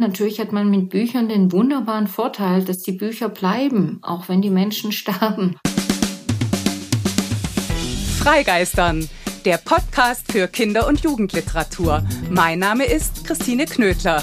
Natürlich 0.00 0.40
hat 0.40 0.50
man 0.50 0.70
mit 0.70 0.88
Büchern 0.88 1.28
den 1.28 1.52
wunderbaren 1.52 2.06
Vorteil, 2.06 2.64
dass 2.64 2.78
die 2.78 2.92
Bücher 2.92 3.28
bleiben, 3.28 3.98
auch 4.00 4.30
wenn 4.30 4.40
die 4.40 4.48
Menschen 4.48 4.92
sterben. 5.00 5.56
Freigeistern, 8.18 9.06
der 9.44 9.58
Podcast 9.58 10.32
für 10.32 10.48
Kinder- 10.48 10.88
und 10.88 11.00
Jugendliteratur. 11.00 12.02
Mein 12.30 12.60
Name 12.60 12.86
ist 12.86 13.26
Christine 13.26 13.66
Knödler. 13.66 14.22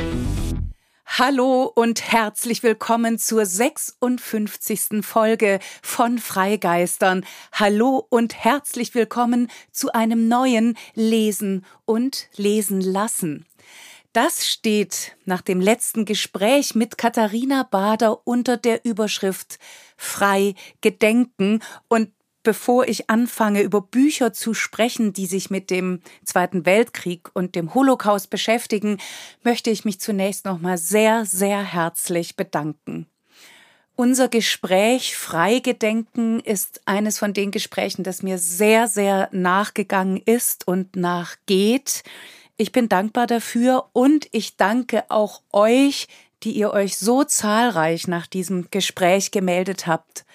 Hallo 1.17 1.69
und 1.75 2.09
herzlich 2.09 2.63
willkommen 2.63 3.19
zur 3.19 3.45
56. 3.45 5.05
Folge 5.05 5.59
von 5.81 6.19
Freigeistern. 6.19 7.25
Hallo 7.51 8.07
und 8.07 8.33
herzlich 8.33 8.95
willkommen 8.95 9.51
zu 9.73 9.91
einem 9.91 10.29
neuen 10.29 10.77
Lesen 10.95 11.65
und 11.83 12.29
Lesen 12.37 12.79
lassen. 12.79 13.45
Das 14.13 14.47
steht 14.47 15.17
nach 15.25 15.41
dem 15.41 15.59
letzten 15.59 16.05
Gespräch 16.05 16.75
mit 16.75 16.97
Katharina 16.97 17.63
Bader 17.63 18.25
unter 18.25 18.55
der 18.55 18.85
Überschrift 18.85 19.59
Frei 19.97 20.55
Gedenken 20.79 21.59
und 21.89 22.13
bevor 22.43 22.87
ich 22.87 23.09
anfange, 23.09 23.61
über 23.61 23.81
Bücher 23.81 24.33
zu 24.33 24.53
sprechen, 24.53 25.13
die 25.13 25.25
sich 25.25 25.49
mit 25.49 25.69
dem 25.69 26.01
Zweiten 26.23 26.65
Weltkrieg 26.65 27.29
und 27.33 27.55
dem 27.55 27.73
Holocaust 27.73 28.29
beschäftigen, 28.29 28.97
möchte 29.43 29.69
ich 29.69 29.85
mich 29.85 29.99
zunächst 29.99 30.45
nochmal 30.45 30.77
sehr, 30.77 31.25
sehr 31.25 31.61
herzlich 31.63 32.35
bedanken. 32.35 33.07
Unser 33.95 34.29
Gespräch 34.29 35.15
Freigedenken 35.15 36.39
ist 36.39 36.81
eines 36.85 37.19
von 37.19 37.33
den 37.33 37.51
Gesprächen, 37.51 38.03
das 38.03 38.23
mir 38.23 38.37
sehr, 38.37 38.87
sehr 38.87 39.29
nachgegangen 39.31 40.17
ist 40.17 40.67
und 40.67 40.95
nachgeht. 40.95 42.03
Ich 42.57 42.71
bin 42.71 42.89
dankbar 42.89 43.27
dafür 43.27 43.89
und 43.93 44.27
ich 44.31 44.55
danke 44.57 45.03
auch 45.09 45.41
euch, 45.51 46.07
die 46.43 46.51
ihr 46.51 46.71
euch 46.71 46.97
so 46.97 47.23
zahlreich 47.23 48.07
nach 48.07 48.27
diesem 48.27 48.71
Gespräch 48.71 49.31
gemeldet 49.31 49.87
habt. 49.87 50.25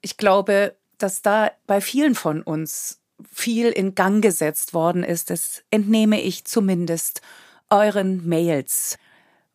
Ich 0.00 0.16
glaube, 0.16 0.74
dass 1.04 1.20
da 1.20 1.52
bei 1.66 1.82
vielen 1.82 2.14
von 2.14 2.42
uns 2.42 3.02
viel 3.30 3.68
in 3.68 3.94
Gang 3.94 4.22
gesetzt 4.22 4.72
worden 4.72 5.04
ist. 5.04 5.28
Das 5.28 5.62
entnehme 5.70 6.18
ich 6.18 6.46
zumindest 6.46 7.20
euren 7.68 8.26
Mails. 8.26 8.96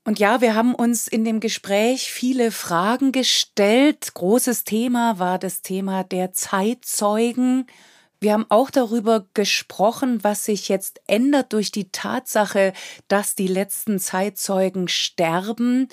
Und 0.06 0.20
ja, 0.20 0.42
wir 0.42 0.54
haben 0.54 0.76
uns 0.76 1.08
in 1.08 1.26
dem 1.26 1.40
Gespräch 1.40 2.12
viele 2.12 2.52
Fragen 2.52 3.12
gestellt. 3.12 4.14
Großes 4.14 4.64
Thema 4.64 5.18
war 5.18 5.40
das 5.40 5.64
Thema 5.64 6.04
der 6.04 6.34
Zeitzeugen. 6.34 7.66
Wir 8.20 8.34
haben 8.34 8.46
auch 8.50 8.70
darüber 8.70 9.26
gesprochen, 9.34 10.24
was 10.24 10.46
sich 10.46 10.70
jetzt 10.70 11.02
ändert 11.08 11.54
durch 11.54 11.72
die 11.72 11.92
Tatsache, 11.92 12.74
dass 13.08 13.34
die 13.34 13.48
letzten 13.48 13.98
Zeitzeugen 13.98 14.88
sterben. 14.88 15.88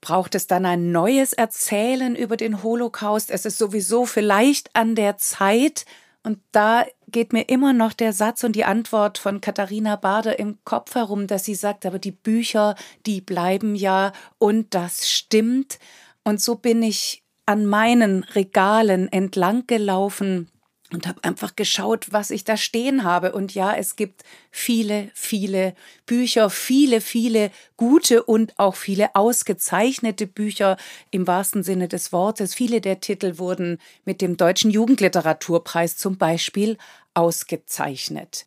Braucht 0.00 0.34
es 0.34 0.46
dann 0.46 0.64
ein 0.64 0.92
neues 0.92 1.32
Erzählen 1.32 2.14
über 2.14 2.36
den 2.36 2.62
Holocaust? 2.62 3.30
Es 3.30 3.44
ist 3.44 3.58
sowieso 3.58 4.06
vielleicht 4.06 4.74
an 4.74 4.94
der 4.94 5.18
Zeit, 5.18 5.84
und 6.28 6.40
da 6.52 6.84
geht 7.06 7.32
mir 7.32 7.48
immer 7.48 7.72
noch 7.72 7.92
der 7.94 8.12
Satz 8.12 8.44
und 8.44 8.54
die 8.54 8.64
Antwort 8.64 9.18
von 9.18 9.40
Katharina 9.40 9.96
Bader 9.96 10.38
im 10.38 10.58
Kopf 10.64 10.94
herum, 10.94 11.26
dass 11.26 11.44
sie 11.44 11.54
sagt, 11.54 11.86
aber 11.86 11.98
die 11.98 12.10
Bücher, 12.10 12.74
die 13.06 13.20
bleiben 13.20 13.74
ja 13.74 14.12
und 14.36 14.74
das 14.74 15.10
stimmt. 15.10 15.78
Und 16.24 16.40
so 16.40 16.56
bin 16.56 16.82
ich 16.82 17.22
an 17.46 17.64
meinen 17.64 18.24
Regalen 18.24 19.10
entlang 19.10 19.66
gelaufen 19.66 20.50
und 20.92 21.06
habe 21.06 21.22
einfach 21.22 21.54
geschaut, 21.54 22.08
was 22.12 22.30
ich 22.30 22.44
da 22.44 22.56
stehen 22.56 23.04
habe. 23.04 23.32
Und 23.32 23.54
ja, 23.54 23.74
es 23.74 23.96
gibt 23.96 24.22
viele, 24.50 25.10
viele 25.14 25.74
Bücher, 26.06 26.48
viele, 26.48 27.00
viele 27.00 27.50
gute 27.76 28.22
und 28.22 28.58
auch 28.58 28.74
viele 28.74 29.14
ausgezeichnete 29.14 30.26
Bücher 30.26 30.76
im 31.10 31.26
wahrsten 31.26 31.62
Sinne 31.62 31.88
des 31.88 32.12
Wortes. 32.12 32.54
Viele 32.54 32.80
der 32.80 33.00
Titel 33.00 33.38
wurden 33.38 33.78
mit 34.04 34.22
dem 34.22 34.36
Deutschen 34.36 34.70
Jugendliteraturpreis 34.70 35.96
zum 35.98 36.16
Beispiel 36.16 36.78
ausgezeichnet. 37.12 38.46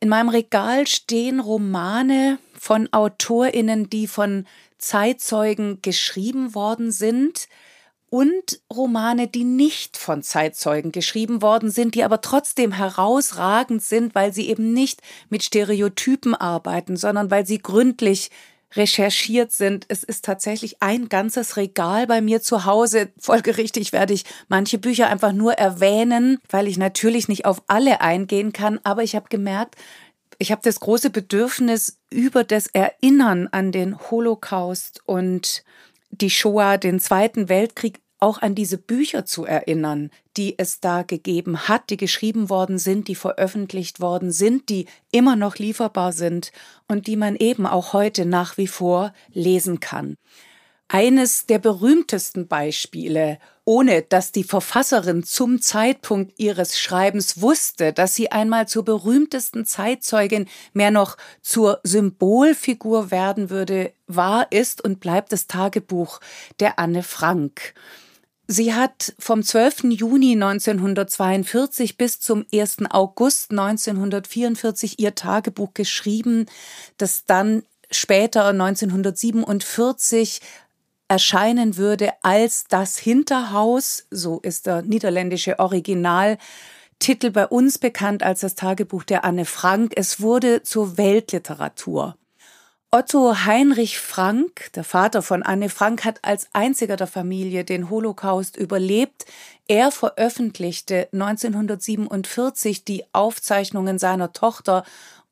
In 0.00 0.08
meinem 0.08 0.28
Regal 0.28 0.86
stehen 0.86 1.40
Romane 1.40 2.38
von 2.58 2.92
Autorinnen, 2.92 3.88
die 3.88 4.06
von 4.06 4.46
Zeitzeugen 4.78 5.80
geschrieben 5.82 6.54
worden 6.54 6.90
sind 6.92 7.48
und 8.10 8.60
Romane, 8.72 9.26
die 9.26 9.44
nicht 9.44 9.96
von 9.96 10.22
Zeitzeugen 10.22 10.92
geschrieben 10.92 11.42
worden 11.42 11.70
sind, 11.70 11.94
die 11.94 12.04
aber 12.04 12.20
trotzdem 12.20 12.72
herausragend 12.72 13.82
sind, 13.82 14.14
weil 14.14 14.32
sie 14.32 14.48
eben 14.48 14.72
nicht 14.72 15.02
mit 15.28 15.42
Stereotypen 15.42 16.34
arbeiten, 16.34 16.96
sondern 16.96 17.30
weil 17.30 17.46
sie 17.46 17.58
gründlich 17.58 18.30
recherchiert 18.74 19.52
sind. 19.52 19.86
Es 19.88 20.02
ist 20.02 20.24
tatsächlich 20.24 20.82
ein 20.82 21.08
ganzes 21.08 21.56
Regal 21.56 22.06
bei 22.06 22.20
mir 22.20 22.42
zu 22.42 22.64
Hause. 22.64 23.10
Folgerichtig 23.18 23.92
werde 23.92 24.14
ich 24.14 24.24
manche 24.48 24.78
Bücher 24.78 25.08
einfach 25.08 25.32
nur 25.32 25.54
erwähnen, 25.54 26.38
weil 26.50 26.68
ich 26.68 26.76
natürlich 26.76 27.28
nicht 27.28 27.44
auf 27.44 27.62
alle 27.66 28.00
eingehen 28.00 28.52
kann. 28.52 28.80
Aber 28.82 29.02
ich 29.02 29.16
habe 29.16 29.28
gemerkt, 29.28 29.76
ich 30.38 30.52
habe 30.52 30.60
das 30.62 30.80
große 30.80 31.10
Bedürfnis 31.10 31.98
über 32.10 32.44
das 32.44 32.66
Erinnern 32.66 33.48
an 33.50 33.72
den 33.72 33.98
Holocaust 34.10 35.00
und 35.06 35.64
die 36.10 36.30
Shoah, 36.30 36.78
den 36.78 37.00
Zweiten 37.00 37.48
Weltkrieg, 37.48 38.00
auch 38.18 38.40
an 38.40 38.54
diese 38.54 38.78
Bücher 38.78 39.26
zu 39.26 39.44
erinnern, 39.44 40.10
die 40.36 40.58
es 40.58 40.80
da 40.80 41.02
gegeben 41.02 41.68
hat, 41.68 41.90
die 41.90 41.96
geschrieben 41.96 42.48
worden 42.48 42.78
sind, 42.78 43.08
die 43.08 43.14
veröffentlicht 43.14 44.00
worden 44.00 44.32
sind, 44.32 44.68
die 44.70 44.86
immer 45.12 45.36
noch 45.36 45.56
lieferbar 45.56 46.12
sind 46.12 46.50
und 46.88 47.06
die 47.06 47.16
man 47.16 47.36
eben 47.36 47.66
auch 47.66 47.92
heute 47.92 48.24
nach 48.24 48.56
wie 48.56 48.68
vor 48.68 49.12
lesen 49.32 49.80
kann. 49.80 50.16
Eines 50.88 51.46
der 51.46 51.58
berühmtesten 51.58 52.46
Beispiele, 52.46 53.38
ohne 53.64 54.02
dass 54.02 54.30
die 54.30 54.44
Verfasserin 54.44 55.24
zum 55.24 55.60
Zeitpunkt 55.60 56.38
ihres 56.38 56.78
Schreibens 56.78 57.40
wusste, 57.40 57.92
dass 57.92 58.14
sie 58.14 58.30
einmal 58.30 58.68
zur 58.68 58.84
berühmtesten 58.84 59.64
Zeitzeugin, 59.64 60.46
mehr 60.74 60.92
noch 60.92 61.16
zur 61.42 61.80
Symbolfigur 61.82 63.10
werden 63.10 63.50
würde, 63.50 63.92
war, 64.06 64.52
ist 64.52 64.82
und 64.84 65.00
bleibt 65.00 65.32
das 65.32 65.48
Tagebuch 65.48 66.20
der 66.60 66.78
Anne 66.78 67.02
Frank. 67.02 67.74
Sie 68.46 68.72
hat 68.72 69.12
vom 69.18 69.42
12. 69.42 69.86
Juni 69.90 70.34
1942 70.34 71.96
bis 71.96 72.20
zum 72.20 72.46
1. 72.54 72.76
August 72.90 73.50
1944 73.50 75.00
ihr 75.00 75.16
Tagebuch 75.16 75.74
geschrieben, 75.74 76.46
das 76.96 77.24
dann 77.24 77.64
später 77.90 78.46
1947 78.46 80.40
erscheinen 81.08 81.76
würde 81.76 82.10
als 82.22 82.64
das 82.68 82.98
Hinterhaus, 82.98 84.06
so 84.10 84.40
ist 84.40 84.66
der 84.66 84.82
niederländische 84.82 85.58
Originaltitel 85.58 87.30
bei 87.32 87.46
uns 87.46 87.78
bekannt 87.78 88.22
als 88.22 88.40
das 88.40 88.54
Tagebuch 88.54 89.04
der 89.04 89.24
Anne 89.24 89.44
Frank. 89.44 89.92
Es 89.96 90.20
wurde 90.20 90.62
zur 90.62 90.96
Weltliteratur. 90.98 92.16
Otto 92.92 93.44
Heinrich 93.44 93.98
Frank, 93.98 94.70
der 94.74 94.84
Vater 94.84 95.20
von 95.20 95.42
Anne 95.42 95.68
Frank, 95.68 96.04
hat 96.04 96.20
als 96.22 96.48
einziger 96.52 96.96
der 96.96 97.08
Familie 97.08 97.64
den 97.64 97.90
Holocaust 97.90 98.56
überlebt. 98.56 99.26
Er 99.68 99.90
veröffentlichte 99.90 101.08
1947 101.12 102.84
die 102.84 103.04
Aufzeichnungen 103.12 103.98
seiner 103.98 104.32
Tochter 104.32 104.84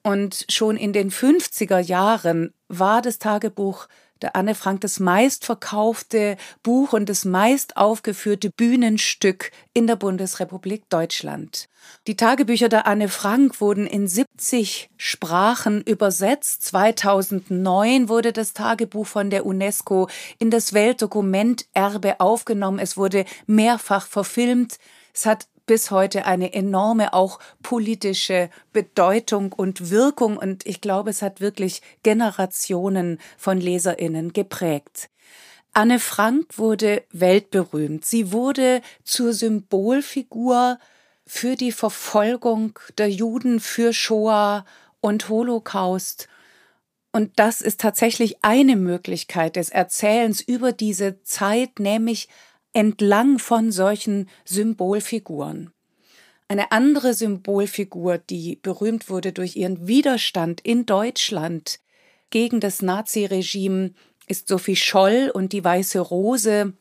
und 0.03 0.45
schon 0.51 0.77
in 0.77 0.93
den 0.93 1.11
50er 1.11 1.79
Jahren 1.79 2.53
war 2.69 3.01
das 3.01 3.19
Tagebuch 3.19 3.89
der 4.25 4.37
Anne 4.37 4.55
Frank 4.55 4.81
das 4.81 5.01
meistverkaufte 5.01 6.39
Buch 6.63 6.95
und 6.95 7.11
das 7.11 7.27
meist 7.27 7.77
aufgeführte 7.77 8.49
Bühnenstück 8.49 9.51
in 9.75 9.87
der 9.87 9.97
Bundesrepublik 9.97 10.89
Deutschland. 10.89 11.69
Die 12.07 12.17
Tagebücher 12.17 12.71
der 12.71 12.87
Anne 12.87 13.11
Frank 13.11 13.61
wurden 13.61 13.87
in 13.87 14.09
70 14.09 14.89
Sprachen 14.97 15.83
übersetzt. 15.83 16.63
2009 16.63 18.09
wurde 18.09 18.33
das 18.33 18.55
Tagebuch 18.55 19.07
von 19.07 19.29
der 19.29 19.45
UNESCO 19.45 20.09
in 20.39 20.51
das 20.51 20.73
Weltdokumenterbe 20.73 22.21
aufgenommen. 22.21 22.79
Es 22.79 22.97
wurde 22.97 23.27
mehrfach 23.47 24.07
verfilmt. 24.07 24.79
Es 25.13 25.27
hat 25.27 25.49
bis 25.67 25.91
heute 25.91 26.27
eine 26.27 26.53
enorme 26.53 27.15
auch 27.15 27.39
politische 27.63 28.51
Bedeutung 28.73 29.53
und 29.53 29.91
Wirkung 29.91 30.37
und 30.37 30.67
ich 30.67 30.81
glaube, 30.81 31.11
es 31.11 31.23
hat 31.23 31.41
wirklich 31.41 31.83
Generationen 32.03 33.19
von 33.37 33.59
Leserinnen 33.61 34.33
geprägt. 34.33 35.09
Anne 35.73 35.99
Frank 35.99 36.57
wurde 36.59 37.03
weltberühmt. 37.11 38.05
Sie 38.05 38.31
wurde 38.31 38.81
zur 39.03 39.33
Symbolfigur 39.33 40.79
für 41.27 41.57
die 41.57 41.73
Verfolgung 41.73 42.79
der 42.97 43.11
Juden, 43.11 43.59
für 43.59 43.93
Shoah 43.93 44.65
und 45.01 45.29
Holocaust. 45.29 46.29
Und 47.11 47.33
das 47.41 47.61
ist 47.61 47.81
tatsächlich 47.81 48.45
eine 48.45 48.77
Möglichkeit 48.77 49.57
des 49.57 49.71
Erzählens 49.71 50.41
über 50.41 50.73
diese 50.73 51.23
Zeit, 51.23 51.79
nämlich 51.79 52.29
entlang 52.75 53.39
von 53.39 53.73
solchen 53.73 54.29
Symbolfiguren. 54.45 55.71
Eine 56.49 56.73
andere 56.73 57.15
Symbolfigur, 57.15 58.19
die 58.19 58.59
berühmt 58.61 59.09
wurde 59.09 59.33
durch 59.33 59.57
ihren 59.57 59.87
Widerstand 59.89 60.61
in 60.61 60.85
Deutschland 60.85 61.81
gegen 62.29 62.61
das 62.61 62.83
Naziregime, 62.83 63.93
ist 64.27 64.49
Sophie 64.49 64.77
Scholl 64.77 65.31
und 65.33 65.53
die 65.53 65.65
Weiße 65.65 66.01
Rose. 66.01 66.75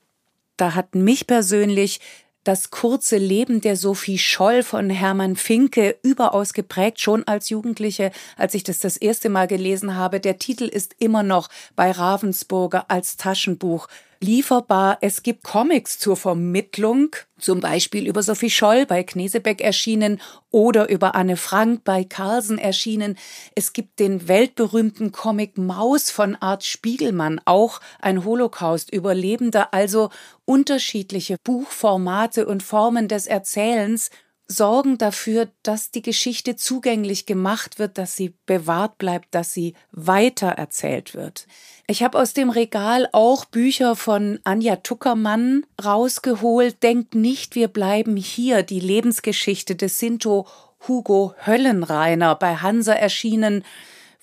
Da 0.57 0.75
hat 0.75 0.95
mich 0.95 1.27
persönlich 1.27 1.99
das 2.43 2.71
kurze 2.71 3.17
Leben 3.17 3.61
der 3.61 3.77
Sophie 3.77 4.17
Scholl 4.17 4.63
von 4.63 4.89
Hermann 4.89 5.35
Finke 5.35 5.97
überaus 6.03 6.53
geprägt, 6.53 6.99
schon 6.99 7.25
als 7.25 7.49
Jugendliche, 7.49 8.11
als 8.37 8.53
ich 8.53 8.63
das 8.63 8.79
das 8.79 8.97
erste 8.97 9.29
Mal 9.29 9.47
gelesen 9.47 9.95
habe. 9.95 10.19
Der 10.19 10.39
Titel 10.39 10.65
ist 10.65 10.95
immer 10.99 11.23
noch 11.23 11.49
bei 11.75 11.91
Ravensburger 11.91 12.91
als 12.91 13.15
Taschenbuch 13.15 13.87
lieferbar. 14.23 14.97
Es 15.01 15.21
gibt 15.21 15.43
Comics 15.43 15.99
zur 15.99 16.15
Vermittlung, 16.15 17.15
zum 17.37 17.59
Beispiel 17.59 18.07
über 18.07 18.23
Sophie 18.23 18.49
Scholl 18.49 18.85
bei 18.85 19.03
Knesebeck 19.03 19.61
erschienen 19.61 20.21
oder 20.49 20.89
über 20.89 21.13
Anne 21.13 21.37
Frank 21.37 21.83
bei 21.83 22.03
Carlsen 22.03 22.57
erschienen. 22.57 23.17
Es 23.53 23.73
gibt 23.73 23.99
den 23.99 24.27
weltberühmten 24.27 25.11
Comic 25.11 25.57
Maus 25.57 26.09
von 26.09 26.35
Art 26.35 26.63
Spiegelmann, 26.63 27.41
auch 27.45 27.81
ein 27.99 28.23
Holocaust-Überlebender, 28.23 29.73
also 29.73 30.09
unterschiedliche 30.45 31.37
Buchformate 31.43 32.45
und 32.45 32.63
Formen 32.63 33.07
des 33.07 33.27
Erzählens 33.27 34.09
sorgen 34.47 34.97
dafür, 34.97 35.49
dass 35.63 35.91
die 35.91 36.01
Geschichte 36.01 36.55
zugänglich 36.55 37.25
gemacht 37.25 37.79
wird, 37.79 37.97
dass 37.97 38.15
sie 38.15 38.33
bewahrt 38.45 38.97
bleibt, 38.97 39.33
dass 39.33 39.53
sie 39.53 39.73
weiter 39.91 40.49
erzählt 40.49 41.15
wird. 41.15 41.47
Ich 41.87 42.03
habe 42.03 42.19
aus 42.19 42.33
dem 42.33 42.49
Regal 42.49 43.09
auch 43.11 43.45
Bücher 43.45 43.95
von 43.95 44.39
Anja 44.43 44.77
Tuckermann 44.77 45.65
rausgeholt. 45.83 46.81
Denkt 46.83 47.15
nicht, 47.15 47.55
wir 47.55 47.67
bleiben 47.67 48.15
hier. 48.15 48.63
Die 48.63 48.79
Lebensgeschichte 48.79 49.75
des 49.75 49.99
Sinto 49.99 50.47
Hugo 50.87 51.33
Höllenreiner 51.45 52.35
bei 52.35 52.55
Hansa 52.55 52.93
erschienen 52.93 53.63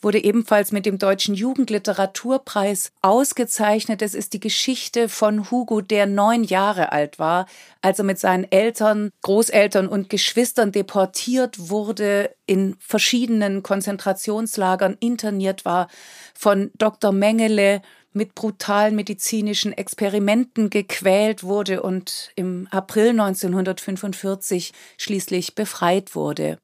wurde 0.03 0.23
ebenfalls 0.23 0.73
mit 0.73 0.87
dem 0.87 0.99
Deutschen 0.99 1.35
Jugendliteraturpreis 1.35 2.93
ausgezeichnet. 3.03 4.03
Es 4.03 4.15
ist 4.15 4.33
die 4.33 4.41
Geschichte 4.41 5.09
von 5.09 5.51
Hugo, 5.51 5.81
der 5.81 6.07
neun 6.07 6.45
Jahre 6.45 6.93
alt 6.93 7.19
war, 7.19 7.47
als 7.83 7.99
er 7.99 8.05
mit 8.05 8.19
seinen 8.19 8.51
Eltern, 8.51 9.11
Großeltern 9.23 9.89
und 9.89 10.09
Geschwistern 10.09 10.73
deportiert 10.73 11.71
wurde, 11.71 12.35
in 12.47 12.77
verschiedenen 12.81 13.63
Konzentrationslagern 13.63 14.97
interniert 15.01 15.65
war, 15.65 15.89
von 16.35 16.71
Dr. 16.79 17.13
Mengele 17.13 17.83
mit 18.13 18.35
brutalen 18.35 18.97
medizinischen 18.97 19.73
Experimenten 19.73 20.71
gequält 20.71 21.45
wurde 21.45 21.83
und 21.83 22.33
im 22.35 22.67
April 22.71 23.11
1945 23.11 24.73
schließlich 24.99 25.55
befreit 25.55 26.15
wurde. 26.15 26.59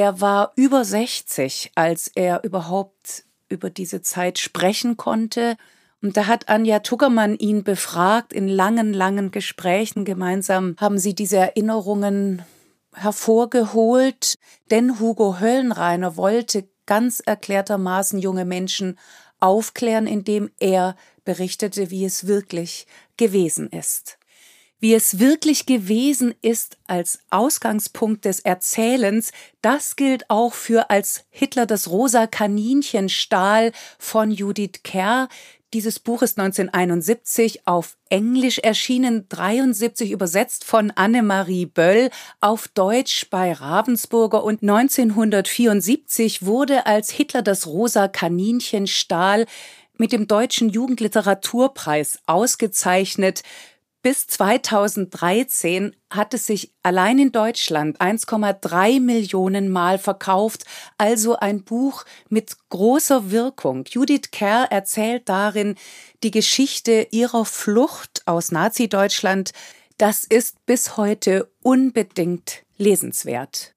Er 0.00 0.22
war 0.22 0.52
über 0.56 0.82
60, 0.82 1.72
als 1.74 2.10
er 2.14 2.42
überhaupt 2.42 3.24
über 3.50 3.68
diese 3.68 4.00
Zeit 4.00 4.38
sprechen 4.38 4.96
konnte. 4.96 5.58
Und 6.00 6.16
da 6.16 6.26
hat 6.26 6.48
Anja 6.48 6.78
Tuggermann 6.78 7.36
ihn 7.36 7.64
befragt 7.64 8.32
in 8.32 8.48
langen, 8.48 8.94
langen 8.94 9.30
Gesprächen. 9.30 10.06
Gemeinsam 10.06 10.74
haben 10.80 10.98
sie 10.98 11.14
diese 11.14 11.36
Erinnerungen 11.36 12.40
hervorgeholt, 12.94 14.36
denn 14.70 15.00
Hugo 15.00 15.38
Höllenreiner 15.38 16.16
wollte 16.16 16.66
ganz 16.86 17.20
erklärtermaßen 17.20 18.20
junge 18.20 18.46
Menschen 18.46 18.98
aufklären, 19.38 20.06
indem 20.06 20.50
er 20.60 20.96
berichtete, 21.26 21.90
wie 21.90 22.06
es 22.06 22.26
wirklich 22.26 22.86
gewesen 23.18 23.68
ist 23.68 24.16
wie 24.80 24.94
es 24.94 25.18
wirklich 25.18 25.66
gewesen 25.66 26.34
ist 26.42 26.78
als 26.86 27.20
Ausgangspunkt 27.30 28.24
des 28.24 28.40
Erzählens, 28.40 29.30
das 29.62 29.94
gilt 29.94 30.28
auch 30.30 30.54
für 30.54 30.90
als 30.90 31.24
Hitler 31.30 31.66
das 31.66 31.90
rosa 31.90 32.26
Kaninchen 32.26 33.08
stahl 33.08 33.72
von 33.98 34.30
Judith 34.30 34.80
Kerr. 34.82 35.28
Dieses 35.72 36.00
Buch 36.00 36.22
ist 36.22 36.36
1971 36.36 37.68
auf 37.68 37.96
Englisch 38.08 38.58
erschienen, 38.58 39.26
73 39.28 40.10
übersetzt 40.10 40.64
von 40.64 40.90
Annemarie 40.90 41.66
Böll, 41.66 42.10
auf 42.40 42.66
Deutsch 42.66 43.28
bei 43.30 43.52
Ravensburger 43.52 44.42
und 44.42 44.62
1974 44.62 46.44
wurde 46.44 46.86
als 46.86 47.10
Hitler 47.10 47.42
das 47.42 47.68
rosa 47.68 48.08
Kaninchen 48.08 48.88
stahl 48.88 49.46
mit 49.96 50.10
dem 50.10 50.26
Deutschen 50.26 50.70
Jugendliteraturpreis 50.70 52.18
ausgezeichnet 52.26 53.42
bis 54.02 54.26
2013 54.26 55.94
hat 56.10 56.34
es 56.34 56.46
sich 56.46 56.72
allein 56.82 57.18
in 57.18 57.32
Deutschland 57.32 58.00
1,3 58.00 59.00
Millionen 59.00 59.68
Mal 59.68 59.98
verkauft, 59.98 60.64
also 60.98 61.36
ein 61.36 61.62
Buch 61.64 62.04
mit 62.28 62.56
großer 62.70 63.30
Wirkung. 63.30 63.84
Judith 63.88 64.30
Kerr 64.32 64.68
erzählt 64.70 65.28
darin 65.28 65.74
die 66.22 66.30
Geschichte 66.30 67.08
ihrer 67.10 67.44
Flucht 67.44 68.22
aus 68.26 68.52
Nazi-Deutschland. 68.52 69.52
Das 69.98 70.24
ist 70.24 70.64
bis 70.64 70.96
heute 70.96 71.50
unbedingt 71.62 72.62
lesenswert. 72.78 73.74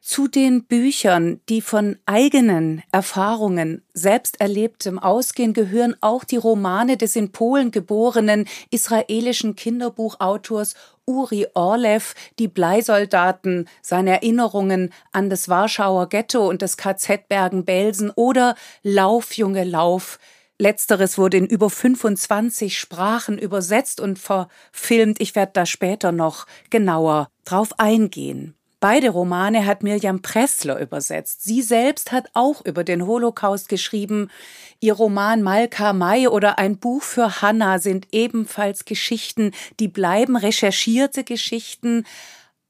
Zu 0.00 0.28
den 0.28 0.64
Büchern, 0.64 1.40
die 1.48 1.60
von 1.60 1.98
eigenen 2.06 2.82
Erfahrungen, 2.92 3.82
selbsterlebtem 3.94 4.98
ausgehen, 4.98 5.52
gehören 5.52 5.96
auch 6.00 6.24
die 6.24 6.36
Romane 6.36 6.96
des 6.96 7.16
in 7.16 7.32
Polen 7.32 7.72
geborenen 7.72 8.46
israelischen 8.70 9.56
Kinderbuchautors 9.56 10.74
Uri 11.04 11.46
Orlev, 11.54 12.14
die 12.38 12.48
Bleisoldaten, 12.48 13.68
seine 13.82 14.12
Erinnerungen 14.12 14.92
an 15.12 15.30
das 15.30 15.48
Warschauer 15.48 16.08
Ghetto 16.08 16.48
und 16.48 16.62
das 16.62 16.76
KZ 16.76 17.28
Bergen-Belsen 17.28 18.10
oder 18.10 18.54
Lauf, 18.82 19.32
Junge, 19.34 19.64
Lauf, 19.64 20.18
Letzteres 20.60 21.18
wurde 21.18 21.36
in 21.36 21.46
über 21.46 21.70
25 21.70 22.78
Sprachen 22.78 23.38
übersetzt 23.38 24.00
und 24.00 24.18
verfilmt. 24.18 25.20
Ich 25.20 25.36
werde 25.36 25.52
da 25.54 25.66
später 25.66 26.10
noch 26.10 26.46
genauer 26.68 27.28
drauf 27.44 27.78
eingehen. 27.78 28.57
Beide 28.80 29.10
Romane 29.10 29.66
hat 29.66 29.82
Mirjam 29.82 30.22
Pressler 30.22 30.78
übersetzt. 30.78 31.42
Sie 31.42 31.62
selbst 31.62 32.12
hat 32.12 32.30
auch 32.34 32.64
über 32.64 32.84
den 32.84 33.06
Holocaust 33.06 33.68
geschrieben. 33.68 34.30
Ihr 34.78 34.94
Roman 34.94 35.42
Malka 35.42 35.92
Mai 35.92 36.28
oder 36.28 36.58
ein 36.58 36.78
Buch 36.78 37.02
für 37.02 37.42
Hannah 37.42 37.80
sind 37.80 38.06
ebenfalls 38.12 38.84
Geschichten, 38.84 39.50
die 39.80 39.88
bleiben 39.88 40.36
recherchierte 40.36 41.24
Geschichten 41.24 42.04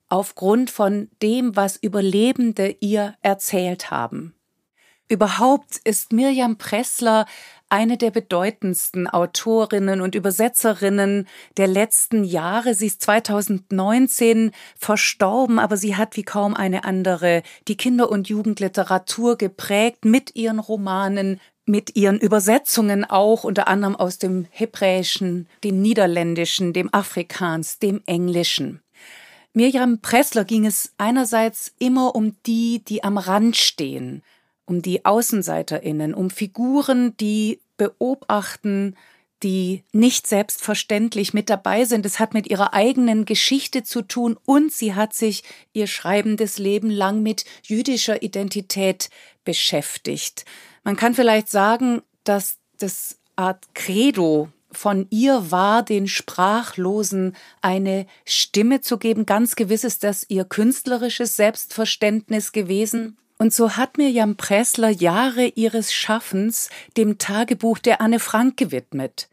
aufgrund 0.08 0.70
von 0.70 1.10
dem, 1.22 1.56
was 1.56 1.76
Überlebende 1.76 2.76
ihr 2.80 3.14
erzählt 3.20 3.90
haben. 3.90 4.34
Überhaupt 5.08 5.78
ist 5.84 6.12
Mirjam 6.12 6.56
Pressler 6.56 7.26
eine 7.70 7.96
der 7.96 8.10
bedeutendsten 8.10 9.06
Autorinnen 9.06 10.00
und 10.00 10.14
Übersetzerinnen 10.14 11.28
der 11.56 11.66
letzten 11.66 12.24
Jahre. 12.24 12.74
Sie 12.74 12.86
ist 12.86 13.02
2019 13.02 14.52
verstorben, 14.76 15.58
aber 15.58 15.76
sie 15.76 15.96
hat 15.96 16.16
wie 16.16 16.22
kaum 16.22 16.54
eine 16.54 16.84
andere 16.84 17.42
die 17.68 17.76
Kinder- 17.76 18.10
und 18.10 18.28
Jugendliteratur 18.28 19.36
geprägt 19.36 20.04
mit 20.04 20.34
ihren 20.34 20.58
Romanen, 20.58 21.40
mit 21.66 21.96
ihren 21.96 22.18
Übersetzungen 22.18 23.04
auch, 23.04 23.44
unter 23.44 23.68
anderem 23.68 23.94
aus 23.94 24.18
dem 24.18 24.46
Hebräischen, 24.50 25.48
dem 25.64 25.82
Niederländischen, 25.82 26.72
dem 26.72 26.92
Afrikaans, 26.92 27.78
dem 27.78 28.02
Englischen. 28.06 28.80
Mirjam 29.52 30.00
Pressler 30.00 30.44
ging 30.44 30.66
es 30.66 30.92
einerseits 30.98 31.74
immer 31.78 32.14
um 32.14 32.36
die, 32.46 32.82
die 32.84 33.02
am 33.02 33.18
Rand 33.18 33.56
stehen, 33.56 34.22
um 34.68 34.82
die 34.82 35.04
Außenseiterinnen, 35.04 36.14
um 36.14 36.30
Figuren, 36.30 37.16
die 37.16 37.60
beobachten, 37.76 38.96
die 39.42 39.84
nicht 39.92 40.26
selbstverständlich 40.26 41.32
mit 41.32 41.48
dabei 41.48 41.84
sind. 41.84 42.04
Es 42.04 42.18
hat 42.18 42.34
mit 42.34 42.48
ihrer 42.48 42.74
eigenen 42.74 43.24
Geschichte 43.24 43.84
zu 43.84 44.02
tun 44.02 44.36
und 44.44 44.72
sie 44.72 44.94
hat 44.94 45.14
sich 45.14 45.44
ihr 45.72 45.86
schreibendes 45.86 46.58
Leben 46.58 46.90
lang 46.90 47.22
mit 47.22 47.44
jüdischer 47.62 48.22
Identität 48.22 49.10
beschäftigt. 49.44 50.44
Man 50.82 50.96
kann 50.96 51.14
vielleicht 51.14 51.48
sagen, 51.48 52.02
dass 52.24 52.58
das 52.78 53.18
Art 53.36 53.64
Credo 53.74 54.48
von 54.72 55.06
ihr 55.10 55.50
war, 55.50 55.82
den 55.82 56.08
Sprachlosen 56.08 57.36
eine 57.62 58.06
Stimme 58.24 58.80
zu 58.80 58.98
geben. 58.98 59.24
Ganz 59.24 59.56
gewiss 59.56 59.84
ist 59.84 60.04
das 60.04 60.26
ihr 60.28 60.44
künstlerisches 60.44 61.36
Selbstverständnis 61.36 62.52
gewesen. 62.52 63.16
Und 63.38 63.54
so 63.54 63.76
hat 63.76 63.98
Mirjam 63.98 64.36
Pressler 64.36 64.90
Jahre 64.90 65.46
ihres 65.46 65.92
Schaffens 65.92 66.70
dem 66.96 67.18
Tagebuch 67.18 67.78
der 67.78 68.00
Anne 68.00 68.18
Frank 68.18 68.56
gewidmet. 68.56 69.28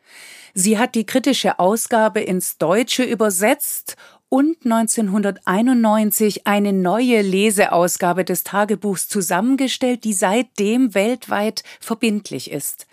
Sie 0.53 0.77
hat 0.77 0.93
die 0.93 1.07
kritische 1.07 1.57
Ausgabe 1.57 2.21
ins 2.21 2.59
Deutsche 2.59 3.03
übersetzt 3.03 3.97
und 4.29 4.57
1991 4.63 6.45
eine 6.45 6.71
neue 6.71 7.21
Leseausgabe 7.23 8.23
des 8.23 8.43
Tagebuchs 8.43 9.07
zusammengestellt, 9.07 10.03
die 10.03 10.13
seitdem 10.13 10.93
weltweit 10.93 11.63
verbindlich 11.79 12.51
ist. 12.51 12.85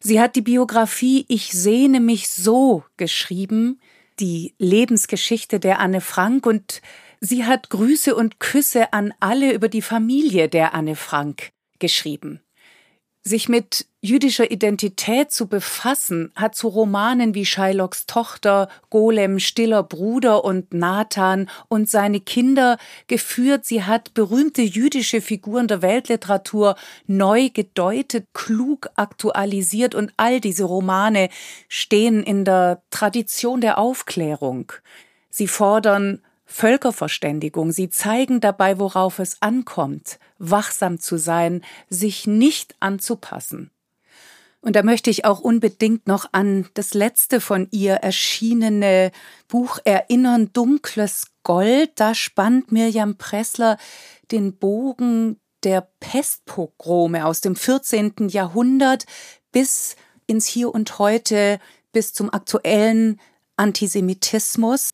Sie 0.00 0.20
hat 0.20 0.36
die 0.36 0.42
Biografie 0.42 1.24
Ich 1.28 1.52
sehne 1.52 2.00
mich 2.00 2.28
so 2.28 2.84
geschrieben, 2.98 3.80
die 4.20 4.54
Lebensgeschichte 4.58 5.60
der 5.60 5.80
Anne 5.80 6.00
Frank 6.00 6.44
und 6.44 6.82
Sie 7.24 7.44
hat 7.44 7.70
Grüße 7.70 8.16
und 8.16 8.40
Küsse 8.40 8.92
an 8.92 9.14
alle 9.20 9.52
über 9.52 9.68
die 9.68 9.80
Familie 9.80 10.48
der 10.48 10.74
Anne 10.74 10.96
Frank 10.96 11.52
geschrieben. 11.78 12.40
Sich 13.22 13.48
mit 13.48 13.86
jüdischer 14.00 14.50
Identität 14.50 15.30
zu 15.30 15.46
befassen, 15.46 16.32
hat 16.34 16.56
zu 16.56 16.66
Romanen 16.66 17.36
wie 17.36 17.46
Shylocks 17.46 18.06
Tochter, 18.06 18.68
Golem, 18.90 19.38
Stiller 19.38 19.84
Bruder 19.84 20.44
und 20.44 20.74
Nathan 20.74 21.48
und 21.68 21.88
seine 21.88 22.18
Kinder 22.18 22.76
geführt. 23.06 23.66
Sie 23.66 23.84
hat 23.84 24.14
berühmte 24.14 24.62
jüdische 24.62 25.20
Figuren 25.20 25.68
der 25.68 25.80
Weltliteratur 25.80 26.74
neu 27.06 27.50
gedeutet, 27.50 28.26
klug 28.32 28.90
aktualisiert 28.96 29.94
und 29.94 30.12
all 30.16 30.40
diese 30.40 30.64
Romane 30.64 31.28
stehen 31.68 32.24
in 32.24 32.44
der 32.44 32.82
Tradition 32.90 33.60
der 33.60 33.78
Aufklärung. 33.78 34.72
Sie 35.30 35.46
fordern 35.46 36.20
Völkerverständigung. 36.52 37.72
Sie 37.72 37.90
zeigen 37.90 38.40
dabei, 38.40 38.78
worauf 38.78 39.18
es 39.18 39.40
ankommt, 39.40 40.18
wachsam 40.38 41.00
zu 41.00 41.16
sein, 41.16 41.62
sich 41.88 42.26
nicht 42.26 42.74
anzupassen. 42.80 43.70
Und 44.60 44.76
da 44.76 44.84
möchte 44.84 45.10
ich 45.10 45.24
auch 45.24 45.40
unbedingt 45.40 46.06
noch 46.06 46.26
an 46.30 46.68
das 46.74 46.94
letzte 46.94 47.40
von 47.40 47.66
ihr 47.72 47.94
erschienene 47.94 49.10
Buch 49.48 49.78
erinnern, 49.84 50.50
Dunkles 50.52 51.26
Gold. 51.42 51.90
Da 51.96 52.14
spannt 52.14 52.70
Mirjam 52.70 53.16
Pressler 53.16 53.76
den 54.30 54.56
Bogen 54.56 55.40
der 55.64 55.88
Pestpogrome 55.98 57.26
aus 57.26 57.40
dem 57.40 57.56
14. 57.56 58.28
Jahrhundert 58.28 59.04
bis 59.50 59.96
ins 60.26 60.46
Hier 60.46 60.72
und 60.72 60.98
Heute, 61.00 61.58
bis 61.90 62.12
zum 62.12 62.32
aktuellen 62.32 63.20
Antisemitismus. 63.56 64.92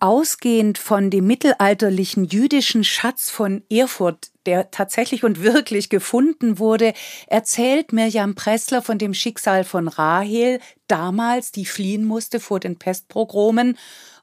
Ausgehend 0.00 0.78
von 0.78 1.10
dem 1.10 1.26
mittelalterlichen 1.26 2.24
jüdischen 2.24 2.84
Schatz 2.84 3.30
von 3.30 3.64
Erfurt, 3.68 4.30
der 4.46 4.70
tatsächlich 4.70 5.24
und 5.24 5.42
wirklich 5.42 5.88
gefunden 5.88 6.60
wurde, 6.60 6.92
erzählt 7.26 7.92
Mirjam 7.92 8.36
Pressler 8.36 8.80
von 8.80 8.98
dem 8.98 9.12
Schicksal 9.12 9.64
von 9.64 9.88
Rahel, 9.88 10.60
damals, 10.86 11.50
die 11.50 11.66
fliehen 11.66 12.04
musste 12.04 12.38
vor 12.38 12.60
den 12.60 12.78
Pestprogromen, 12.78 13.76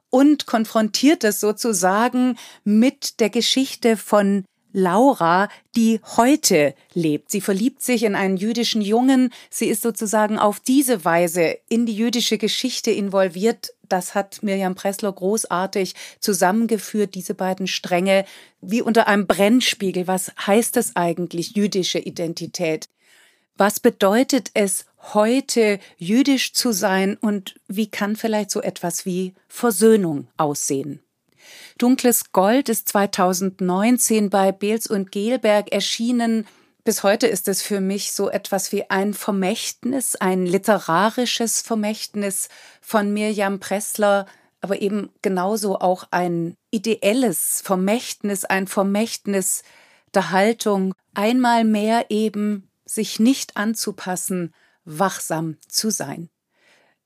und 0.10 0.46
konfrontiert 0.46 1.26
es 1.26 1.42
sozusagen 1.42 2.38
mit 2.64 3.20
der 3.20 3.30
Geschichte 3.30 3.98
von 3.98 4.46
Laura, 4.72 5.48
die 5.76 6.02
heute 6.18 6.76
lebt. 6.94 7.32
Sie 7.32 7.40
verliebt 7.40 7.82
sich 7.82 8.04
in 8.04 8.14
einen 8.14 8.36
jüdischen 8.36 8.82
Jungen. 8.82 9.32
Sie 9.50 9.68
ist 9.68 9.82
sozusagen 9.82 10.38
auf 10.38 10.60
diese 10.60 11.06
Weise 11.06 11.58
in 11.70 11.86
die 11.86 11.96
jüdische 11.96 12.38
Geschichte 12.38 12.92
involviert. 12.92 13.74
Das 13.90 14.16
hat 14.16 14.44
Mirjam 14.44 14.76
Pressler 14.76 15.12
großartig 15.12 15.96
zusammengeführt, 16.20 17.16
diese 17.16 17.34
beiden 17.34 17.68
Stränge, 17.68 18.26
wie 18.62 18.82
unter 18.82 19.08
einem 19.08 19.28
Brennspiegel. 19.28 20.08
Was 20.08 20.32
heißt 20.46 20.78
es 20.78 20.96
eigentlich, 20.96 21.56
jüdische 21.56 22.00
Identität? 22.00 22.90
Was 23.58 23.80
bedeutet 23.80 24.52
es, 24.54 24.86
heute 25.14 25.80
jüdisch 25.98 26.54
zu 26.54 26.72
sein 26.74 27.16
und 27.16 27.56
wie 27.68 27.88
kann 27.88 28.16
vielleicht 28.16 28.52
so 28.52 28.62
etwas 28.62 29.06
wie 29.06 29.34
Versöhnung 29.48 30.28
aussehen? 30.36 31.00
Dunkles 31.78 32.32
Gold 32.32 32.70
ist 32.70 32.90
2019 32.90 34.30
bei 34.30 34.52
Beels 34.52 34.88
und 34.88 35.12
Gelberg 35.12 35.72
erschienen. 35.72 36.48
Bis 36.86 37.02
heute 37.02 37.26
ist 37.26 37.48
es 37.48 37.64
für 37.64 37.82
mich 37.82 38.12
so 38.12 38.30
etwas 38.30 38.72
wie 38.72 38.92
ein 38.92 39.16
Vermächtnis, 39.16 40.16
ein 40.16 40.46
literarisches 40.46 41.64
Vermächtnis 41.64 42.48
von 42.80 43.12
Mirjam 43.12 43.60
Pressler, 43.60 44.28
aber 44.62 44.80
eben 44.80 45.10
genauso 45.24 45.80
auch 45.80 46.06
ein 46.12 46.56
ideelles 46.70 47.62
Vermächtnis, 47.66 48.46
ein 48.46 48.68
Vermächtnis 48.68 49.64
der 50.14 50.30
Haltung, 50.30 50.94
einmal 51.16 51.64
mehr 51.64 52.06
eben 52.10 52.70
sich 52.86 53.20
nicht 53.20 53.58
anzupassen, 53.58 54.54
wachsam 54.84 55.58
zu 55.68 55.90
sein. 55.90 56.30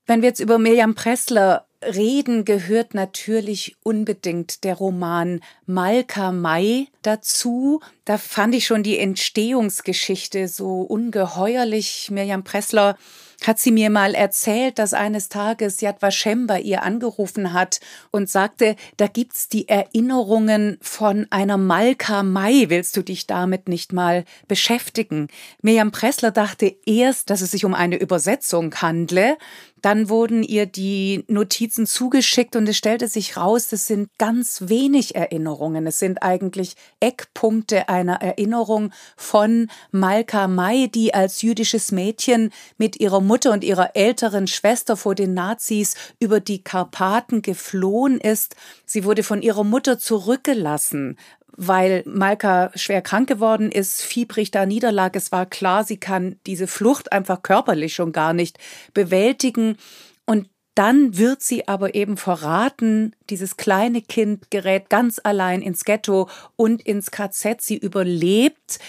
Wenn 0.06 0.22
wir 0.22 0.28
jetzt 0.28 0.42
über 0.42 0.60
Mirjam 0.60 0.94
Pressler 0.94 1.69
reden, 1.82 2.46
gehört 2.46 2.94
natürlich 2.94 3.76
unbedingt 3.84 4.64
der 4.64 4.76
Roman 4.76 5.42
Malka 5.66 6.32
Mai 6.32 6.88
dazu. 7.02 7.82
Da 8.06 8.18
fand 8.18 8.56
ich 8.56 8.66
schon 8.66 8.84
die 8.84 8.98
Entstehungsgeschichte 9.00 10.48
so 10.48 10.82
ungeheuerlich. 10.82 12.10
Mirjam 12.12 12.44
Pressler 12.44 12.98
hat 13.46 13.60
sie 13.60 13.72
mir 13.72 13.90
mal 13.90 14.16
erzählt, 14.16 14.80
dass 14.80 14.94
eines 14.94 15.30
Tages 15.30 15.82
Yad 15.82 16.02
Vashem 16.02 16.48
bei 16.48 16.62
ihr 16.62 16.84
angerufen 16.84 17.54
hat 17.54 17.80
und 18.12 18.30
sagte, 18.30 18.76
da 18.98 19.08
gibt's 19.08 19.48
die 19.48 19.68
Erinnerungen 19.68 20.78
von 20.82 21.28
einer 21.30 21.58
Malka 21.58 22.24
Mai, 22.24 22.66
willst 22.68 22.98
du 22.98 23.02
dich 23.02 23.28
damit 23.28 23.70
nicht 23.70 23.94
mal 23.94 24.26
beschäftigen? 24.48 25.28
Mirjam 25.62 25.92
Pressler 25.92 26.32
dachte 26.32 26.76
erst, 26.86 27.30
dass 27.30 27.42
es 27.42 27.52
sich 27.52 27.66
um 27.66 27.74
eine 27.74 27.98
Übersetzung 27.98 28.74
handle, 28.76 29.38
dann 29.82 30.10
wurden 30.10 30.44
ihr 30.44 30.66
die 30.66 31.24
Notizen 31.28 31.86
zugeschickt 31.86 32.56
und 32.56 32.68
es 32.68 32.78
stellte 32.78 33.08
sich 33.08 33.38
raus, 33.38 33.68
das 33.68 33.88
sind 33.88 34.10
ganz 34.18 34.64
wenig 34.68 35.16
Erinnerungen. 35.16 35.88
Es 35.88 36.00
sind 36.00 36.22
eigentlich 36.22 36.76
Eckpunkte 37.00 37.90
einer 37.90 38.22
Erinnerung 38.22 38.92
von 39.16 39.70
Malka 39.92 40.48
Mai, 40.48 40.88
die 40.94 41.14
als 41.14 41.42
jüdisches 41.42 41.92
Mädchen 41.92 42.52
mit 42.78 43.00
ihrer 43.00 43.22
Mutter 43.30 43.52
und 43.52 43.64
ihrer 43.64 43.96
älteren 43.96 44.48
Schwester 44.48 44.98
vor 44.98 45.14
den 45.14 45.36
Nazis 45.36 45.96
über 46.20 46.40
die 46.40 46.64
Karpaten 46.64 47.44
geflohen 47.44 48.20
ist. 48.20 48.56
Sie 48.86 49.04
wurde 49.04 49.22
von 49.22 49.44
ihrer 49.44 49.64
Mutter 49.64 50.00
zurückgelassen, 50.00 51.16
weil 51.56 52.04
Malka 52.08 52.72
schwer 52.74 53.04
krank 53.04 53.30
geworden 53.30 53.72
ist, 53.72 54.02
fiebrig 54.02 54.50
da 54.50 54.66
niederlag. 54.66 55.16
Es 55.16 55.32
war 55.32 55.46
klar, 55.46 55.84
sie 55.84 55.98
kann 55.98 56.38
diese 56.48 56.66
Flucht 56.66 57.12
einfach 57.12 57.44
körperlich 57.44 57.94
schon 57.94 58.12
gar 58.12 58.34
nicht 58.34 58.58
bewältigen. 58.96 59.78
Und 60.26 60.50
dann 60.74 61.18
wird 61.18 61.44
sie 61.44 61.68
aber 61.68 61.94
eben 61.94 62.18
verraten, 62.18 63.14
dieses 63.30 63.58
kleine 63.58 64.02
Kind 64.02 64.50
gerät 64.50 64.90
ganz 64.90 65.20
allein 65.24 65.62
ins 65.62 65.84
Ghetto 65.84 66.30
und 66.56 66.82
ins 66.82 67.12
KZ. 67.12 67.62
Sie 67.62 67.78
überlebt, 67.78 68.80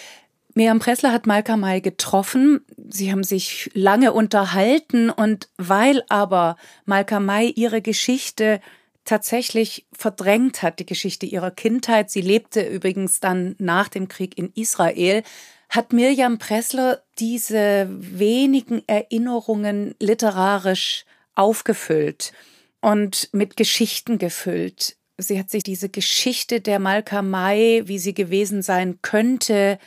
Miriam 0.60 0.78
Pressler 0.78 1.10
hat 1.10 1.26
Malka 1.26 1.56
May 1.56 1.80
getroffen. 1.80 2.60
Sie 2.90 3.10
haben 3.10 3.24
sich 3.24 3.70
lange 3.72 4.12
unterhalten 4.12 5.08
und 5.08 5.48
weil 5.56 6.04
aber 6.10 6.56
Malka 6.84 7.18
May 7.18 7.48
ihre 7.48 7.80
Geschichte 7.80 8.60
tatsächlich 9.06 9.86
verdrängt 9.90 10.60
hat, 10.62 10.78
die 10.78 10.84
Geschichte 10.84 11.24
ihrer 11.24 11.50
Kindheit, 11.50 12.10
sie 12.10 12.20
lebte 12.20 12.60
übrigens 12.60 13.20
dann 13.20 13.56
nach 13.56 13.88
dem 13.88 14.08
Krieg 14.08 14.36
in 14.36 14.52
Israel, 14.54 15.22
hat 15.70 15.94
Mirjam 15.94 16.36
Pressler 16.36 17.00
diese 17.18 17.88
wenigen 17.88 18.82
Erinnerungen 18.86 19.94
literarisch 19.98 21.06
aufgefüllt 21.36 22.34
und 22.82 23.30
mit 23.32 23.56
Geschichten 23.56 24.18
gefüllt. 24.18 24.96
Sie 25.16 25.38
hat 25.38 25.48
sich 25.48 25.62
diese 25.62 25.88
Geschichte 25.88 26.60
der 26.60 26.80
Malka 26.80 27.22
May, 27.22 27.84
wie 27.86 27.98
sie 27.98 28.12
gewesen 28.12 28.60
sein 28.60 28.98
könnte, 29.00 29.78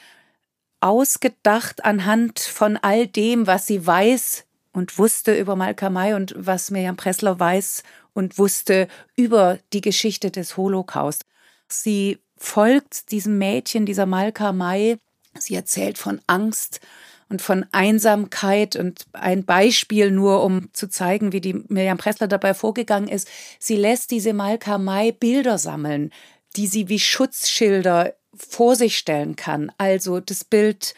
ausgedacht 0.84 1.86
anhand 1.86 2.40
von 2.40 2.76
all 2.76 3.08
dem, 3.08 3.48
was 3.48 3.66
sie 3.68 3.88
weiß 3.88 4.46
und 4.74 4.98
wusste 5.00 5.34
über 5.34 5.56
Malka 5.56 5.90
May 5.90 6.14
und 6.14 6.34
was 6.38 6.72
Mirjam 6.72 6.98
Pressler 6.98 7.40
weiß 7.40 7.84
und 8.14 8.38
wusste 8.38 8.90
über 9.16 9.60
die 9.72 9.80
Geschichte 9.80 10.30
des 10.30 10.58
Holocaust. 10.58 11.24
Sie 11.70 12.20
folgt 12.36 13.12
diesem 13.12 13.38
Mädchen, 13.38 13.86
dieser 13.86 14.06
Malka 14.06 14.52
May. 14.52 14.98
Sie 15.40 15.56
erzählt 15.56 15.98
von 15.98 16.20
Angst 16.28 16.82
und 17.30 17.42
von 17.42 17.66
Einsamkeit 17.72 18.76
und 18.76 19.06
ein 19.14 19.46
Beispiel 19.46 20.12
nur, 20.12 20.44
um 20.44 20.70
zu 20.74 20.90
zeigen, 20.90 21.32
wie 21.32 21.42
die 21.42 21.64
Mirjam 21.70 21.98
Pressler 21.98 22.28
dabei 22.28 22.54
vorgegangen 22.54 23.08
ist. 23.08 23.30
Sie 23.58 23.78
lässt 23.78 24.12
diese 24.12 24.34
Malka 24.34 24.78
May 24.78 25.14
Bilder 25.14 25.58
sammeln, 25.58 26.12
die 26.58 26.68
sie 26.68 26.90
wie 26.90 27.00
Schutzschilder 27.00 28.14
vor 28.36 28.76
sich 28.76 28.98
stellen 28.98 29.36
kann. 29.36 29.72
Also 29.78 30.20
das 30.20 30.44
Bild 30.44 30.94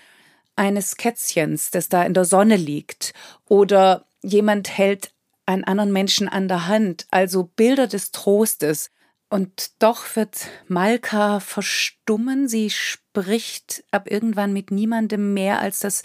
eines 0.56 0.98
Kätzchens, 0.98 1.72
das 1.72 1.90
da 1.90 2.04
in 2.04 2.14
der 2.14 2.26
Sonne 2.26 2.56
liegt. 2.56 3.14
Oder 3.48 4.06
jemand 4.22 4.78
hält 4.78 5.12
einen 5.46 5.64
anderen 5.64 5.92
Menschen 5.92 6.28
an 6.28 6.48
der 6.48 6.68
Hand. 6.68 7.08
Also 7.12 7.44
Bilder 7.56 7.88
des 7.88 8.12
Trostes. 8.12 8.92
Und 9.30 9.72
doch 9.80 10.16
wird 10.16 10.48
Malka 10.68 11.40
verstummen. 11.40 12.48
Sie 12.48 12.70
spricht 12.70 13.84
ab 13.92 14.10
irgendwann 14.10 14.54
mit 14.54 14.72
niemandem 14.72 15.34
mehr 15.34 15.60
als 15.60 15.80
das 15.80 16.04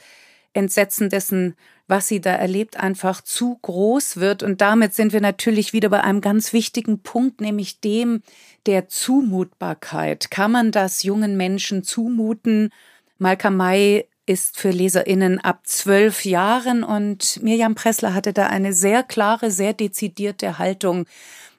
Entsetzen 0.53 1.09
dessen, 1.09 1.55
was 1.87 2.09
sie 2.09 2.21
da 2.21 2.33
erlebt, 2.33 2.79
einfach 2.79 3.21
zu 3.21 3.59
groß 3.63 4.19
wird. 4.19 4.43
Und 4.43 4.61
damit 4.61 4.95
sind 4.95 5.13
wir 5.13 5.21
natürlich 5.21 5.73
wieder 5.73 5.89
bei 5.89 6.03
einem 6.03 6.21
ganz 6.21 6.53
wichtigen 6.53 7.03
Punkt, 7.03 7.41
nämlich 7.41 7.81
dem 7.81 8.23
der 8.67 8.89
Zumutbarkeit. 8.89 10.31
Kann 10.31 10.53
man 10.53 10.73
das 10.73 11.03
jungen 11.03 11.37
Menschen 11.37 11.83
zumuten? 11.83 12.71
Malka 13.19 13.51
May 13.51 14.07
ist 14.27 14.59
für 14.59 14.71
LeserInnen 14.71 15.41
ab 15.41 15.67
zwölf 15.67 16.25
Jahren 16.25 16.85
und 16.85 17.43
Mirjam 17.43 17.75
Pressler 17.75 18.15
hatte 18.15 18.33
da 18.33 18.47
eine 18.47 18.73
sehr 18.73 19.03
klare, 19.03 19.51
sehr 19.51 19.73
dezidierte 19.73 20.59
Haltung. 20.59 21.07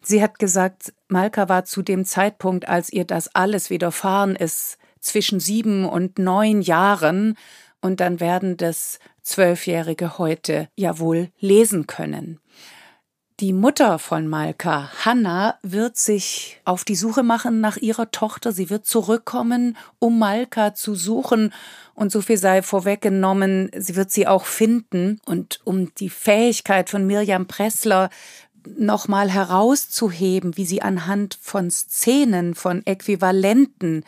Sie 0.01 0.23
hat 0.23 0.39
gesagt, 0.39 0.93
Malka 1.09 1.49
war 1.49 1.65
zu 1.65 1.81
dem 1.81 2.05
Zeitpunkt, 2.05 2.69
als 2.69 2.91
ihr 2.91 3.05
das 3.05 3.35
alles 3.35 3.69
widerfahren 3.69 4.35
ist, 4.35 4.77
zwischen 5.01 5.39
sieben 5.39 5.85
und 5.85 6.17
neun 6.17 6.61
Jahren 6.61 7.35
und 7.81 7.99
dann 7.99 8.19
werden 8.19 8.57
das 8.57 8.99
Zwölfjährige 9.21 10.17
heute 10.17 10.69
ja 10.75 10.99
wohl 10.99 11.29
lesen 11.39 11.87
können. 11.87 12.39
Die 13.39 13.53
Mutter 13.53 13.97
von 13.97 14.27
Malka, 14.27 14.91
Hanna, 15.03 15.57
wird 15.63 15.97
sich 15.97 16.61
auf 16.63 16.83
die 16.83 16.95
Suche 16.95 17.23
machen 17.23 17.59
nach 17.59 17.77
ihrer 17.77 18.11
Tochter. 18.11 18.51
Sie 18.51 18.69
wird 18.69 18.85
zurückkommen, 18.85 19.77
um 19.97 20.19
Malka 20.19 20.75
zu 20.75 20.93
suchen. 20.93 21.51
Und 21.95 22.11
so 22.11 22.21
viel 22.21 22.37
sei 22.37 22.61
vorweggenommen, 22.61 23.71
sie 23.75 23.95
wird 23.95 24.11
sie 24.11 24.27
auch 24.27 24.45
finden. 24.45 25.19
Und 25.25 25.59
um 25.63 25.91
die 25.95 26.11
Fähigkeit 26.11 26.91
von 26.91 27.07
Mirjam 27.07 27.47
Pressler 27.47 28.11
nochmal 28.77 29.31
herauszuheben, 29.31 30.55
wie 30.55 30.65
sie 30.65 30.83
anhand 30.83 31.39
von 31.41 31.71
Szenen, 31.71 32.53
von 32.53 32.85
Äquivalenten 32.85 34.05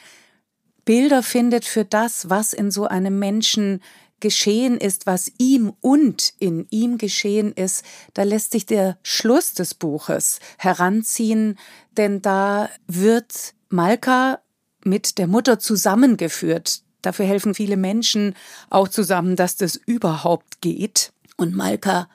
Bilder 0.85 1.23
findet 1.23 1.65
für 1.65 1.85
das, 1.85 2.29
was 2.29 2.53
in 2.53 2.71
so 2.71 2.85
einem 2.85 3.19
Menschen 3.19 3.81
geschehen 4.19 4.77
ist, 4.77 5.05
was 5.05 5.31
ihm 5.37 5.73
und 5.81 6.33
in 6.39 6.65
ihm 6.69 6.97
geschehen 6.97 7.51
ist, 7.51 7.83
da 8.13 8.23
lässt 8.23 8.51
sich 8.51 8.65
der 8.65 8.97
Schluss 9.03 9.53
des 9.53 9.73
Buches 9.73 10.39
heranziehen, 10.57 11.59
denn 11.97 12.21
da 12.21 12.69
wird 12.87 13.53
Malka 13.67 14.39
mit 14.85 15.17
der 15.17 15.27
Mutter 15.27 15.59
zusammengeführt. 15.59 16.83
Dafür 17.01 17.25
helfen 17.25 17.53
viele 17.53 17.75
Menschen 17.75 18.33
auch 18.69 18.87
zusammen, 18.87 19.35
dass 19.35 19.57
das 19.57 19.75
überhaupt 19.75 20.61
geht. 20.61 21.11
Und 21.35 21.53
Malka 21.53 22.07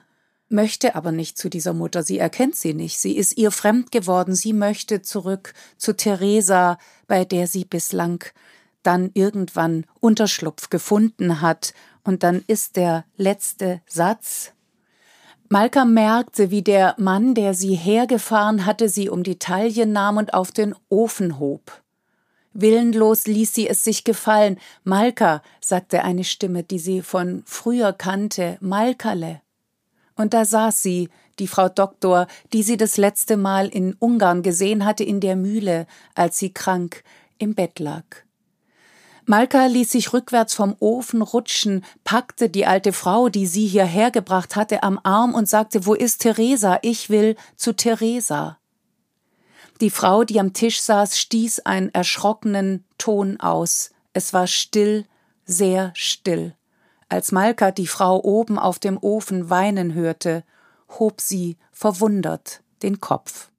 möchte 0.49 0.95
aber 0.95 1.11
nicht 1.11 1.37
zu 1.37 1.47
dieser 1.47 1.73
Mutter. 1.73 2.01
Sie 2.01 2.17
erkennt 2.17 2.55
sie 2.55 2.73
nicht. 2.73 2.97
Sie 2.97 3.15
ist 3.15 3.37
ihr 3.37 3.51
fremd 3.51 3.91
geworden. 3.91 4.33
Sie 4.33 4.53
möchte 4.53 5.03
zurück 5.03 5.53
zu 5.77 5.95
Theresa, 5.95 6.79
bei 7.07 7.23
der 7.23 7.45
sie 7.45 7.65
bislang 7.65 8.23
dann 8.83 9.11
irgendwann 9.13 9.85
Unterschlupf 9.99 10.69
gefunden 10.69 11.41
hat 11.41 11.73
und 12.03 12.23
dann 12.23 12.43
ist 12.47 12.75
der 12.75 13.05
letzte 13.17 13.81
Satz. 13.87 14.53
Malka 15.49 15.83
merkte, 15.83 16.51
wie 16.51 16.61
der 16.61 16.95
Mann, 16.97 17.33
der 17.33 17.53
sie 17.53 17.73
hergefahren 17.73 18.65
hatte, 18.65 18.87
sie 18.87 19.09
um 19.09 19.23
die 19.23 19.39
Taille 19.39 19.87
nahm 19.87 20.17
und 20.17 20.33
auf 20.33 20.51
den 20.51 20.75
Ofen 20.89 21.39
hob. 21.39 21.81
Willenlos 22.53 23.25
ließ 23.25 23.53
sie 23.53 23.67
es 23.67 23.83
sich 23.83 24.03
gefallen. 24.03 24.59
Malka, 24.83 25.41
sagte 25.61 26.03
eine 26.03 26.23
Stimme, 26.23 26.63
die 26.63 26.79
sie 26.79 27.01
von 27.01 27.43
früher 27.45 27.93
kannte, 27.93 28.57
Malkale. 28.59 29.41
Und 30.15 30.33
da 30.33 30.45
saß 30.45 30.81
sie, 30.83 31.09
die 31.39 31.47
Frau 31.47 31.69
Doktor, 31.69 32.27
die 32.53 32.63
sie 32.63 32.77
das 32.77 32.97
letzte 32.97 33.37
Mal 33.37 33.69
in 33.69 33.95
Ungarn 33.97 34.43
gesehen 34.43 34.85
hatte 34.85 35.03
in 35.03 35.19
der 35.19 35.35
Mühle, 35.35 35.87
als 36.13 36.37
sie 36.37 36.53
krank 36.53 37.03
im 37.37 37.55
Bett 37.55 37.79
lag. 37.79 38.03
Malka 39.29 39.67
ließ 39.67 39.91
sich 39.91 40.11
rückwärts 40.11 40.55
vom 40.55 40.75
Ofen 40.79 41.21
rutschen, 41.21 41.85
packte 42.03 42.49
die 42.49 42.65
alte 42.65 42.91
Frau, 42.91 43.29
die 43.29 43.45
sie 43.45 43.67
hierher 43.67 44.09
gebracht 44.09 44.55
hatte, 44.55 44.81
am 44.81 44.99
Arm 45.03 45.35
und 45.35 45.47
sagte, 45.47 45.85
wo 45.85 45.93
ist 45.93 46.23
Theresa? 46.23 46.79
Ich 46.81 47.11
will 47.11 47.35
zu 47.55 47.73
Theresa. 47.73 48.57
Die 49.81 49.91
Frau, 49.91 50.23
die 50.23 50.39
am 50.39 50.53
Tisch 50.53 50.81
saß, 50.81 51.19
stieß 51.19 51.59
einen 51.59 51.93
erschrockenen 51.93 52.85
Ton 52.97 53.39
aus. 53.39 53.91
Es 54.13 54.33
war 54.33 54.47
still, 54.47 55.05
sehr 55.45 55.91
still. 55.93 56.55
Als 57.07 57.31
Malka 57.31 57.69
die 57.69 57.85
Frau 57.85 58.19
oben 58.23 58.57
auf 58.57 58.79
dem 58.79 58.97
Ofen 58.97 59.51
weinen 59.51 59.93
hörte, 59.93 60.43
hob 60.97 61.21
sie 61.21 61.57
verwundert 61.71 62.63
den 62.81 62.99
Kopf. 62.99 63.51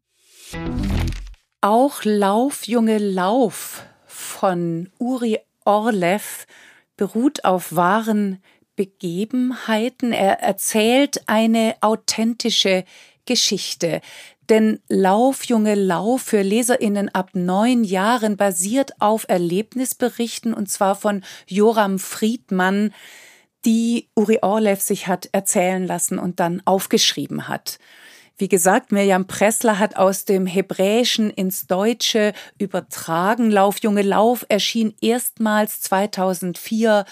Auch 1.60 2.02
Lauf, 2.02 2.66
Junge, 2.66 2.98
Lauf 2.98 3.84
von 4.08 4.90
Uri 4.98 5.38
Orlev 5.64 6.46
beruht 6.96 7.44
auf 7.44 7.74
wahren 7.74 8.42
Begebenheiten. 8.76 10.12
Er 10.12 10.40
erzählt 10.40 11.22
eine 11.26 11.76
authentische 11.80 12.84
Geschichte. 13.26 14.00
Denn 14.48 14.80
Lauf, 14.88 15.44
Junge, 15.44 15.76
Lauf 15.76 16.22
für 16.22 16.42
LeserInnen 16.42 17.08
ab 17.08 17.30
neun 17.34 17.84
Jahren 17.84 18.36
basiert 18.36 19.00
auf 19.00 19.24
Erlebnisberichten 19.28 20.52
und 20.52 20.68
zwar 20.68 20.96
von 20.96 21.22
Joram 21.46 22.00
Friedmann, 22.00 22.92
die 23.64 24.08
Uri 24.16 24.38
Orlev 24.42 24.80
sich 24.80 25.06
hat 25.06 25.28
erzählen 25.32 25.86
lassen 25.86 26.18
und 26.18 26.40
dann 26.40 26.62
aufgeschrieben 26.64 27.46
hat. 27.46 27.78
Wie 28.40 28.48
gesagt, 28.48 28.90
Mirjam 28.90 29.26
Pressler 29.26 29.78
hat 29.78 29.96
aus 29.96 30.24
dem 30.24 30.46
Hebräischen 30.46 31.28
ins 31.28 31.66
Deutsche 31.66 32.32
übertragen. 32.56 33.50
Lauf, 33.50 33.82
Junge, 33.82 34.00
Lauf 34.00 34.46
erschien 34.48 34.94
erstmals 35.02 35.82
2004 35.82 37.04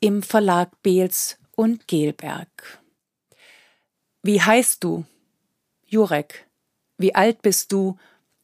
im 0.00 0.22
Verlag 0.22 0.82
Beels 0.82 1.38
und 1.56 1.88
Gelberg. 1.88 2.82
Wie 4.22 4.42
heißt 4.42 4.84
du? 4.84 5.06
Jurek. 5.86 6.46
Wie 6.98 7.14
alt 7.14 7.40
bist 7.40 7.72
du? 7.72 7.96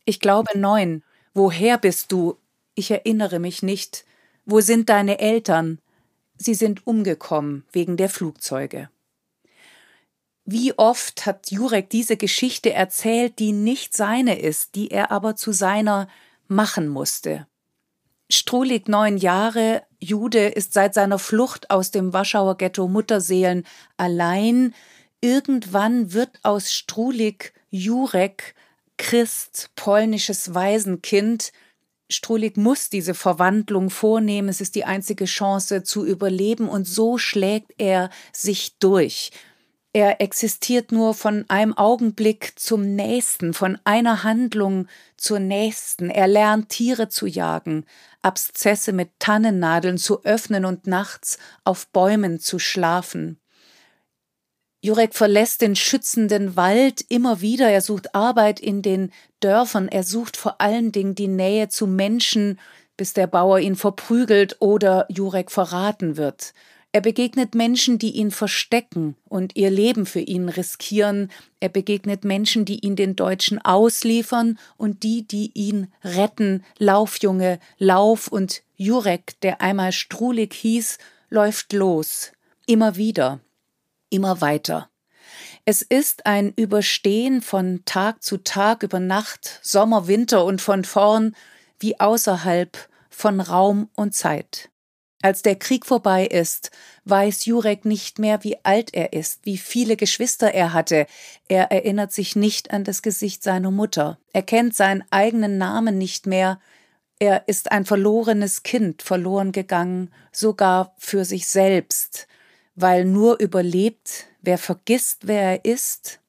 Ich 0.06 0.18
glaube 0.18 0.58
neun. 0.58 1.04
Woher 1.34 1.76
bist 1.76 2.10
du? 2.10 2.38
Ich 2.74 2.90
erinnere 2.90 3.38
mich 3.38 3.62
nicht. 3.62 4.06
Wo 4.46 4.62
sind 4.62 4.88
deine 4.88 5.18
Eltern? 5.18 5.78
Sie 6.38 6.54
sind 6.54 6.86
umgekommen 6.86 7.66
wegen 7.70 7.98
der 7.98 8.08
Flugzeuge. 8.08 8.88
Wie 10.52 10.76
oft 10.76 11.26
hat 11.26 11.52
Jurek 11.52 11.90
diese 11.90 12.16
Geschichte 12.16 12.72
erzählt, 12.72 13.38
die 13.38 13.52
nicht 13.52 13.96
seine 13.96 14.40
ist, 14.40 14.74
die 14.74 14.90
er 14.90 15.12
aber 15.12 15.36
zu 15.36 15.52
seiner 15.52 16.08
machen 16.48 16.88
musste. 16.88 17.46
Strulig 18.28 18.88
neun 18.88 19.16
Jahre, 19.16 19.84
Jude, 20.00 20.48
ist 20.48 20.72
seit 20.72 20.92
seiner 20.92 21.20
Flucht 21.20 21.70
aus 21.70 21.92
dem 21.92 22.12
Warschauer 22.12 22.56
Ghetto 22.56 22.88
Mutterseelen 22.88 23.64
allein. 23.96 24.74
Irgendwann 25.20 26.14
wird 26.14 26.40
aus 26.42 26.72
Strulig 26.72 27.52
Jurek 27.70 28.56
Christ, 28.96 29.70
polnisches 29.76 30.52
Waisenkind. 30.52 31.52
Strulig 32.08 32.56
muss 32.56 32.88
diese 32.88 33.14
Verwandlung 33.14 33.88
vornehmen. 33.88 34.48
Es 34.48 34.60
ist 34.60 34.74
die 34.74 34.84
einzige 34.84 35.26
Chance 35.26 35.84
zu 35.84 36.04
überleben 36.04 36.68
und 36.68 36.88
so 36.88 37.18
schlägt 37.18 37.72
er 37.78 38.10
sich 38.32 38.78
durch. 38.80 39.30
Er 39.92 40.20
existiert 40.20 40.92
nur 40.92 41.14
von 41.14 41.44
einem 41.48 41.76
Augenblick 41.76 42.52
zum 42.56 42.94
nächsten, 42.94 43.54
von 43.54 43.76
einer 43.82 44.22
Handlung 44.22 44.86
zur 45.16 45.40
nächsten. 45.40 46.10
Er 46.10 46.28
lernt 46.28 46.68
Tiere 46.68 47.08
zu 47.08 47.26
jagen, 47.26 47.84
Abszesse 48.22 48.92
mit 48.92 49.10
Tannennadeln 49.18 49.98
zu 49.98 50.24
öffnen 50.24 50.64
und 50.64 50.86
nachts 50.86 51.38
auf 51.64 51.88
Bäumen 51.88 52.38
zu 52.38 52.60
schlafen. 52.60 53.40
Jurek 54.80 55.14
verlässt 55.14 55.60
den 55.60 55.74
schützenden 55.74 56.56
Wald 56.56 57.04
immer 57.08 57.40
wieder, 57.40 57.68
er 57.68 57.82
sucht 57.82 58.14
Arbeit 58.14 58.60
in 58.60 58.82
den 58.82 59.12
Dörfern, 59.40 59.88
er 59.88 60.04
sucht 60.04 60.36
vor 60.36 60.60
allen 60.60 60.92
Dingen 60.92 61.14
die 61.14 61.28
Nähe 61.28 61.68
zu 61.68 61.86
Menschen, 61.86 62.58
bis 62.96 63.12
der 63.12 63.26
Bauer 63.26 63.58
ihn 63.58 63.76
verprügelt 63.76 64.56
oder 64.60 65.06
Jurek 65.10 65.50
verraten 65.50 66.16
wird. 66.16 66.54
Er 66.92 67.00
begegnet 67.00 67.54
Menschen, 67.54 67.98
die 67.98 68.10
ihn 68.16 68.32
verstecken 68.32 69.16
und 69.28 69.54
ihr 69.54 69.70
Leben 69.70 70.06
für 70.06 70.20
ihn 70.20 70.48
riskieren. 70.48 71.30
Er 71.60 71.68
begegnet 71.68 72.24
Menschen, 72.24 72.64
die 72.64 72.84
ihn 72.84 72.96
den 72.96 73.14
Deutschen 73.14 73.64
ausliefern 73.64 74.58
und 74.76 75.04
die, 75.04 75.22
die 75.26 75.52
ihn 75.54 75.92
retten. 76.02 76.64
Laufjunge, 76.78 77.60
Lauf 77.78 78.26
und 78.26 78.62
Jurek, 78.76 79.38
der 79.42 79.60
einmal 79.60 79.92
Strulig 79.92 80.52
hieß, 80.52 80.98
läuft 81.28 81.72
los. 81.72 82.32
Immer 82.66 82.96
wieder. 82.96 83.38
Immer 84.08 84.40
weiter. 84.40 84.90
Es 85.64 85.82
ist 85.82 86.26
ein 86.26 86.52
Überstehen 86.56 87.40
von 87.40 87.82
Tag 87.84 88.24
zu 88.24 88.38
Tag, 88.38 88.82
über 88.82 88.98
Nacht, 88.98 89.60
Sommer, 89.62 90.08
Winter 90.08 90.44
und 90.44 90.60
von 90.60 90.84
vorn 90.84 91.36
wie 91.78 92.00
außerhalb 92.00 92.76
von 93.10 93.40
Raum 93.40 93.88
und 93.94 94.12
Zeit. 94.12 94.69
Als 95.22 95.42
der 95.42 95.56
Krieg 95.56 95.84
vorbei 95.84 96.26
ist, 96.26 96.70
weiß 97.04 97.44
Jurek 97.44 97.84
nicht 97.84 98.18
mehr, 98.18 98.42
wie 98.42 98.56
alt 98.64 98.94
er 98.94 99.12
ist, 99.12 99.40
wie 99.44 99.58
viele 99.58 99.96
Geschwister 99.96 100.54
er 100.54 100.72
hatte. 100.72 101.06
Er 101.46 101.70
erinnert 101.70 102.12
sich 102.12 102.36
nicht 102.36 102.70
an 102.70 102.84
das 102.84 103.02
Gesicht 103.02 103.42
seiner 103.42 103.70
Mutter. 103.70 104.18
Er 104.32 104.42
kennt 104.42 104.74
seinen 104.74 105.04
eigenen 105.10 105.58
Namen 105.58 105.98
nicht 105.98 106.26
mehr. 106.26 106.58
Er 107.18 107.48
ist 107.48 107.70
ein 107.70 107.84
verlorenes 107.84 108.62
Kind, 108.62 109.02
verloren 109.02 109.52
gegangen, 109.52 110.10
sogar 110.32 110.94
für 110.96 111.26
sich 111.26 111.48
selbst, 111.48 112.26
weil 112.74 113.04
nur 113.04 113.38
überlebt, 113.40 114.24
wer 114.40 114.56
vergisst, 114.56 115.26
wer 115.26 115.42
er 115.42 115.64
ist. 115.66 116.20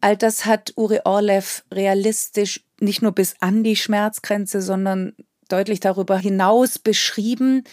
All 0.00 0.16
das 0.16 0.44
hat 0.44 0.72
Uri 0.76 1.00
Orlev 1.04 1.62
realistisch 1.70 2.64
nicht 2.80 3.00
nur 3.00 3.12
bis 3.12 3.36
an 3.38 3.62
die 3.62 3.76
Schmerzgrenze, 3.76 4.60
sondern 4.60 5.14
deutlich 5.52 5.80
darüber 5.80 6.18
hinaus 6.18 6.78
beschrieben. 6.78 7.64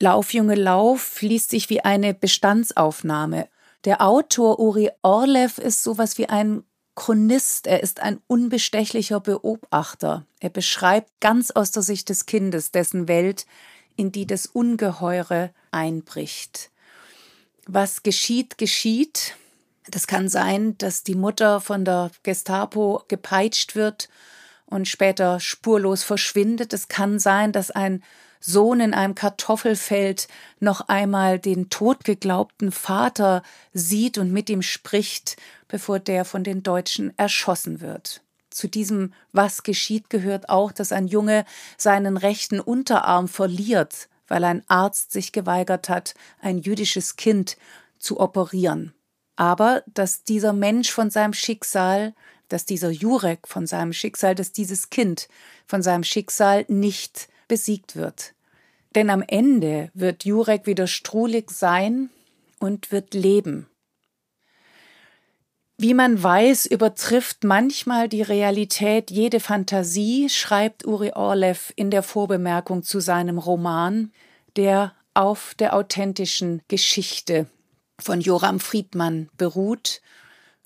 Lauf, 0.00 0.32
Junge, 0.32 0.54
Lauf 0.54 1.20
liest 1.22 1.50
sich 1.50 1.70
wie 1.70 1.80
eine 1.80 2.14
Bestandsaufnahme. 2.14 3.48
Der 3.84 4.02
Autor 4.02 4.58
Uri 4.58 4.90
Orlev 5.02 5.58
ist 5.58 5.82
sowas 5.82 6.18
wie 6.18 6.28
ein 6.28 6.64
Chronist, 6.94 7.66
er 7.66 7.82
ist 7.82 8.00
ein 8.00 8.20
unbestechlicher 8.26 9.20
Beobachter. 9.20 10.26
Er 10.38 10.50
beschreibt 10.50 11.10
ganz 11.20 11.50
aus 11.50 11.70
der 11.70 11.82
Sicht 11.82 12.08
des 12.08 12.26
Kindes 12.26 12.72
dessen 12.72 13.08
Welt, 13.08 13.46
in 13.96 14.12
die 14.12 14.26
das 14.26 14.46
Ungeheure 14.46 15.50
einbricht. 15.70 16.70
Was 17.66 18.02
geschieht, 18.02 18.58
geschieht. 18.58 19.36
Das 19.88 20.06
kann 20.06 20.28
sein, 20.28 20.76
dass 20.78 21.02
die 21.02 21.14
Mutter 21.14 21.60
von 21.60 21.84
der 21.84 22.10
Gestapo 22.22 23.02
gepeitscht 23.08 23.76
wird 23.76 24.08
und 24.70 24.88
später 24.88 25.40
spurlos 25.40 26.02
verschwindet. 26.02 26.72
Es 26.72 26.88
kann 26.88 27.18
sein, 27.18 27.52
dass 27.52 27.70
ein 27.70 28.02
Sohn 28.40 28.80
in 28.80 28.94
einem 28.94 29.14
Kartoffelfeld 29.14 30.26
noch 30.58 30.88
einmal 30.88 31.38
den 31.38 31.68
totgeglaubten 31.68 32.72
Vater 32.72 33.42
sieht 33.74 34.16
und 34.16 34.32
mit 34.32 34.48
ihm 34.48 34.62
spricht, 34.62 35.36
bevor 35.68 35.98
der 35.98 36.24
von 36.24 36.42
den 36.42 36.62
Deutschen 36.62 37.16
erschossen 37.18 37.82
wird. 37.82 38.22
Zu 38.48 38.68
diesem 38.68 39.12
Was 39.32 39.62
geschieht 39.62 40.10
gehört 40.10 40.48
auch, 40.48 40.72
dass 40.72 40.90
ein 40.90 41.06
Junge 41.06 41.44
seinen 41.76 42.16
rechten 42.16 42.60
Unterarm 42.60 43.28
verliert, 43.28 44.08
weil 44.26 44.42
ein 44.44 44.64
Arzt 44.68 45.12
sich 45.12 45.32
geweigert 45.32 45.88
hat, 45.88 46.14
ein 46.40 46.58
jüdisches 46.58 47.16
Kind 47.16 47.56
zu 47.98 48.18
operieren. 48.18 48.94
Aber 49.36 49.82
dass 49.86 50.24
dieser 50.24 50.52
Mensch 50.52 50.90
von 50.90 51.10
seinem 51.10 51.32
Schicksal 51.32 52.14
dass 52.50 52.66
dieser 52.66 52.90
Jurek 52.90 53.48
von 53.48 53.66
seinem 53.66 53.94
Schicksal, 53.94 54.34
dass 54.34 54.52
dieses 54.52 54.90
Kind 54.90 55.28
von 55.66 55.82
seinem 55.82 56.04
Schicksal 56.04 56.66
nicht 56.68 57.28
besiegt 57.48 57.96
wird. 57.96 58.34
Denn 58.94 59.08
am 59.08 59.24
Ende 59.26 59.90
wird 59.94 60.24
Jurek 60.24 60.66
wieder 60.66 60.86
strulig 60.86 61.50
sein 61.50 62.10
und 62.58 62.92
wird 62.92 63.14
leben. 63.14 63.66
Wie 65.78 65.94
man 65.94 66.22
weiß, 66.22 66.66
übertrifft 66.66 67.42
manchmal 67.42 68.08
die 68.08 68.20
Realität 68.20 69.10
jede 69.10 69.40
Fantasie, 69.40 70.28
schreibt 70.28 70.86
Uri 70.86 71.12
Orlev 71.14 71.72
in 71.74 71.90
der 71.90 72.02
Vorbemerkung 72.02 72.82
zu 72.82 73.00
seinem 73.00 73.38
Roman, 73.38 74.12
der 74.56 74.92
auf 75.14 75.54
der 75.54 75.74
authentischen 75.74 76.60
Geschichte 76.68 77.46
von 77.98 78.20
Joram 78.20 78.60
Friedmann 78.60 79.30
beruht 79.38 80.02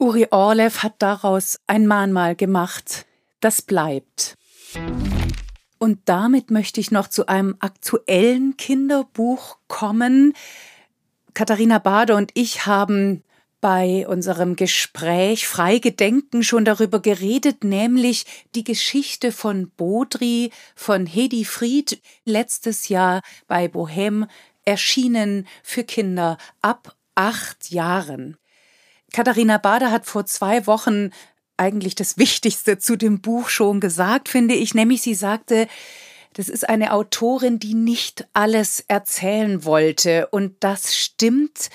Uri 0.04 0.26
Orlev 0.30 0.82
hat 0.82 0.96
daraus 0.98 1.58
ein 1.66 1.86
Mahnmal 1.86 2.36
gemacht. 2.36 3.06
Das 3.40 3.62
bleibt. 3.62 4.36
Und 5.78 5.98
damit 6.04 6.50
möchte 6.50 6.78
ich 6.78 6.90
noch 6.90 7.08
zu 7.08 7.26
einem 7.26 7.56
aktuellen 7.60 8.58
Kinderbuch 8.58 9.56
kommen. 9.66 10.34
Katharina 11.32 11.78
Bade 11.78 12.16
und 12.16 12.32
ich 12.34 12.66
haben 12.66 13.24
bei 13.62 14.06
unserem 14.06 14.56
Gespräch 14.56 15.48
Freigedenken 15.48 16.42
schon 16.42 16.66
darüber 16.66 17.00
geredet, 17.00 17.64
nämlich 17.64 18.26
die 18.54 18.64
Geschichte 18.64 19.32
von 19.32 19.70
Bodri, 19.70 20.50
von 20.74 21.06
Hedi 21.06 21.46
Fried, 21.46 21.98
letztes 22.26 22.90
Jahr 22.90 23.22
bei 23.46 23.68
Bohem 23.68 24.26
erschienen 24.66 25.46
für 25.62 25.82
Kinder 25.82 26.36
ab 26.60 26.94
acht 27.14 27.70
Jahren. 27.70 28.36
Katharina 29.14 29.58
Bader 29.58 29.92
hat 29.92 30.06
vor 30.06 30.26
zwei 30.26 30.66
Wochen 30.66 31.10
eigentlich 31.56 31.94
das 31.94 32.18
Wichtigste 32.18 32.78
zu 32.78 32.96
dem 32.96 33.20
Buch 33.20 33.48
schon 33.48 33.78
gesagt, 33.78 34.28
finde 34.28 34.54
ich, 34.54 34.74
nämlich 34.74 35.02
sie 35.02 35.14
sagte, 35.14 35.68
das 36.32 36.48
ist 36.48 36.68
eine 36.68 36.92
Autorin, 36.92 37.60
die 37.60 37.74
nicht 37.74 38.26
alles 38.32 38.80
erzählen 38.88 39.64
wollte. 39.64 40.26
Und 40.32 40.56
das 40.64 40.96
stimmt. 40.96 41.70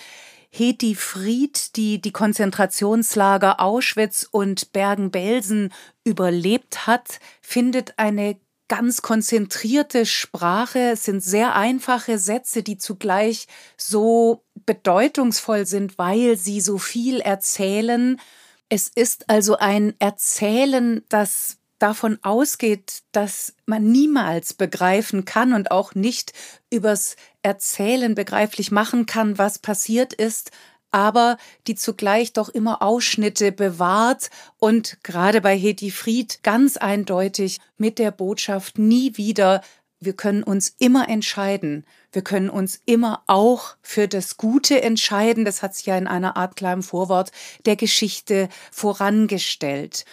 Hedi 0.50 0.96
Fried, 0.96 1.78
die 1.78 2.02
die 2.02 2.12
Konzentrationslager 2.12 3.62
Auschwitz 3.62 4.28
und 4.30 4.74
Bergen-Belsen 4.74 5.72
überlebt 6.04 6.88
hat, 6.88 7.22
findet 7.42 7.94
eine 7.96 8.36
ganz 8.70 9.02
konzentrierte 9.02 10.06
Sprache. 10.06 10.92
Es 10.94 11.04
sind 11.04 11.22
sehr 11.22 11.56
einfache 11.56 12.18
Sätze, 12.18 12.64
die 12.64 12.78
zugleich 12.78 13.48
so 13.76 14.46
bedeutungsvoll 14.66 15.66
sind, 15.66 15.98
weil 15.98 16.38
sie 16.38 16.62
so 16.62 16.78
viel 16.78 17.20
erzählen. 17.20 18.22
Es 18.70 18.88
ist 18.88 19.30
also 19.30 19.58
ein 19.58 19.94
Erzählen, 20.00 21.04
das 21.10 21.58
davon 21.80 22.20
ausgeht, 22.22 23.02
dass 23.12 23.56
man 23.66 23.84
niemals 23.92 24.54
begreifen 24.54 25.26
kann 25.26 25.54
und 25.54 25.72
auch 25.72 25.96
nicht 25.96 26.34
übers 26.70 27.16
Erzählen 27.42 28.16
begreiflich 28.16 28.72
machen 28.72 29.06
kann, 29.06 29.38
was 29.38 29.60
passiert 29.60 30.14
ist, 30.14 30.52
aber 30.92 31.38
die 31.68 31.76
zugleich 31.76 32.34
doch 32.34 32.50
immer 32.50 32.82
Ausschnitte 32.82 33.52
bewahrt 33.52 34.30
und 34.58 34.98
gerade 35.04 35.42
bei 35.42 35.58
Hedi 35.58 35.92
Fried 35.92 36.44
ganz 36.44 36.78
eindeutig 36.78 37.60
mit 37.78 38.00
der 38.00 38.12
Botschaft 38.12 38.78
nie 38.78 39.18
wieder 39.18 39.62
wir 40.02 40.14
können 40.14 40.44
uns 40.44 40.74
immer 40.80 41.10
entscheiden. 41.10 41.86
Wir 42.14 42.22
können 42.22 42.50
uns 42.50 42.82
immer 42.86 43.22
auch 43.28 43.76
für 43.82 44.08
das 44.08 44.38
Gute 44.38 44.82
entscheiden. 44.82 45.44
Das 45.44 45.62
hat 45.62 45.76
sich 45.76 45.88
ja 45.88 45.98
in 45.98 46.08
einer 46.08 46.38
Art 46.38 46.56
kleinem 46.56 46.84
Vorwort 46.84 47.32
der 47.66 47.76
Geschichte 47.76 48.48
vorangestellt. 48.72 50.06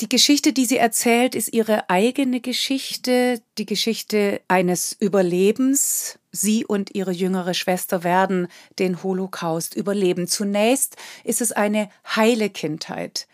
Die 0.00 0.08
Geschichte, 0.08 0.52
die 0.52 0.64
sie 0.64 0.76
erzählt, 0.76 1.36
ist 1.36 1.52
ihre 1.52 1.88
eigene 1.88 2.40
Geschichte, 2.40 3.40
die 3.58 3.66
Geschichte 3.66 4.40
eines 4.48 4.96
Überlebens. 4.98 6.18
Sie 6.32 6.64
und 6.64 6.96
ihre 6.96 7.12
jüngere 7.12 7.54
Schwester 7.54 8.02
werden 8.02 8.48
den 8.80 9.04
Holocaust 9.04 9.76
überleben. 9.76 10.26
Zunächst 10.26 10.96
ist 11.22 11.40
es 11.40 11.52
eine 11.52 11.90
heile 12.16 12.50
Kindheit. 12.50 13.28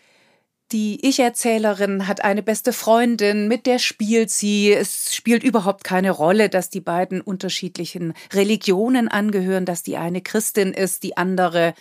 Die 0.71 1.05
Ich-Erzählerin 1.05 2.07
hat 2.07 2.23
eine 2.23 2.43
beste 2.43 2.73
Freundin, 2.73 3.47
mit 3.47 3.65
der 3.65 3.79
spielt 3.79 4.29
sie. 4.29 4.71
Es 4.71 5.15
spielt 5.15 5.43
überhaupt 5.43 5.83
keine 5.83 6.11
Rolle, 6.11 6.47
dass 6.47 6.69
die 6.69 6.79
beiden 6.79 7.21
unterschiedlichen 7.21 8.13
Religionen 8.31 9.07
angehören, 9.07 9.65
dass 9.65 9.81
die 9.81 9.97
eine 9.97 10.21
Christin 10.21 10.73
ist, 10.73 11.01
die 11.01 11.17
andere 11.17 11.73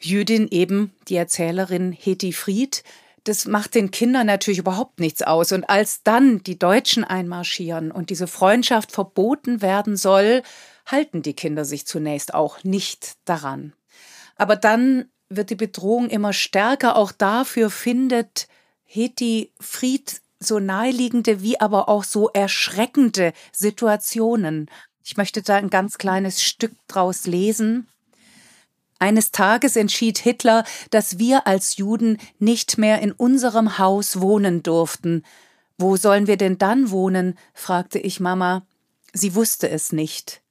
Jüdin, 0.00 0.48
eben 0.50 0.92
die 1.08 1.16
Erzählerin 1.16 1.92
Heti 1.92 2.32
Fried 2.32 2.82
das 3.28 3.46
macht 3.46 3.74
den 3.74 3.90
Kindern 3.90 4.26
natürlich 4.26 4.58
überhaupt 4.58 5.00
nichts 5.00 5.22
aus. 5.22 5.52
Und 5.52 5.68
als 5.68 6.02
dann 6.02 6.42
die 6.42 6.58
Deutschen 6.58 7.04
einmarschieren 7.04 7.90
und 7.90 8.08
diese 8.08 8.26
Freundschaft 8.26 8.90
verboten 8.90 9.60
werden 9.60 9.96
soll, 9.96 10.42
halten 10.86 11.20
die 11.20 11.34
Kinder 11.34 11.66
sich 11.66 11.86
zunächst 11.86 12.32
auch 12.32 12.64
nicht 12.64 13.16
daran. 13.26 13.74
Aber 14.36 14.56
dann 14.56 15.10
wird 15.28 15.50
die 15.50 15.56
Bedrohung 15.56 16.08
immer 16.08 16.32
stärker. 16.32 16.96
Auch 16.96 17.12
dafür 17.12 17.68
findet 17.68 18.48
Heti 18.84 19.52
Fried 19.60 20.22
so 20.40 20.58
naheliegende 20.58 21.42
wie 21.42 21.60
aber 21.60 21.90
auch 21.90 22.04
so 22.04 22.30
erschreckende 22.30 23.34
Situationen. 23.52 24.70
Ich 25.04 25.18
möchte 25.18 25.42
da 25.42 25.56
ein 25.56 25.68
ganz 25.68 25.98
kleines 25.98 26.42
Stück 26.42 26.72
draus 26.86 27.26
lesen. 27.26 27.88
Eines 28.98 29.30
Tages 29.30 29.76
entschied 29.76 30.18
Hitler, 30.18 30.64
dass 30.90 31.18
wir 31.18 31.46
als 31.46 31.76
Juden 31.76 32.18
nicht 32.38 32.78
mehr 32.78 33.00
in 33.00 33.12
unserem 33.12 33.78
Haus 33.78 34.20
wohnen 34.20 34.62
durften. 34.62 35.24
Wo 35.78 35.96
sollen 35.96 36.26
wir 36.26 36.36
denn 36.36 36.58
dann 36.58 36.90
wohnen? 36.90 37.38
fragte 37.54 37.98
ich 37.98 38.18
Mama. 38.18 38.66
Sie 39.12 39.34
wusste 39.34 39.68
es 39.70 39.92
nicht. 39.92 40.42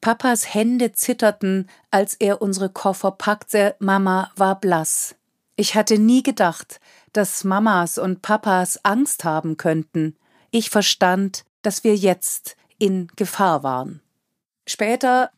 Papas 0.00 0.52
Hände 0.52 0.92
zitterten, 0.92 1.68
als 1.90 2.14
er 2.14 2.42
unsere 2.42 2.68
Koffer 2.68 3.12
packte, 3.12 3.76
Mama 3.78 4.30
war 4.36 4.60
blass. 4.60 5.14
Ich 5.56 5.74
hatte 5.74 5.98
nie 5.98 6.22
gedacht, 6.22 6.80
dass 7.12 7.44
Mamas 7.44 7.96
und 7.98 8.20
Papas 8.20 8.84
Angst 8.84 9.24
haben 9.24 9.56
könnten. 9.56 10.16
Ich 10.50 10.70
verstand, 10.70 11.44
dass 11.62 11.82
wir 11.82 11.96
jetzt 11.96 12.56
in 12.78 13.08
Gefahr 13.16 13.62
waren. 13.62 14.00
Später 14.66 15.30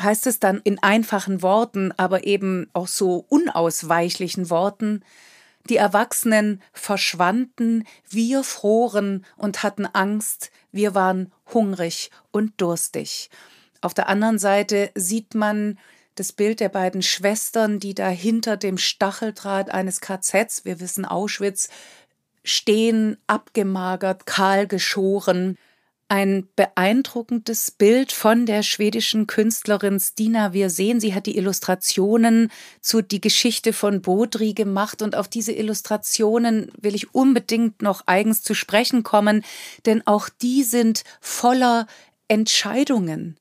heißt 0.00 0.26
es 0.26 0.40
dann 0.40 0.60
in 0.64 0.82
einfachen 0.82 1.42
Worten, 1.42 1.92
aber 1.96 2.24
eben 2.26 2.68
auch 2.72 2.88
so 2.88 3.24
unausweichlichen 3.28 4.50
Worten, 4.50 5.02
Die 5.70 5.76
Erwachsenen 5.76 6.60
verschwanden, 6.72 7.84
wir 8.10 8.44
froren 8.44 9.24
und 9.36 9.62
hatten 9.62 9.86
Angst, 9.86 10.50
wir 10.72 10.94
waren 10.94 11.32
hungrig 11.54 12.10
und 12.32 12.52
durstig. 12.60 13.30
Auf 13.80 13.94
der 13.94 14.08
anderen 14.08 14.38
Seite 14.38 14.90
sieht 14.94 15.34
man 15.34 15.78
das 16.16 16.32
Bild 16.32 16.60
der 16.60 16.68
beiden 16.68 17.02
Schwestern, 17.02 17.80
die 17.80 17.94
da 17.94 18.08
hinter 18.08 18.56
dem 18.58 18.76
Stacheldraht 18.76 19.70
eines 19.70 20.00
KZs, 20.00 20.64
wir 20.64 20.80
wissen 20.80 21.06
Auschwitz, 21.06 21.68
stehen, 22.44 23.16
abgemagert, 23.26 24.26
kahl 24.26 24.66
geschoren. 24.66 25.56
Ein 26.08 26.48
beeindruckendes 26.54 27.70
Bild 27.70 28.12
von 28.12 28.44
der 28.44 28.62
schwedischen 28.62 29.26
Künstlerin 29.26 29.98
Stina 29.98 30.52
Wir 30.52 30.68
sehen. 30.68 31.00
Sie 31.00 31.14
hat 31.14 31.24
die 31.24 31.38
Illustrationen 31.38 32.50
zu 32.82 33.00
die 33.00 33.22
Geschichte 33.22 33.72
von 33.72 34.02
Bodri 34.02 34.52
gemacht 34.52 35.00
und 35.00 35.16
auf 35.16 35.28
diese 35.28 35.52
Illustrationen 35.52 36.70
will 36.78 36.94
ich 36.94 37.14
unbedingt 37.14 37.80
noch 37.80 38.02
eigens 38.06 38.42
zu 38.42 38.52
sprechen 38.52 39.02
kommen, 39.02 39.44
denn 39.86 40.06
auch 40.06 40.28
die 40.28 40.62
sind 40.62 41.04
voller 41.22 41.86
Entscheidungen. 42.28 43.38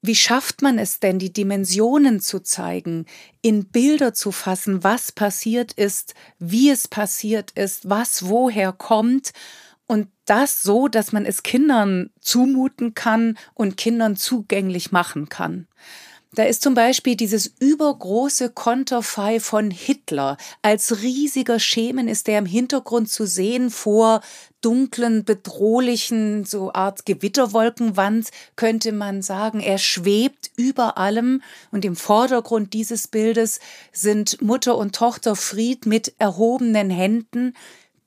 Wie 0.00 0.14
schafft 0.14 0.62
man 0.62 0.78
es 0.78 1.00
denn, 1.00 1.18
die 1.18 1.32
Dimensionen 1.32 2.20
zu 2.20 2.38
zeigen, 2.38 3.06
in 3.42 3.64
Bilder 3.64 4.14
zu 4.14 4.30
fassen, 4.30 4.84
was 4.84 5.10
passiert 5.10 5.72
ist, 5.72 6.14
wie 6.38 6.70
es 6.70 6.86
passiert 6.86 7.50
ist, 7.52 7.90
was 7.90 8.28
woher 8.28 8.72
kommt 8.72 9.32
und 9.86 10.08
das 10.24 10.62
so, 10.62 10.88
dass 10.88 11.12
man 11.12 11.24
es 11.24 11.42
Kindern 11.42 12.10
zumuten 12.20 12.94
kann 12.94 13.38
und 13.54 13.76
Kindern 13.76 14.16
zugänglich 14.16 14.92
machen 14.92 15.28
kann. 15.28 15.68
Da 16.36 16.42
ist 16.44 16.62
zum 16.62 16.74
Beispiel 16.74 17.16
dieses 17.16 17.54
übergroße 17.60 18.50
Konterfei 18.50 19.40
von 19.40 19.70
Hitler. 19.70 20.36
Als 20.60 21.00
riesiger 21.00 21.58
Schemen 21.58 22.08
ist 22.08 22.28
er 22.28 22.38
im 22.38 22.44
Hintergrund 22.44 23.08
zu 23.08 23.26
sehen 23.26 23.70
vor 23.70 24.20
dunklen, 24.60 25.24
bedrohlichen, 25.24 26.44
so 26.44 26.74
Art 26.74 27.06
Gewitterwolkenwand, 27.06 28.28
könnte 28.54 28.92
man 28.92 29.22
sagen. 29.22 29.60
Er 29.60 29.78
schwebt 29.78 30.50
über 30.56 30.98
allem 30.98 31.42
und 31.70 31.86
im 31.86 31.96
Vordergrund 31.96 32.74
dieses 32.74 33.08
Bildes 33.08 33.58
sind 33.92 34.42
Mutter 34.42 34.76
und 34.76 34.94
Tochter 34.94 35.36
Fried 35.36 35.86
mit 35.86 36.16
erhobenen 36.18 36.90
Händen. 36.90 37.54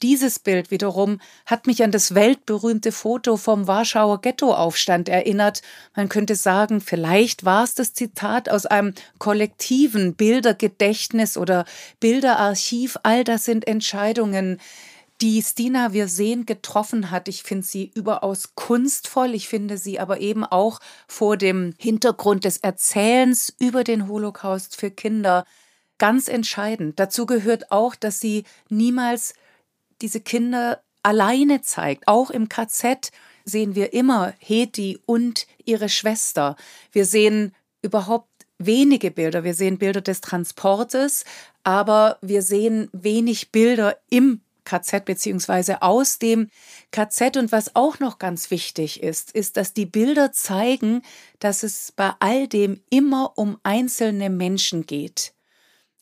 Dieses 0.01 0.39
Bild 0.39 0.71
wiederum 0.71 1.19
hat 1.45 1.67
mich 1.67 1.83
an 1.83 1.91
das 1.91 2.15
weltberühmte 2.15 2.93
Foto 2.93 3.35
vom 3.35 3.67
Warschauer 3.67 4.21
Ghettoaufstand 4.21 5.09
erinnert. 5.09 5.61
Man 5.93 6.07
könnte 6.07 6.35
sagen, 6.35 6.79
vielleicht 6.79 7.43
war 7.43 7.65
es 7.65 7.75
das 7.75 7.93
Zitat 7.93 8.47
aus 8.47 8.65
einem 8.65 8.93
kollektiven 9.17 10.15
Bildergedächtnis 10.15 11.35
oder 11.35 11.65
Bilderarchiv. 11.99 12.97
All 13.03 13.25
das 13.25 13.43
sind 13.43 13.67
Entscheidungen, 13.67 14.61
die 15.19 15.41
Stina 15.41 15.91
wir 15.91 16.07
sehen 16.07 16.45
getroffen 16.45 17.11
hat. 17.11 17.27
Ich 17.27 17.43
finde 17.43 17.67
sie 17.67 17.91
überaus 17.93 18.55
kunstvoll. 18.55 19.35
Ich 19.35 19.49
finde 19.49 19.77
sie 19.77 19.99
aber 19.99 20.21
eben 20.21 20.45
auch 20.45 20.79
vor 21.09 21.35
dem 21.35 21.73
Hintergrund 21.77 22.45
des 22.45 22.55
Erzählens 22.55 23.53
über 23.59 23.83
den 23.83 24.07
Holocaust 24.07 24.77
für 24.77 24.91
Kinder 24.91 25.45
ganz 25.97 26.29
entscheidend. 26.29 27.01
Dazu 27.01 27.25
gehört 27.25 27.69
auch, 27.69 27.95
dass 27.95 28.21
sie 28.21 28.45
niemals 28.69 29.33
diese 30.01 30.21
Kinder 30.21 30.81
alleine 31.03 31.61
zeigt. 31.61 32.07
Auch 32.07 32.29
im 32.29 32.49
KZ 32.49 33.11
sehen 33.45 33.75
wir 33.75 33.93
immer 33.93 34.33
Heti 34.39 34.99
und 35.05 35.47
ihre 35.65 35.89
Schwester. 35.89 36.55
Wir 36.91 37.05
sehen 37.05 37.53
überhaupt 37.81 38.27
wenige 38.57 39.11
Bilder. 39.11 39.43
Wir 39.43 39.53
sehen 39.53 39.77
Bilder 39.77 40.01
des 40.01 40.21
Transportes, 40.21 41.23
aber 41.63 42.17
wir 42.21 42.41
sehen 42.41 42.89
wenig 42.91 43.51
Bilder 43.51 43.97
im 44.09 44.41
KZ 44.65 45.05
beziehungsweise 45.05 45.81
aus 45.81 46.19
dem 46.19 46.49
KZ. 46.91 47.37
Und 47.37 47.51
was 47.51 47.75
auch 47.75 47.99
noch 47.99 48.19
ganz 48.19 48.51
wichtig 48.51 49.01
ist, 49.01 49.31
ist, 49.31 49.57
dass 49.57 49.73
die 49.73 49.85
Bilder 49.85 50.31
zeigen, 50.31 51.01
dass 51.39 51.63
es 51.63 51.91
bei 51.95 52.11
all 52.19 52.47
dem 52.47 52.81
immer 52.89 53.33
um 53.37 53.57
einzelne 53.63 54.29
Menschen 54.29 54.85
geht. 54.85 55.33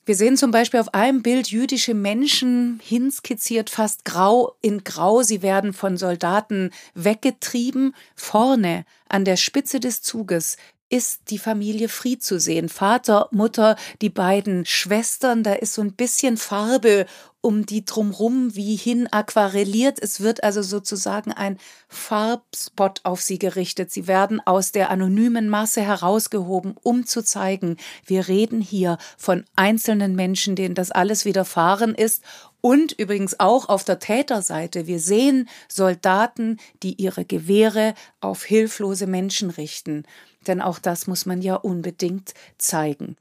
Wir 0.07 0.15
sehen 0.15 0.37
zum 0.37 0.51
Beispiel 0.51 0.79
auf 0.79 0.93
einem 0.93 1.21
Bild 1.21 1.49
jüdische 1.49 1.93
Menschen 1.93 2.79
hinskizziert, 2.81 3.69
fast 3.69 4.05
grau 4.05 4.55
in 4.61 4.85
grau. 4.85 5.21
Sie 5.21 5.41
werden 5.41 5.73
von 5.73 5.97
Soldaten 5.97 6.71
weggetrieben. 6.93 7.93
Vorne 8.15 8.85
an 9.09 9.25
der 9.25 9.35
Spitze 9.35 9.81
des 9.81 10.01
Zuges 10.01 10.55
ist 10.89 11.30
die 11.30 11.38
Familie 11.38 11.89
Fried 11.89 12.23
zu 12.23 12.39
sehen. 12.39 12.69
Vater, 12.69 13.28
Mutter, 13.32 13.76
die 14.02 14.10
beiden 14.10 14.65
Schwestern, 14.65 15.43
da 15.43 15.54
ist 15.54 15.73
so 15.73 15.82
ein 15.82 15.93
bisschen 15.93 16.38
Farbe 16.38 17.06
um 17.41 17.65
die 17.65 17.86
drumrum 17.86 18.56
wie 18.56 18.76
hin 18.76 19.08
aquarelliert. 19.12 20.00
Es 20.02 20.21
wird 20.21 20.43
also 20.43 20.62
sozusagen 20.62 21.32
ein 21.32 21.58
Farbspot 21.88 23.02
auf 23.04 23.21
sie 23.21 23.38
gerichtet. 23.38 23.91
Sie 23.91 24.08
werden 24.08 24.41
aus 24.45 24.71
der 24.71 24.89
anonymen 24.89 25.47
Masse 25.47 25.82
herausgehoben, 25.82 26.76
um 26.82 27.06
zu 27.06 27.23
zeigen, 27.23 27.78
wir 28.06 28.28
reden 28.28 28.60
hier 28.60 28.97
von 29.17 29.45
einzelnen 29.56 30.15
Menschen, 30.15 30.56
denen 30.56 30.76
das 30.76 30.91
alles 30.91 31.26
widerfahren 31.26 31.95
ist 31.95 32.23
und 32.60 32.91
übrigens 32.93 33.39
auch 33.39 33.69
auf 33.69 33.84
der 33.84 34.00
Täterseite. 34.00 34.88
Wir 34.88 35.00
sehen 35.00 35.47
Soldaten, 35.69 36.58
die 36.84 37.02
ihre 37.02 37.23
Gewehre 37.23 37.93
auf 38.19 38.43
hilflose 38.43 39.08
Menschen 39.08 39.52
richten 39.52 40.04
denn 40.47 40.62
auch 40.62 40.79
das 40.79 41.07
muss 41.07 41.25
man 41.25 41.41
ja 41.41 41.55
unbedingt 41.55 42.33
zeigen. 42.57 43.17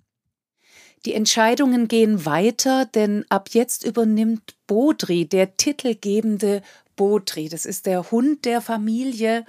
Die 1.04 1.14
Entscheidungen 1.14 1.86
gehen 1.86 2.26
weiter, 2.26 2.86
denn 2.86 3.24
ab 3.28 3.50
jetzt 3.52 3.84
übernimmt 3.84 4.56
Bodri, 4.66 5.26
der 5.26 5.56
titelgebende 5.56 6.62
Bodri, 6.96 7.48
das 7.48 7.64
ist 7.64 7.86
der 7.86 8.10
Hund 8.10 8.44
der 8.44 8.60
Familie. 8.60 9.44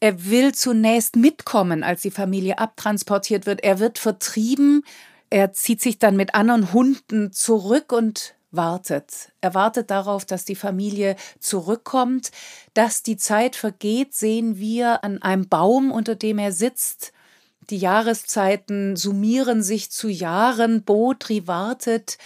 Er 0.00 0.24
will 0.26 0.52
zunächst 0.52 1.14
mitkommen, 1.16 1.84
als 1.84 2.02
die 2.02 2.10
Familie 2.10 2.58
abtransportiert 2.58 3.46
wird. 3.46 3.62
Er 3.62 3.78
wird 3.78 3.98
vertrieben. 3.98 4.82
Er 5.30 5.52
zieht 5.52 5.80
sich 5.80 5.98
dann 5.98 6.16
mit 6.16 6.34
anderen 6.34 6.72
Hunden 6.72 7.32
zurück 7.32 7.92
und 7.92 8.34
wartet. 8.50 9.32
Er 9.40 9.54
wartet 9.54 9.90
darauf, 9.90 10.24
dass 10.24 10.44
die 10.44 10.54
Familie 10.54 11.16
zurückkommt. 11.38 12.30
Dass 12.74 13.02
die 13.02 13.16
Zeit 13.16 13.56
vergeht, 13.56 14.14
sehen 14.14 14.58
wir 14.58 15.04
an 15.04 15.22
einem 15.22 15.48
Baum, 15.48 15.90
unter 15.90 16.14
dem 16.14 16.38
er 16.38 16.52
sitzt. 16.52 17.12
Die 17.70 17.78
Jahreszeiten 17.78 18.96
summieren 18.96 19.62
sich 19.62 19.90
zu 19.90 20.08
Jahren. 20.08 20.82
Bodri 20.82 21.46
wartet, 21.46 22.18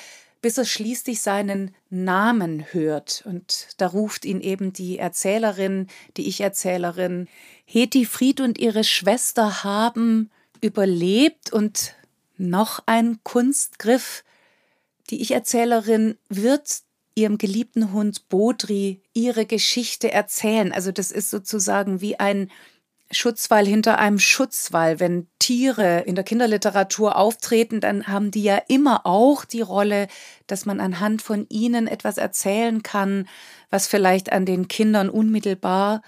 bis 0.42 0.58
er 0.58 0.64
schließlich 0.64 1.22
seinen 1.22 1.74
Namen 1.88 2.64
hört. 2.72 3.22
Und 3.26 3.68
da 3.78 3.86
ruft 3.86 4.24
ihn 4.24 4.40
eben 4.40 4.72
die 4.72 4.98
Erzählerin, 4.98 5.86
die 6.16 6.28
Ich-Erzählerin. 6.28 7.28
Heti 7.64 8.04
Fried 8.04 8.40
und 8.40 8.58
ihre 8.58 8.84
Schwester 8.84 9.64
haben 9.64 10.30
überlebt 10.60 11.52
und 11.52 11.94
noch 12.36 12.82
ein 12.86 13.18
Kunstgriff. 13.22 14.24
Die 15.10 15.22
Ich-Erzählerin 15.22 16.16
wird 16.28 16.82
ihrem 17.14 17.38
geliebten 17.38 17.92
Hund 17.92 18.28
Bodri 18.28 19.02
ihre 19.12 19.46
Geschichte 19.46 20.10
erzählen. 20.10 20.72
Also 20.72 20.92
das 20.92 21.10
ist 21.10 21.30
sozusagen 21.30 22.00
wie 22.00 22.18
ein 22.18 22.50
Schutzwall 23.10 23.66
hinter 23.66 23.98
einem 23.98 24.18
Schutzwall. 24.18 25.00
Wenn 25.00 25.26
Tiere 25.38 26.00
in 26.00 26.14
der 26.14 26.24
Kinderliteratur 26.24 27.16
auftreten, 27.16 27.80
dann 27.80 28.06
haben 28.06 28.30
die 28.30 28.42
ja 28.42 28.60
immer 28.68 29.04
auch 29.04 29.44
die 29.44 29.60
Rolle, 29.60 30.06
dass 30.46 30.66
man 30.66 30.80
anhand 30.80 31.22
von 31.22 31.46
ihnen 31.48 31.86
etwas 31.86 32.18
erzählen 32.18 32.82
kann, 32.82 33.28
was 33.68 33.88
vielleicht 33.88 34.32
an 34.32 34.46
den 34.46 34.68
Kindern 34.68 35.10
unmittelbar 35.10 36.02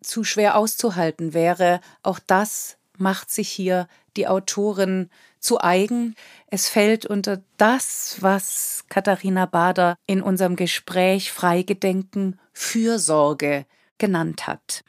zu 0.00 0.22
schwer 0.22 0.56
auszuhalten 0.56 1.34
wäre. 1.34 1.80
Auch 2.02 2.20
das 2.24 2.76
macht 2.96 3.30
sich 3.30 3.48
hier 3.48 3.88
die 4.16 4.28
Autorin 4.28 5.10
zu 5.40 5.60
eigen. 5.60 6.14
Es 6.46 6.68
fällt 6.68 7.04
unter 7.04 7.42
das, 7.56 8.18
was 8.20 8.84
Katharina 8.88 9.46
Bader 9.46 9.96
in 10.06 10.22
unserem 10.22 10.56
Gespräch 10.56 11.32
Freigedenken 11.32 12.38
Fürsorge 12.52 13.66
genannt 13.98 14.46
hat. 14.46 14.84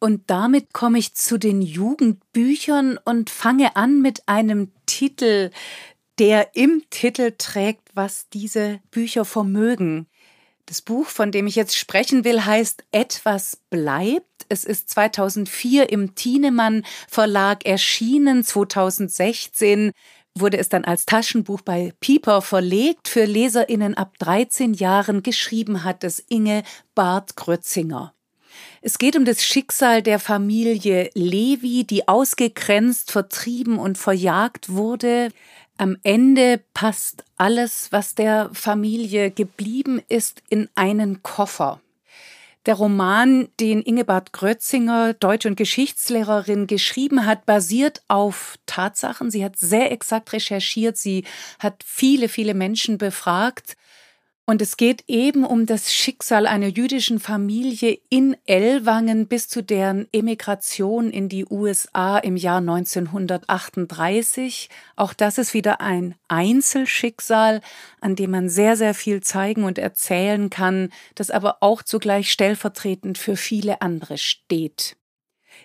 Und 0.00 0.30
damit 0.30 0.72
komme 0.72 0.98
ich 0.98 1.14
zu 1.14 1.38
den 1.38 1.60
Jugendbüchern 1.60 2.98
und 3.04 3.28
fange 3.28 3.76
an 3.76 4.00
mit 4.00 4.26
einem 4.26 4.72
Titel, 4.86 5.50
der 6.18 6.56
im 6.56 6.82
Titel 6.90 7.34
trägt, 7.36 7.90
was 7.94 8.28
diese 8.30 8.80
Bücher 8.90 9.26
vermögen. 9.26 10.06
Das 10.64 10.80
Buch, 10.82 11.06
von 11.06 11.32
dem 11.32 11.46
ich 11.46 11.54
jetzt 11.54 11.76
sprechen 11.76 12.24
will, 12.24 12.44
heißt 12.44 12.84
Etwas 12.92 13.58
bleibt. 13.68 14.46
Es 14.48 14.64
ist 14.64 14.88
2004 14.90 15.90
im 15.90 16.14
Thienemann 16.14 16.84
Verlag 17.08 17.66
erschienen. 17.66 18.42
2016 18.42 19.92
wurde 20.34 20.58
es 20.58 20.68
dann 20.68 20.84
als 20.84 21.06
Taschenbuch 21.06 21.60
bei 21.60 21.92
Pieper 22.00 22.40
verlegt. 22.40 23.08
Für 23.08 23.24
LeserInnen 23.24 23.94
ab 23.94 24.16
13 24.18 24.72
Jahren 24.74 25.22
geschrieben 25.22 25.84
hat 25.84 26.04
es 26.04 26.24
Inge 26.28 26.62
Barth-Grötzinger. 26.94 28.14
Es 28.82 28.98
geht 28.98 29.16
um 29.16 29.24
das 29.24 29.44
Schicksal 29.44 30.02
der 30.02 30.18
Familie 30.18 31.10
Levi, 31.14 31.84
die 31.84 32.08
ausgegrenzt, 32.08 33.10
vertrieben 33.10 33.78
und 33.78 33.98
verjagt 33.98 34.70
wurde. 34.70 35.30
Am 35.76 35.96
Ende 36.02 36.60
passt 36.74 37.24
alles, 37.36 37.88
was 37.90 38.14
der 38.14 38.50
Familie 38.52 39.30
geblieben 39.30 40.02
ist, 40.08 40.42
in 40.48 40.68
einen 40.74 41.22
Koffer. 41.22 41.80
Der 42.66 42.74
Roman, 42.74 43.48
den 43.58 43.80
Ingebert 43.80 44.34
Grötzinger, 44.34 45.14
Deutsch- 45.14 45.46
und 45.46 45.56
Geschichtslehrerin, 45.56 46.66
geschrieben 46.66 47.24
hat, 47.24 47.46
basiert 47.46 48.02
auf 48.08 48.58
Tatsachen. 48.66 49.30
Sie 49.30 49.42
hat 49.42 49.56
sehr 49.56 49.90
exakt 49.90 50.34
recherchiert. 50.34 50.98
Sie 50.98 51.24
hat 51.58 51.82
viele, 51.86 52.28
viele 52.28 52.52
Menschen 52.52 52.98
befragt. 52.98 53.76
Und 54.50 54.60
es 54.60 54.76
geht 54.76 55.04
eben 55.06 55.44
um 55.44 55.64
das 55.64 55.94
Schicksal 55.94 56.48
einer 56.48 56.66
jüdischen 56.66 57.20
Familie 57.20 58.00
in 58.08 58.36
Ellwangen 58.46 59.28
bis 59.28 59.46
zu 59.46 59.62
deren 59.62 60.08
Emigration 60.12 61.12
in 61.12 61.28
die 61.28 61.46
USA 61.48 62.18
im 62.18 62.36
Jahr 62.36 62.58
1938. 62.58 64.68
Auch 64.96 65.12
das 65.12 65.38
ist 65.38 65.54
wieder 65.54 65.80
ein 65.80 66.16
Einzelschicksal, 66.26 67.60
an 68.00 68.16
dem 68.16 68.32
man 68.32 68.48
sehr, 68.48 68.76
sehr 68.76 68.94
viel 68.94 69.20
zeigen 69.20 69.62
und 69.62 69.78
erzählen 69.78 70.50
kann, 70.50 70.88
das 71.14 71.30
aber 71.30 71.58
auch 71.60 71.84
zugleich 71.84 72.32
stellvertretend 72.32 73.18
für 73.18 73.36
viele 73.36 73.82
andere 73.82 74.18
steht. 74.18 74.96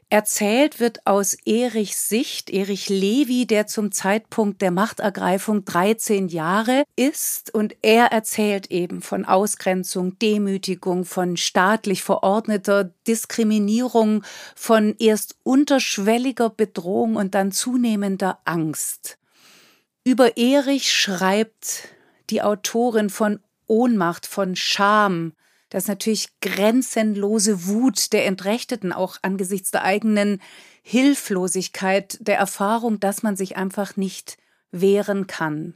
Erzählt 0.10 0.80
wird 0.80 1.08
aus 1.08 1.34
Erichs 1.46 2.10
Sicht, 2.10 2.52
Erich 2.52 2.90
Levi, 2.90 3.48
der 3.48 3.66
zum 3.66 3.92
Zeitpunkt 3.92 4.62
der 4.62 4.70
Machtergreifung 4.70 5.66
13 5.66 6.28
Jahre 6.28 6.84
ist, 6.96 7.52
und 7.54 7.76
er 7.82 8.12
erzählt 8.12 8.70
eben 8.70 9.02
von 9.02 9.26
Ausgrenzung, 9.26 10.20
Demütigung, 10.20 11.06
von 11.06 11.38
staatlich 11.38 12.04
verordneter 12.04 12.92
Diskriminierung, 13.08 14.24
von 14.56 14.96
erst 15.00 15.38
unterschwelliger 15.42 16.52
Bedrohung 16.52 17.16
und 17.16 17.34
dann 17.34 17.52
zunehmender 17.52 18.40
Angst. 18.46 19.18
Über 20.04 20.38
Erich 20.38 20.92
schreibt 20.92 21.90
die 22.30 22.44
Autorin 22.44 23.10
von 23.10 23.40
Ohnmacht, 23.66 24.28
von 24.28 24.56
Scham, 24.56 25.34
dass 25.76 25.90
natürlich 25.90 26.30
grenzenlose 26.40 27.68
Wut 27.68 28.14
der 28.14 28.28
Entrechteten 28.28 28.94
auch 28.94 29.18
angesichts 29.24 29.72
der 29.72 29.84
eigenen 29.84 30.40
Hilflosigkeit, 30.84 32.18
der 32.22 32.38
Erfahrung, 32.38 33.02
dass 33.02 33.24
man 33.24 33.36
sich 33.36 33.58
einfach 33.58 33.98
nicht 33.98 34.38
wehren 34.72 35.28
kann. 35.28 35.74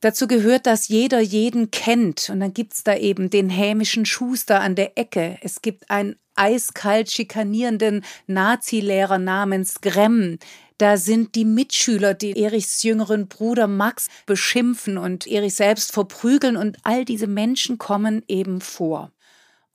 Dazu 0.00 0.26
gehört, 0.26 0.64
dass 0.64 0.88
jeder 0.88 1.20
jeden 1.20 1.70
kennt. 1.70 2.30
Und 2.30 2.40
dann 2.40 2.54
gibt's 2.54 2.84
da 2.84 2.96
eben 2.96 3.28
den 3.28 3.50
hämischen 3.50 4.06
Schuster 4.06 4.62
an 4.62 4.76
der 4.76 4.96
Ecke. 4.96 5.36
Es 5.42 5.60
gibt 5.60 5.90
einen 5.90 6.16
eiskalt 6.34 7.10
schikanierenden 7.10 8.06
Nazilehrer 8.26 9.18
namens 9.18 9.82
Gremm. 9.82 10.38
Da 10.82 10.96
sind 10.96 11.36
die 11.36 11.44
Mitschüler, 11.44 12.12
die 12.12 12.36
Erichs 12.36 12.82
jüngeren 12.82 13.28
Bruder 13.28 13.68
Max 13.68 14.08
beschimpfen 14.26 14.98
und 14.98 15.28
Erich 15.28 15.54
selbst 15.54 15.92
verprügeln 15.92 16.56
und 16.56 16.76
all 16.82 17.04
diese 17.04 17.28
Menschen 17.28 17.78
kommen 17.78 18.24
eben 18.26 18.60
vor. 18.60 19.12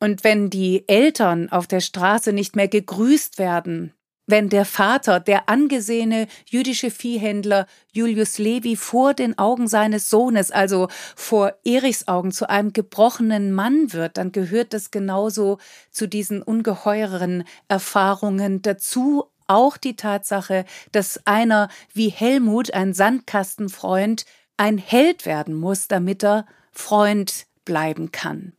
Und 0.02 0.26
wenn 0.26 0.50
die 0.50 0.84
Eltern 0.90 1.48
auf 1.48 1.66
der 1.66 1.80
Straße 1.80 2.34
nicht 2.34 2.58
mehr 2.58 2.68
gegrüßt 2.68 3.38
werden, 3.38 3.94
wenn 4.26 4.50
der 4.50 4.66
Vater, 4.66 5.22
der 5.22 5.48
angesehene 5.48 6.28
jüdische 6.46 6.92
Viehhändler 6.92 7.68
Julius 7.94 8.38
Levi 8.38 8.76
vor 8.76 9.14
den 9.14 9.38
Augen 9.38 9.70
seines 9.70 10.10
Sohnes, 10.10 10.52
also 10.52 10.90
vor 11.16 11.54
Erichs 11.64 12.10
Augen, 12.10 12.34
zu 12.34 12.50
einem 12.50 12.74
gebrochenen 12.74 13.54
Mann 13.54 13.94
wird, 13.94 14.18
dann 14.18 14.34
gehört 14.34 14.74
das 14.74 14.92
genauso 14.92 15.58
zu 15.90 16.06
diesen 16.06 16.42
ungeheuren 16.42 17.46
Erfahrungen 17.70 18.62
dazu, 18.62 19.32
auch 19.48 19.78
die 19.78 19.96
Tatsache, 19.96 20.66
dass 20.92 21.26
einer 21.26 21.70
wie 21.94 22.10
Helmut, 22.10 22.74
ein 22.74 22.94
Sandkastenfreund, 22.94 24.26
ein 24.58 24.78
Held 24.78 25.26
werden 25.26 25.56
muss, 25.56 25.88
damit 25.88 26.24
er 26.24 26.46
Freund 26.72 27.46
bleiben 27.66 28.12
kann. 28.12 28.54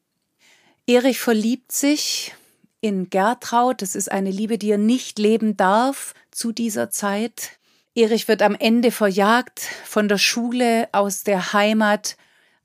Erich 0.87 1.21
verliebt 1.21 1.73
sich 1.73 2.35
in 2.81 3.11
Gertraud, 3.11 3.83
das 3.83 3.95
ist 3.95 4.11
eine 4.11 4.31
Liebe, 4.31 4.59
die 4.59 4.71
er 4.71 4.79
nicht 4.79 5.19
leben 5.19 5.57
darf 5.57 6.15
zu 6.31 6.53
dieser 6.53 6.91
Zeit. 6.91 7.59
Erich 7.95 8.29
wird 8.29 8.43
am 8.43 8.55
Ende 8.55 8.91
verjagt 8.91 9.61
von 9.85 10.09
der 10.09 10.19
Schule, 10.19 10.89
aus 10.93 11.25
der 11.25 11.53
Heimat, 11.53 12.17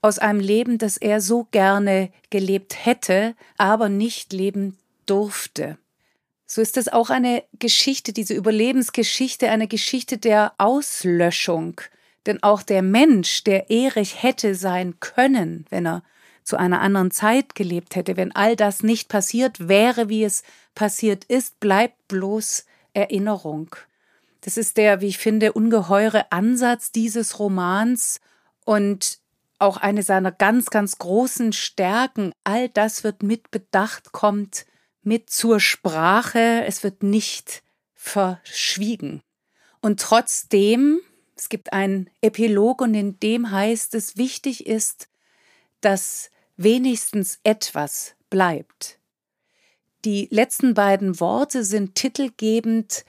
aus 0.01 0.19
einem 0.19 0.39
Leben, 0.39 0.77
das 0.77 0.97
er 0.97 1.21
so 1.21 1.47
gerne 1.51 2.11
gelebt 2.29 2.85
hätte, 2.85 3.35
aber 3.57 3.89
nicht 3.89 4.31
leben 4.33 4.77
durfte. 5.05 5.77
So 6.53 6.61
ist 6.61 6.77
es 6.77 6.87
auch 6.87 7.09
eine 7.09 7.43
Geschichte, 7.57 8.13
diese 8.13 8.35
Überlebensgeschichte, 8.35 9.49
eine 9.49 9.67
Geschichte 9.67 10.19
der 10.19 10.53
Auslöschung. 10.59 11.81
Denn 12.27 12.43
auch 12.43 12.61
der 12.61 12.83
Mensch, 12.83 13.43
der 13.43 13.71
Erich 13.71 14.21
hätte 14.21 14.53
sein 14.53 14.99
können, 14.99 15.65
wenn 15.71 15.87
er 15.87 16.03
zu 16.43 16.55
einer 16.55 16.79
anderen 16.79 17.09
Zeit 17.09 17.55
gelebt 17.55 17.95
hätte, 17.95 18.17
wenn 18.17 18.35
all 18.35 18.55
das 18.55 18.83
nicht 18.83 19.09
passiert 19.09 19.67
wäre, 19.67 20.09
wie 20.09 20.23
es 20.23 20.43
passiert 20.75 21.23
ist, 21.23 21.59
bleibt 21.59 22.07
bloß 22.07 22.67
Erinnerung. 22.93 23.75
Das 24.41 24.55
ist 24.55 24.77
der, 24.77 25.01
wie 25.01 25.07
ich 25.07 25.17
finde, 25.17 25.53
ungeheure 25.53 26.31
Ansatz 26.31 26.91
dieses 26.91 27.39
Romans 27.39 28.21
und 28.63 29.17
auch 29.57 29.77
eine 29.77 30.03
seiner 30.03 30.31
ganz, 30.31 30.67
ganz 30.67 30.99
großen 30.99 31.51
Stärken. 31.51 32.31
All 32.43 32.69
das 32.69 33.03
wird 33.03 33.23
mit 33.23 33.49
Bedacht, 33.49 34.11
kommt 34.11 34.67
mit 35.05 35.29
zur 35.29 35.59
Sprache, 35.59 36.63
es 36.65 36.83
wird 36.83 37.03
nicht 37.03 37.63
verschwiegen. 37.93 39.21
Und 39.81 39.99
trotzdem, 39.99 40.99
es 41.35 41.49
gibt 41.49 41.73
einen 41.73 42.09
Epilog 42.21 42.81
und 42.81 42.93
in 42.93 43.19
dem 43.19 43.51
heißt 43.51 43.95
es, 43.95 44.17
wichtig 44.17 44.65
ist, 44.65 45.09
dass 45.81 46.31
wenigstens 46.55 47.39
etwas 47.43 48.15
bleibt. 48.29 48.99
Die 50.05 50.27
letzten 50.31 50.73
beiden 50.73 51.19
Worte 51.19 51.63
sind 51.63 51.95
titelgebend, 51.95 53.05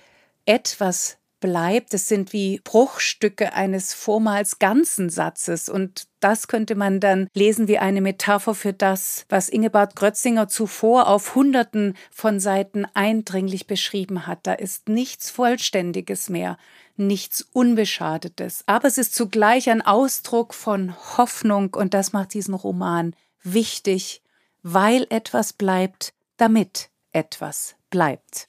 etwas 0.46 1.18
bleibt. 1.44 1.92
Es 1.92 2.08
sind 2.08 2.32
wie 2.32 2.58
Bruchstücke 2.64 3.52
eines 3.52 3.92
vormals 3.92 4.58
ganzen 4.58 5.10
Satzes. 5.10 5.68
Und 5.68 6.06
das 6.20 6.48
könnte 6.48 6.74
man 6.74 7.00
dann 7.00 7.28
lesen 7.34 7.68
wie 7.68 7.76
eine 7.76 8.00
Metapher 8.00 8.54
für 8.54 8.72
das, 8.72 9.26
was 9.28 9.50
Ingebert 9.50 9.94
Grötzinger 9.94 10.48
zuvor 10.48 11.06
auf 11.06 11.34
Hunderten 11.34 11.98
von 12.10 12.40
Seiten 12.40 12.86
eindringlich 12.94 13.66
beschrieben 13.66 14.26
hat. 14.26 14.46
Da 14.46 14.54
ist 14.54 14.88
nichts 14.88 15.28
Vollständiges 15.28 16.30
mehr, 16.30 16.56
nichts 16.96 17.42
Unbeschadetes. 17.52 18.64
Aber 18.64 18.88
es 18.88 18.96
ist 18.96 19.14
zugleich 19.14 19.68
ein 19.68 19.82
Ausdruck 19.82 20.54
von 20.54 20.94
Hoffnung 21.18 21.74
und 21.74 21.92
das 21.92 22.14
macht 22.14 22.32
diesen 22.32 22.54
Roman 22.54 23.14
wichtig, 23.42 24.22
weil 24.62 25.06
etwas 25.10 25.52
bleibt, 25.52 26.14
damit 26.38 26.88
etwas 27.12 27.74
bleibt. 27.90 28.48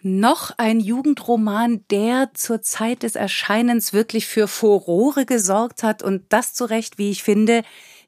Noch 0.00 0.52
ein 0.58 0.78
Jugendroman, 0.78 1.84
der 1.90 2.30
zur 2.34 2.62
Zeit 2.62 3.02
des 3.02 3.16
Erscheinens 3.16 3.92
wirklich 3.92 4.26
für 4.26 4.46
Furore 4.46 5.26
gesorgt 5.26 5.82
hat. 5.82 6.04
Und 6.04 6.22
das 6.28 6.54
zu 6.54 6.66
Recht, 6.66 6.98
wie 6.98 7.10
ich 7.10 7.24
finde, 7.24 7.62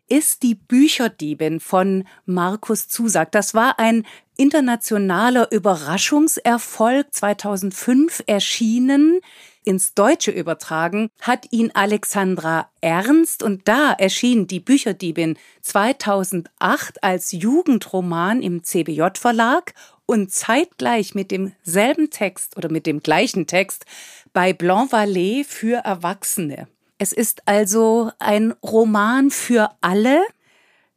ist 0.09 0.43
die 0.45 0.55
Bücherdiebin 0.55 1.59
von 1.59 2.05
Markus 2.27 2.87
Zusag. 2.87 3.33
Das 3.33 3.55
war 3.55 3.79
ein 3.81 4.07
internationaler 4.37 5.51
Überraschungserfolg. 5.51 7.09
2005 7.13 8.23
erschienen 8.27 9.21
ins 9.63 9.95
Deutsche 9.95 10.31
übertragen, 10.31 11.11
hat 11.21 11.47
ihn 11.51 11.71
Alexandra 11.75 12.71
Ernst. 12.81 13.43
Und 13.43 13.69
da 13.69 13.93
erschien 13.93 14.47
die 14.47 14.61
Bücherdiebin 14.61 15.37
2008 15.63 17.03
als 17.03 17.33
Jugendroman 17.33 18.43
im 18.43 18.65
CBJ 18.65 19.03
Verlag 19.15 19.75
und 20.11 20.33
zeitgleich 20.33 21.15
mit 21.15 21.31
demselben 21.31 22.11
Text 22.11 22.57
oder 22.57 22.69
mit 22.69 22.85
dem 22.85 23.01
gleichen 23.01 23.47
Text 23.47 23.85
bei 24.33 24.53
Blanc 24.53 24.93
Vallée 24.93 25.45
für 25.45 25.85
Erwachsene. 25.85 26.67
Es 26.99 27.13
ist 27.13 27.43
also 27.47 28.11
ein 28.19 28.53
Roman 28.61 29.31
für 29.31 29.71
alle. 29.81 30.21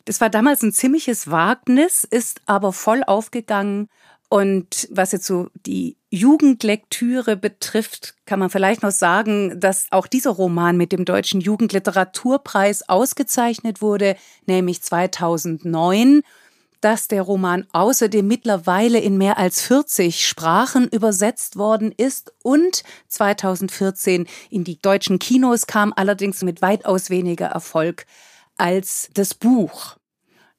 Das 0.06 0.19
war 0.19 0.32
damals 0.32 0.63
ein 0.63 0.71
ziemliches 0.71 1.30
Wagnis, 1.30 2.06
ist 2.06 2.41
aber 2.47 2.73
voll 2.73 3.04
aufgegangen. 3.04 3.88
Und 4.30 4.88
was 4.89 5.12
jetzt 5.12 5.28
so 5.28 5.49
die 5.67 5.95
Jugendlektüre 6.10 7.38
betrifft, 7.38 8.15
kann 8.26 8.39
man 8.39 8.49
vielleicht 8.49 8.82
noch 8.82 8.89
sagen, 8.89 9.60
dass 9.60 9.86
auch 9.91 10.08
dieser 10.08 10.32
Roman 10.32 10.76
mit 10.76 10.91
dem 10.91 11.06
Deutschen 11.06 11.39
Jugendliteraturpreis 11.39 12.89
ausgezeichnet 12.89 13.80
wurde, 13.80 14.15
nämlich 14.47 14.82
2009 14.82 16.23
dass 16.84 17.08
der 17.08 17.22
Roman 17.22 17.65
außerdem 17.72 18.28
mittlerweile 18.28 19.00
in 19.00 19.17
mehr 19.17 19.38
als 19.38 19.62
40 19.62 20.28
Sprachen 20.28 20.89
übersetzt 20.89 21.56
worden 21.56 21.93
ist 21.96 22.34
und 22.43 22.84
2014 23.08 24.28
in 24.49 24.64
die 24.66 24.80
deutschen 24.80 25.18
Kinos 25.18 25.66
kam, 25.66 25.93
allerdings 25.95 26.43
mit 26.43 26.62
weitaus 26.62 27.10
weniger 27.10 27.47
Erfolg 27.47 28.05
als 28.57 29.10
das 29.14 29.34
Buch. 29.34 29.97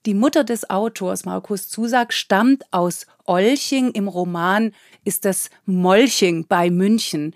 Die 0.06 0.14
Mutter 0.14 0.44
des 0.44 0.68
Autors, 0.70 1.24
Markus 1.24 1.68
Zusag, 1.68 2.12
stammt 2.12 2.64
aus 2.72 3.06
Olching. 3.26 3.90
Im 3.92 4.08
Roman 4.08 4.72
ist 5.04 5.24
das 5.24 5.50
Molching 5.66 6.46
bei 6.46 6.70
München. 6.70 7.34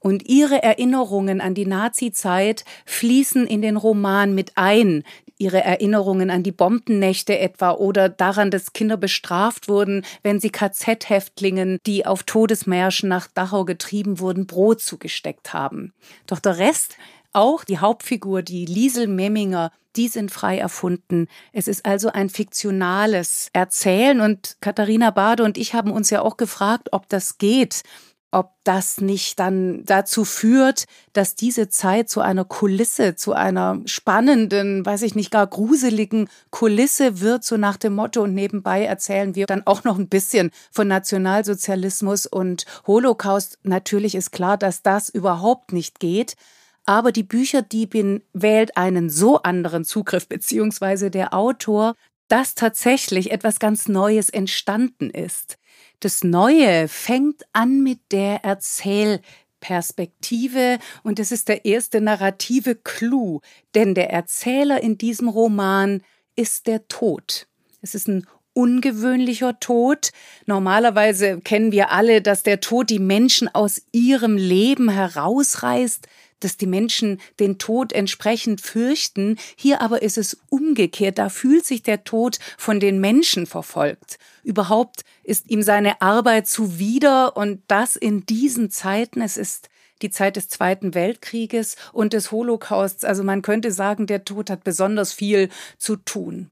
Und 0.00 0.28
ihre 0.28 0.62
Erinnerungen 0.62 1.40
an 1.40 1.54
die 1.54 1.66
Nazizeit 1.66 2.64
fließen 2.86 3.46
in 3.46 3.62
den 3.62 3.76
Roman 3.76 4.34
mit 4.34 4.52
ein. 4.56 5.02
Ihre 5.38 5.62
Erinnerungen 5.62 6.30
an 6.30 6.42
die 6.42 6.52
Bombennächte 6.52 7.38
etwa 7.38 7.72
oder 7.72 8.08
daran, 8.08 8.50
dass 8.50 8.72
Kinder 8.72 8.96
bestraft 8.96 9.68
wurden, 9.68 10.04
wenn 10.22 10.40
sie 10.40 10.50
KZ-Häftlingen, 10.50 11.78
die 11.86 12.04
auf 12.06 12.24
Todesmärschen 12.24 13.08
nach 13.08 13.28
Dachau 13.28 13.64
getrieben 13.64 14.18
wurden, 14.18 14.46
Brot 14.46 14.80
zugesteckt 14.80 15.52
haben. 15.52 15.92
Doch 16.26 16.40
der 16.40 16.58
Rest 16.58 16.96
auch 17.32 17.64
die 17.64 17.78
Hauptfigur, 17.78 18.42
die 18.42 18.66
Liesel 18.66 19.06
Memminger, 19.06 19.70
die 19.96 20.08
sind 20.08 20.30
frei 20.30 20.58
erfunden. 20.58 21.28
Es 21.52 21.68
ist 21.68 21.84
also 21.84 22.10
ein 22.10 22.30
fiktionales 22.30 23.50
Erzählen 23.52 24.20
und 24.20 24.56
Katharina 24.60 25.10
Bade 25.10 25.42
und 25.44 25.58
ich 25.58 25.74
haben 25.74 25.90
uns 25.90 26.10
ja 26.10 26.22
auch 26.22 26.36
gefragt, 26.36 26.88
ob 26.92 27.08
das 27.08 27.38
geht 27.38 27.82
ob 28.30 28.52
das 28.64 29.00
nicht 29.00 29.38
dann 29.38 29.84
dazu 29.84 30.24
führt, 30.24 30.84
dass 31.14 31.34
diese 31.34 31.68
Zeit 31.68 32.10
zu 32.10 32.20
einer 32.20 32.44
Kulisse, 32.44 33.14
zu 33.14 33.32
einer 33.32 33.80
spannenden, 33.86 34.84
weiß 34.84 35.02
ich 35.02 35.14
nicht, 35.14 35.30
gar 35.30 35.46
gruseligen 35.46 36.28
Kulisse 36.50 37.20
wird, 37.20 37.44
so 37.44 37.56
nach 37.56 37.78
dem 37.78 37.94
Motto. 37.94 38.22
Und 38.22 38.34
nebenbei 38.34 38.84
erzählen 38.84 39.34
wir 39.34 39.46
dann 39.46 39.66
auch 39.66 39.84
noch 39.84 39.98
ein 39.98 40.08
bisschen 40.08 40.50
von 40.70 40.88
Nationalsozialismus 40.88 42.26
und 42.26 42.66
Holocaust. 42.86 43.58
Natürlich 43.62 44.14
ist 44.14 44.30
klar, 44.30 44.58
dass 44.58 44.82
das 44.82 45.08
überhaupt 45.08 45.72
nicht 45.72 45.98
geht. 45.98 46.36
Aber 46.84 47.12
die 47.12 47.22
Bücherdiebin 47.22 48.22
wählt 48.32 48.76
einen 48.76 49.10
so 49.10 49.42
anderen 49.42 49.84
Zugriff, 49.84 50.26
beziehungsweise 50.26 51.10
der 51.10 51.34
Autor, 51.34 51.94
dass 52.28 52.54
tatsächlich 52.54 53.30
etwas 53.30 53.58
ganz 53.58 53.88
Neues 53.88 54.30
entstanden 54.30 55.10
ist. 55.10 55.57
Das 56.00 56.22
Neue 56.22 56.86
fängt 56.86 57.42
an 57.52 57.82
mit 57.82 57.98
der 58.12 58.44
Erzählperspektive 58.44 60.78
und 61.02 61.18
es 61.18 61.32
ist 61.32 61.48
der 61.48 61.64
erste 61.64 62.00
narrative 62.00 62.76
Clou, 62.76 63.40
denn 63.74 63.96
der 63.96 64.10
Erzähler 64.10 64.80
in 64.80 64.96
diesem 64.96 65.28
Roman 65.28 66.04
ist 66.36 66.68
der 66.68 66.86
Tod. 66.86 67.48
Es 67.82 67.96
ist 67.96 68.06
ein 68.06 68.28
ungewöhnlicher 68.52 69.58
Tod. 69.58 70.10
Normalerweise 70.46 71.40
kennen 71.40 71.72
wir 71.72 71.90
alle, 71.90 72.22
dass 72.22 72.44
der 72.44 72.60
Tod 72.60 72.90
die 72.90 73.00
Menschen 73.00 73.52
aus 73.52 73.82
ihrem 73.90 74.36
Leben 74.36 74.88
herausreißt, 74.88 76.06
dass 76.40 76.56
die 76.56 76.66
Menschen 76.66 77.20
den 77.40 77.58
Tod 77.58 77.92
entsprechend 77.92 78.60
fürchten. 78.60 79.38
Hier 79.56 79.80
aber 79.80 80.02
ist 80.02 80.18
es 80.18 80.38
umgekehrt. 80.48 81.18
Da 81.18 81.28
fühlt 81.28 81.64
sich 81.64 81.82
der 81.82 82.04
Tod 82.04 82.38
von 82.56 82.80
den 82.80 83.00
Menschen 83.00 83.46
verfolgt. 83.46 84.18
Überhaupt 84.42 85.02
ist 85.24 85.50
ihm 85.50 85.62
seine 85.62 86.00
Arbeit 86.00 86.46
zuwider 86.46 87.36
und 87.36 87.62
das 87.68 87.96
in 87.96 88.26
diesen 88.26 88.70
Zeiten. 88.70 89.20
Es 89.20 89.36
ist 89.36 89.68
die 90.02 90.10
Zeit 90.10 90.36
des 90.36 90.48
Zweiten 90.48 90.94
Weltkrieges 90.94 91.76
und 91.92 92.12
des 92.12 92.30
Holocausts. 92.30 93.04
Also 93.04 93.24
man 93.24 93.42
könnte 93.42 93.72
sagen, 93.72 94.06
der 94.06 94.24
Tod 94.24 94.50
hat 94.50 94.64
besonders 94.64 95.12
viel 95.12 95.48
zu 95.76 95.96
tun. 95.96 96.50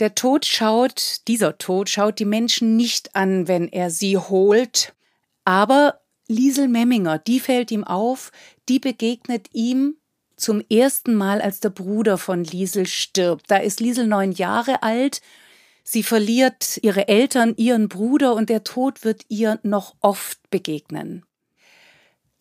Der 0.00 0.14
Tod 0.14 0.44
schaut, 0.44 1.20
dieser 1.28 1.56
Tod 1.56 1.88
schaut 1.88 2.18
die 2.18 2.24
Menschen 2.24 2.76
nicht 2.76 3.14
an, 3.14 3.46
wenn 3.46 3.68
er 3.68 3.90
sie 3.90 4.18
holt, 4.18 4.92
aber 5.44 6.00
Liesel 6.26 6.68
Memminger, 6.68 7.18
die 7.18 7.38
fällt 7.38 7.70
ihm 7.70 7.84
auf, 7.84 8.32
die 8.68 8.78
begegnet 8.78 9.48
ihm 9.52 9.96
zum 10.36 10.62
ersten 10.68 11.14
Mal, 11.14 11.40
als 11.40 11.60
der 11.60 11.70
Bruder 11.70 12.18
von 12.18 12.44
Liesel 12.44 12.86
stirbt. 12.86 13.50
Da 13.50 13.56
ist 13.58 13.80
Liesel 13.80 14.06
neun 14.06 14.32
Jahre 14.32 14.82
alt. 14.82 15.20
Sie 15.84 16.02
verliert 16.02 16.78
ihre 16.82 17.08
Eltern, 17.08 17.54
ihren 17.56 17.88
Bruder 17.88 18.34
und 18.34 18.48
der 18.48 18.64
Tod 18.64 19.04
wird 19.04 19.24
ihr 19.28 19.60
noch 19.62 19.94
oft 20.00 20.38
begegnen. 20.50 21.24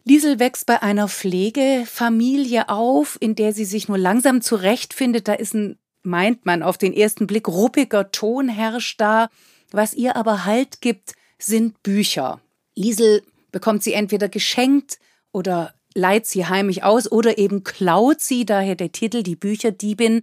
Liesel 0.06 0.40
wächst 0.40 0.66
bei 0.66 0.82
einer 0.82 1.08
Pflegefamilie 1.08 2.70
auf, 2.70 3.18
in 3.20 3.36
der 3.36 3.54
sie 3.54 3.66
sich 3.66 3.88
nur 3.88 3.98
langsam 3.98 4.42
zurechtfindet. 4.42 5.28
Da 5.28 5.34
ist 5.34 5.54
ein, 5.54 5.78
meint 6.02 6.46
man 6.46 6.64
auf 6.64 6.78
den 6.78 6.94
ersten 6.94 7.28
Blick, 7.28 7.48
ruppiger 7.48 8.12
Ton 8.12 8.50
herrscht 8.50 9.00
da. 9.00 9.30
Was 9.72 9.94
ihr 9.94 10.16
aber 10.16 10.46
Halt 10.46 10.82
gibt, 10.82 11.14
sind 11.38 11.82
Bücher. 11.84 12.42
Liesel 12.76 13.24
bekommt 13.52 13.84
sie 13.84 13.94
entweder 13.94 14.30
geschenkt 14.30 15.00
oder 15.32 15.74
leiht 15.96 16.26
sie 16.26 16.46
heimlich 16.46 16.84
aus 16.84 17.12
oder 17.12 17.38
eben 17.38 17.64
klaut 17.64 18.22
sie, 18.22 18.46
daher 18.46 18.76
der 18.76 18.92
Titel 18.92 19.24
Die 19.24 19.36
Bücherdiebin, 19.36 20.22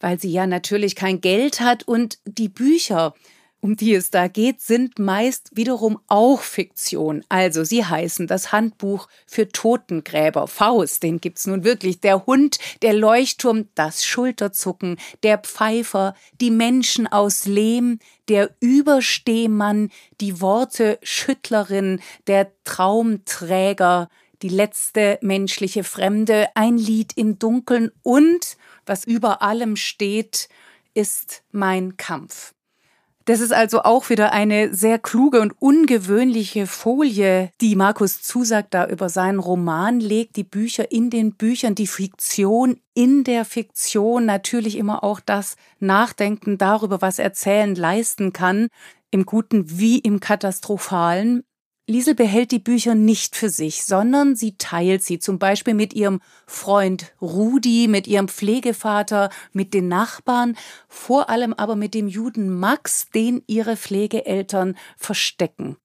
weil 0.00 0.20
sie 0.20 0.30
ja 0.30 0.46
natürlich 0.46 0.96
kein 0.96 1.20
Geld 1.20 1.60
hat. 1.60 1.84
Und 1.84 2.18
die 2.24 2.48
Bücher, 2.48 3.14
um 3.60 3.76
die 3.76 3.94
es 3.94 4.10
da 4.10 4.28
geht, 4.28 4.60
sind 4.60 4.98
meist 4.98 5.50
wiederum 5.54 5.98
auch 6.06 6.40
Fiktion. 6.40 7.24
Also 7.28 7.64
sie 7.64 7.84
heißen 7.84 8.26
das 8.26 8.52
Handbuch 8.52 9.08
für 9.26 9.48
Totengräber, 9.48 10.46
Faust, 10.46 11.02
den 11.02 11.20
gibt's 11.20 11.46
nun 11.46 11.64
wirklich, 11.64 12.00
der 12.00 12.26
Hund, 12.26 12.58
der 12.82 12.92
Leuchtturm, 12.92 13.68
das 13.74 14.04
Schulterzucken, 14.04 14.98
der 15.22 15.38
Pfeifer, 15.38 16.14
die 16.40 16.50
Menschen 16.50 17.06
aus 17.06 17.46
Lehm, 17.46 17.98
der 18.28 18.50
Überstehmann, 18.60 19.90
die 20.20 20.40
Worte 20.40 20.98
Schüttlerin, 21.02 22.00
der 22.26 22.52
Traumträger, 22.64 24.10
die 24.42 24.48
letzte 24.48 25.18
menschliche 25.22 25.84
Fremde, 25.84 26.48
ein 26.54 26.78
Lied 26.78 27.12
im 27.16 27.38
Dunkeln 27.38 27.90
und, 28.02 28.56
was 28.84 29.04
über 29.04 29.42
allem 29.42 29.76
steht, 29.76 30.48
ist 30.94 31.42
mein 31.52 31.96
Kampf. 31.96 32.54
Das 33.26 33.40
ist 33.40 33.52
also 33.52 33.82
auch 33.82 34.08
wieder 34.08 34.32
eine 34.32 34.72
sehr 34.72 35.00
kluge 35.00 35.40
und 35.40 35.52
ungewöhnliche 35.60 36.68
Folie, 36.68 37.50
die 37.60 37.74
Markus 37.74 38.22
Zusagt 38.22 38.72
da 38.72 38.86
über 38.86 39.08
seinen 39.08 39.40
Roman 39.40 39.98
legt, 39.98 40.36
die 40.36 40.44
Bücher 40.44 40.92
in 40.92 41.10
den 41.10 41.34
Büchern, 41.34 41.74
die 41.74 41.88
Fiktion 41.88 42.78
in 42.94 43.24
der 43.24 43.44
Fiktion, 43.44 44.26
natürlich 44.26 44.78
immer 44.78 45.02
auch 45.02 45.18
das 45.18 45.56
Nachdenken 45.80 46.56
darüber, 46.56 47.02
was 47.02 47.18
Erzählen 47.18 47.74
leisten 47.74 48.32
kann, 48.32 48.68
im 49.10 49.26
Guten 49.26 49.76
wie 49.76 49.98
im 49.98 50.20
Katastrophalen. 50.20 51.42
Liesel 51.88 52.16
behält 52.16 52.50
die 52.50 52.58
Bücher 52.58 52.96
nicht 52.96 53.36
für 53.36 53.48
sich, 53.48 53.84
sondern 53.84 54.34
sie 54.34 54.56
teilt 54.58 55.04
sie 55.04 55.20
zum 55.20 55.38
Beispiel 55.38 55.74
mit 55.74 55.94
ihrem 55.94 56.20
Freund 56.44 57.14
Rudi, 57.20 57.86
mit 57.86 58.08
ihrem 58.08 58.26
Pflegevater, 58.26 59.30
mit 59.52 59.72
den 59.72 59.86
Nachbarn, 59.86 60.56
vor 60.88 61.30
allem 61.30 61.52
aber 61.52 61.76
mit 61.76 61.94
dem 61.94 62.08
Juden 62.08 62.58
Max, 62.58 63.08
den 63.10 63.44
ihre 63.46 63.76
Pflegeeltern 63.76 64.76
verstecken. 64.96 65.76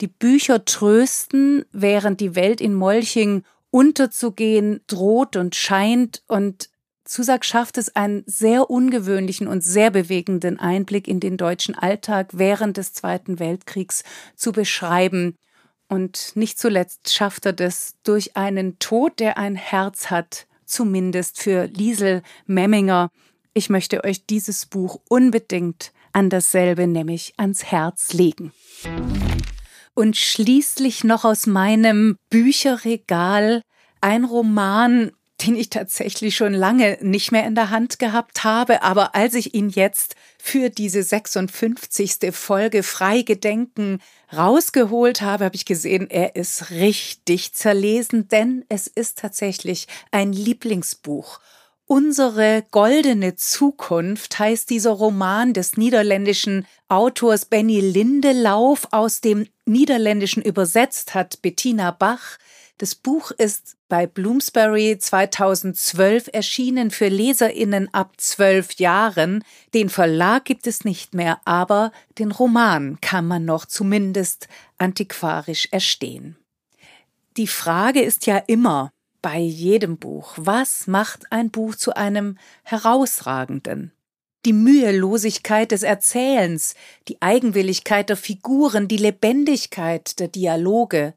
Die 0.00 0.06
Bücher 0.06 0.64
trösten, 0.64 1.64
während 1.72 2.20
die 2.20 2.36
Welt 2.36 2.60
in 2.60 2.74
Molching 2.74 3.42
unterzugehen 3.70 4.80
droht 4.86 5.34
und 5.34 5.56
scheint 5.56 6.22
und 6.28 6.70
Zusag 7.04 7.44
schafft 7.44 7.78
es 7.78 7.96
einen 7.96 8.22
sehr 8.26 8.70
ungewöhnlichen 8.70 9.48
und 9.48 9.64
sehr 9.64 9.90
bewegenden 9.90 10.60
Einblick 10.60 11.08
in 11.08 11.20
den 11.20 11.38
deutschen 11.38 11.74
Alltag 11.74 12.28
während 12.32 12.76
des 12.76 12.92
Zweiten 12.92 13.38
Weltkriegs 13.38 14.04
zu 14.36 14.52
beschreiben. 14.52 15.34
Und 15.88 16.32
nicht 16.34 16.58
zuletzt 16.58 17.12
schafft 17.12 17.46
er 17.46 17.54
das 17.54 17.94
durch 18.04 18.36
einen 18.36 18.78
Tod, 18.78 19.18
der 19.20 19.38
ein 19.38 19.56
Herz 19.56 20.10
hat, 20.10 20.46
zumindest 20.66 21.40
für 21.40 21.64
Liesel 21.64 22.22
Memminger. 22.46 23.10
Ich 23.54 23.70
möchte 23.70 24.04
euch 24.04 24.26
dieses 24.26 24.66
Buch 24.66 25.00
unbedingt 25.08 25.92
an 26.12 26.30
dasselbe, 26.30 26.86
nämlich 26.86 27.32
ans 27.38 27.64
Herz 27.64 28.12
legen. 28.12 28.52
Und 29.94 30.16
schließlich 30.16 31.04
noch 31.04 31.24
aus 31.24 31.46
meinem 31.46 32.16
Bücherregal 32.30 33.62
ein 34.00 34.24
Roman, 34.24 35.10
den 35.40 35.56
ich 35.56 35.70
tatsächlich 35.70 36.36
schon 36.36 36.52
lange 36.52 36.98
nicht 37.00 37.32
mehr 37.32 37.46
in 37.46 37.54
der 37.54 37.70
Hand 37.70 37.98
gehabt 37.98 38.44
habe, 38.44 38.82
aber 38.82 39.14
als 39.14 39.34
ich 39.34 39.54
ihn 39.54 39.70
jetzt 39.70 40.16
für 40.40 40.70
diese 40.70 41.02
56. 41.02 42.32
Folge 42.32 42.82
Freigedenken 42.82 44.00
rausgeholt 44.32 45.20
habe, 45.20 45.44
habe 45.44 45.56
ich 45.56 45.64
gesehen, 45.64 46.08
er 46.08 46.36
ist 46.36 46.70
richtig 46.70 47.54
zerlesen, 47.54 48.28
denn 48.28 48.64
es 48.68 48.86
ist 48.86 49.18
tatsächlich 49.18 49.88
ein 50.10 50.32
Lieblingsbuch. 50.32 51.40
Unsere 51.90 52.66
goldene 52.70 53.36
Zukunft 53.36 54.38
heißt 54.38 54.68
dieser 54.68 54.90
Roman 54.90 55.54
des 55.54 55.78
niederländischen 55.78 56.66
Autors 56.88 57.46
Benny 57.46 57.80
Lindelauf 57.80 58.88
aus 58.90 59.22
dem 59.22 59.46
Niederländischen 59.64 60.42
übersetzt 60.42 61.14
hat 61.14 61.40
Bettina 61.40 61.90
Bach. 61.90 62.36
Das 62.78 62.94
Buch 62.94 63.32
ist 63.32 63.76
bei 63.88 64.06
Bloomsbury 64.06 64.98
2012 64.98 66.30
erschienen 66.32 66.92
für 66.92 67.08
Leserinnen 67.08 67.92
ab 67.92 68.12
zwölf 68.18 68.74
Jahren. 68.74 69.42
Den 69.74 69.88
Verlag 69.88 70.44
gibt 70.44 70.68
es 70.68 70.84
nicht 70.84 71.12
mehr, 71.12 71.40
aber 71.44 71.90
den 72.20 72.30
Roman 72.30 73.00
kann 73.00 73.26
man 73.26 73.44
noch 73.44 73.64
zumindest 73.66 74.46
antiquarisch 74.78 75.66
erstehen. 75.72 76.36
Die 77.36 77.48
Frage 77.48 78.00
ist 78.00 78.26
ja 78.26 78.36
immer 78.36 78.92
bei 79.22 79.38
jedem 79.38 79.96
Buch, 79.96 80.34
was 80.36 80.86
macht 80.86 81.32
ein 81.32 81.50
Buch 81.50 81.74
zu 81.74 81.96
einem 81.96 82.38
herausragenden? 82.62 83.90
Die 84.44 84.52
Mühelosigkeit 84.52 85.72
des 85.72 85.82
Erzählens, 85.82 86.76
die 87.08 87.20
Eigenwilligkeit 87.20 88.08
der 88.08 88.16
Figuren, 88.16 88.86
die 88.86 88.96
Lebendigkeit 88.98 90.20
der 90.20 90.28
Dialoge, 90.28 91.14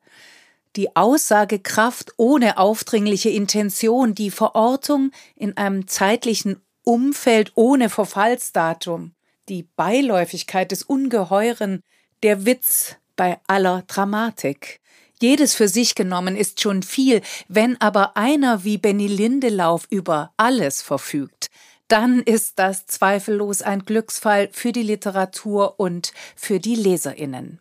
die 0.76 0.96
Aussagekraft 0.96 2.14
ohne 2.18 2.58
aufdringliche 2.58 3.30
Intention, 3.30 4.16
die 4.16 4.32
Verortung 4.32 5.12
in 5.36 5.58
einem 5.58 5.88
zeitlichen 5.88 6.62
Umfeld 6.84 7.52
ohne 7.56 7.90
Verfallsdatum, 7.90 9.14
die 9.50 9.64
Beiläufigkeit 9.64 10.72
des 10.72 10.84
Ungeheuren, 10.84 11.84
der 12.24 12.46
Witz 12.46 12.96
bei 13.16 13.40
aller 13.48 13.84
Dramatik. 13.88 14.80
Jedes 15.22 15.54
für 15.54 15.68
sich 15.68 15.94
genommen 15.94 16.36
ist 16.36 16.62
schon 16.62 16.82
viel, 16.82 17.22
wenn 17.48 17.80
aber 17.80 18.18
einer 18.18 18.64
wie 18.64 18.80
Benny 18.80 19.08
Lindelauf 19.08 19.86
über 19.92 20.34
alles 20.38 20.82
verfügt, 20.82 21.52
dann 21.88 22.22
ist 22.22 22.58
das 22.58 22.88
zweifellos 22.88 23.62
ein 23.62 23.86
Glücksfall 23.86 24.50
für 24.52 24.72
die 24.72 24.82
Literatur 24.82 25.80
und 25.80 26.14
für 26.36 26.60
die 26.60 26.76
Leserinnen. 26.76 27.61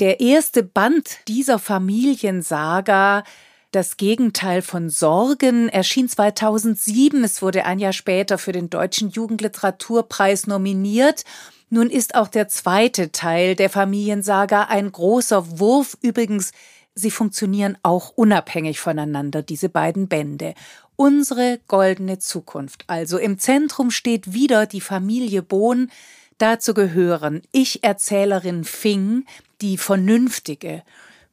Der 0.00 0.20
erste 0.20 0.62
Band 0.62 1.18
dieser 1.26 1.58
Familiensaga 1.58 3.24
das 3.70 3.98
Gegenteil 3.98 4.62
von 4.62 4.88
Sorgen 4.88 5.68
erschien 5.68 6.08
2007. 6.08 7.22
Es 7.22 7.42
wurde 7.42 7.66
ein 7.66 7.78
Jahr 7.78 7.92
später 7.92 8.38
für 8.38 8.52
den 8.52 8.70
Deutschen 8.70 9.10
Jugendliteraturpreis 9.10 10.46
nominiert. 10.46 11.24
Nun 11.68 11.90
ist 11.90 12.14
auch 12.14 12.28
der 12.28 12.48
zweite 12.48 13.12
Teil 13.12 13.56
der 13.56 13.68
Familiensaga 13.68 14.62
ein 14.70 14.90
großer 14.90 15.58
Wurf. 15.58 15.98
Übrigens, 16.00 16.52
sie 16.94 17.10
funktionieren 17.10 17.76
auch 17.82 18.10
unabhängig 18.16 18.80
voneinander, 18.80 19.42
diese 19.42 19.68
beiden 19.68 20.08
Bände. 20.08 20.54
Unsere 20.96 21.60
goldene 21.68 22.18
Zukunft. 22.18 22.84
Also 22.86 23.18
im 23.18 23.38
Zentrum 23.38 23.90
steht 23.90 24.32
wieder 24.32 24.64
die 24.64 24.80
Familie 24.80 25.42
Bohn. 25.42 25.90
Dazu 26.38 26.72
gehören 26.72 27.42
Ich-Erzählerin 27.52 28.64
Fing, 28.64 29.26
die 29.60 29.78
vernünftige, 29.78 30.82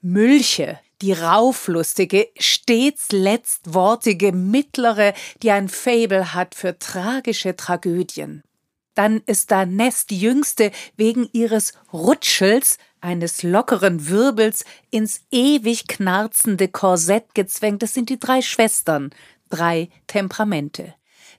Mülche, 0.01 0.79
die 1.01 1.13
rauflustige, 1.13 2.27
stets 2.37 3.11
letztwortige 3.11 4.31
mittlere, 4.31 5.13
die 5.41 5.51
ein 5.51 5.69
Fabel 5.69 6.33
hat 6.33 6.55
für 6.55 6.79
tragische 6.79 7.55
Tragödien. 7.55 8.43
Dann 8.93 9.21
ist 9.25 9.51
da 9.51 9.65
Ness, 9.65 10.05
die 10.05 10.19
jüngste, 10.19 10.71
wegen 10.95 11.29
ihres 11.33 11.73
Rutschels, 11.91 12.77
eines 13.01 13.43
lockeren 13.43 14.07
Wirbels, 14.07 14.63
ins 14.89 15.21
ewig 15.31 15.87
knarzende 15.87 16.69
Korsett 16.69 17.35
gezwängt. 17.35 17.83
Das 17.83 17.93
sind 17.93 18.09
die 18.09 18.19
drei 18.19 18.41
Schwestern, 18.41 19.11
drei 19.49 19.89
Temperamente. 20.07 20.95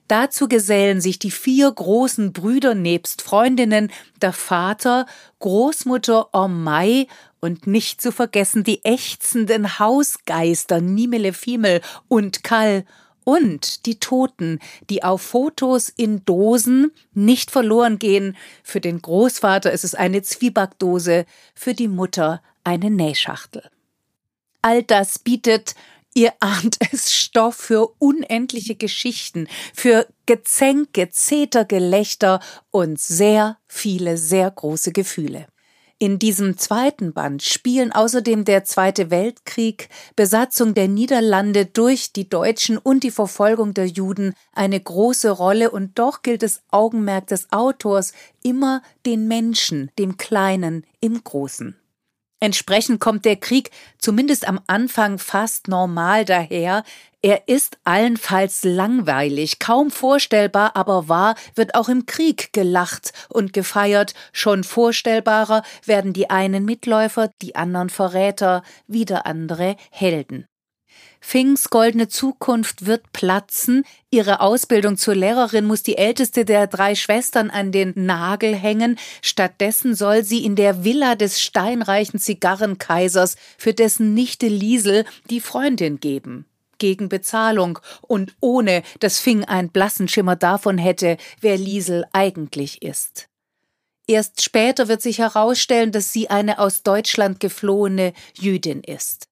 Dazu 0.07 0.47
gesellen 0.47 1.01
sich 1.01 1.19
die 1.19 1.31
vier 1.31 1.71
großen 1.71 2.31
Brüder 2.31 2.75
nebst 2.75 3.21
Freundinnen, 3.21 3.91
der 4.21 4.33
Vater, 4.33 5.05
Großmutter 5.39 6.33
Ormai 6.33 7.07
und 7.41 7.67
nicht 7.67 8.01
zu 8.01 8.11
vergessen 8.11 8.63
die 8.63 8.83
ächzenden 8.85 9.79
Hausgeister 9.79 10.81
Nimele 10.81 11.33
Fiemel 11.33 11.81
und 12.07 12.43
Kall 12.43 12.85
und 13.25 13.85
die 13.85 13.99
Toten, 13.99 14.59
die 14.89 15.03
auf 15.03 15.21
Fotos 15.21 15.89
in 15.89 16.23
Dosen 16.23 16.93
nicht 17.13 17.51
verloren 17.51 17.99
gehen. 17.99 18.37
Für 18.63 18.79
den 18.79 19.01
Großvater 19.01 19.69
ist 19.71 19.83
es 19.83 19.95
eine 19.95 20.21
Zwiebackdose, 20.21 21.25
für 21.53 21.73
die 21.73 21.89
Mutter 21.89 22.41
eine 22.63 22.89
Nähschachtel. 22.89 23.63
All 24.61 24.81
das 24.81 25.19
bietet 25.19 25.75
Ihr 26.17 26.33
ahnt 26.39 26.77
es 26.91 27.13
Stoff 27.13 27.53
für 27.53 27.93
unendliche 27.99 28.73
Geschichten, 28.73 29.47
für 29.71 30.07
Gezänke, 30.25 31.11
Zeter, 31.11 31.63
Gelächter 31.63 32.39
und 32.71 32.99
sehr 32.99 33.59
viele, 33.67 34.17
sehr 34.17 34.49
große 34.49 34.93
Gefühle. 34.93 35.45
In 35.99 36.17
diesem 36.17 36.57
zweiten 36.57 37.13
Band 37.13 37.43
spielen 37.43 37.91
außerdem 37.91 38.45
der 38.45 38.63
Zweite 38.63 39.11
Weltkrieg, 39.11 39.89
Besatzung 40.15 40.73
der 40.73 40.87
Niederlande 40.87 41.67
durch 41.67 42.13
die 42.13 42.27
Deutschen 42.27 42.79
und 42.79 43.03
die 43.03 43.11
Verfolgung 43.11 43.75
der 43.75 43.85
Juden 43.85 44.33
eine 44.53 44.79
große 44.79 45.29
Rolle 45.29 45.69
und 45.69 45.99
doch 45.99 46.23
gilt 46.23 46.41
das 46.41 46.63
Augenmerk 46.71 47.27
des 47.27 47.51
Autors 47.51 48.13
immer 48.41 48.81
den 49.05 49.27
Menschen, 49.27 49.91
dem 49.99 50.17
Kleinen 50.17 50.83
im 50.99 51.23
Großen. 51.23 51.75
Entsprechend 52.39 52.99
kommt 52.99 53.25
der 53.25 53.35
Krieg 53.35 53.71
zumindest 53.97 54.47
am 54.47 54.59
Anfang 54.67 55.17
fast 55.17 55.67
normal 55.67 56.23
daher. 56.23 56.83
Er 57.23 57.47
ist 57.47 57.79
allenfalls 57.83 58.63
langweilig, 58.63 59.57
kaum 59.57 59.89
vorstellbar, 59.89 60.75
aber 60.75 61.09
wahr, 61.09 61.35
wird 61.55 61.73
auch 61.73 61.89
im 61.89 62.05
Krieg 62.05 62.53
gelacht 62.53 63.11
und 63.29 63.53
gefeiert. 63.53 64.13
Schon 64.33 64.63
vorstellbarer 64.63 65.63
werden 65.83 66.13
die 66.13 66.29
einen 66.29 66.63
Mitläufer, 66.63 67.31
die 67.41 67.55
anderen 67.55 67.89
Verräter, 67.89 68.61
wieder 68.85 69.25
andere 69.25 69.75
Helden. 69.89 70.45
Fings 71.19 71.69
goldene 71.69 72.07
Zukunft 72.07 72.85
wird 72.85 73.11
platzen. 73.13 73.83
Ihre 74.09 74.39
Ausbildung 74.39 74.97
zur 74.97 75.15
Lehrerin 75.15 75.65
muss 75.65 75.83
die 75.83 75.97
älteste 75.97 76.45
der 76.45 76.67
drei 76.67 76.95
Schwestern 76.95 77.49
an 77.49 77.71
den 77.71 77.93
Nagel 77.95 78.55
hängen. 78.55 78.97
Stattdessen 79.21 79.95
soll 79.95 80.23
sie 80.23 80.45
in 80.45 80.55
der 80.55 80.83
Villa 80.83 81.15
des 81.15 81.41
steinreichen 81.41 82.19
Zigarrenkaisers 82.19 83.35
für 83.57 83.73
dessen 83.73 84.13
Nichte 84.13 84.47
Liesel 84.47 85.05
die 85.29 85.41
Freundin 85.41 85.99
geben. 85.99 86.45
Gegen 86.77 87.09
Bezahlung 87.09 87.79
und 88.01 88.35
ohne, 88.39 88.83
dass 88.99 89.19
Fing 89.19 89.43
einen 89.43 89.69
blassen 89.69 90.07
Schimmer 90.07 90.35
davon 90.35 90.77
hätte, 90.77 91.17
wer 91.41 91.57
Liesel 91.57 92.05
eigentlich 92.13 92.83
ist. 92.83 93.27
Erst 94.07 94.41
später 94.41 94.87
wird 94.87 95.01
sich 95.01 95.17
herausstellen, 95.17 95.91
dass 95.91 96.13
sie 96.13 96.29
eine 96.29 96.59
aus 96.59 96.83
Deutschland 96.83 97.39
geflohene 97.39 98.13
Jüdin 98.39 98.81
ist. 98.81 99.27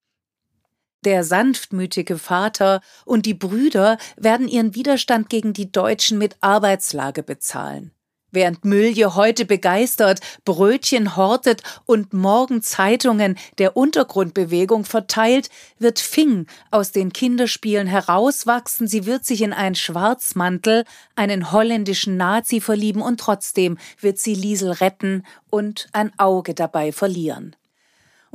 Der 1.05 1.23
sanftmütige 1.23 2.17
Vater 2.17 2.81
und 3.05 3.27
die 3.27 3.35
Brüder 3.35 3.97
werden 4.17 4.47
ihren 4.47 4.73
Widerstand 4.73 5.29
gegen 5.29 5.53
die 5.53 5.71
Deutschen 5.71 6.17
mit 6.17 6.35
Arbeitslage 6.41 7.21
bezahlen. 7.21 7.91
Während 8.31 8.65
Mülje 8.65 9.15
heute 9.15 9.45
begeistert 9.45 10.19
Brötchen 10.43 11.15
hortet 11.15 11.61
und 11.85 12.11
morgen 12.11 12.61
Zeitungen 12.61 13.37
der 13.59 13.77
Untergrundbewegung 13.77 14.83
verteilt, 14.83 15.49
wird 15.79 15.99
Fing 15.99 16.47
aus 16.69 16.91
den 16.91 17.13
Kinderspielen 17.13 17.87
herauswachsen, 17.87 18.87
sie 18.87 19.05
wird 19.05 19.25
sich 19.25 19.41
in 19.41 19.53
einen 19.53 19.75
Schwarzmantel, 19.75 20.83
einen 21.15 21.53
holländischen 21.53 22.17
Nazi 22.17 22.59
verlieben 22.59 23.01
und 23.01 23.21
trotzdem 23.21 23.77
wird 24.01 24.17
sie 24.17 24.35
Liesel 24.35 24.71
retten 24.71 25.23
und 25.49 25.87
ein 25.93 26.11
Auge 26.19 26.55
dabei 26.55 26.91
verlieren. 26.91 27.55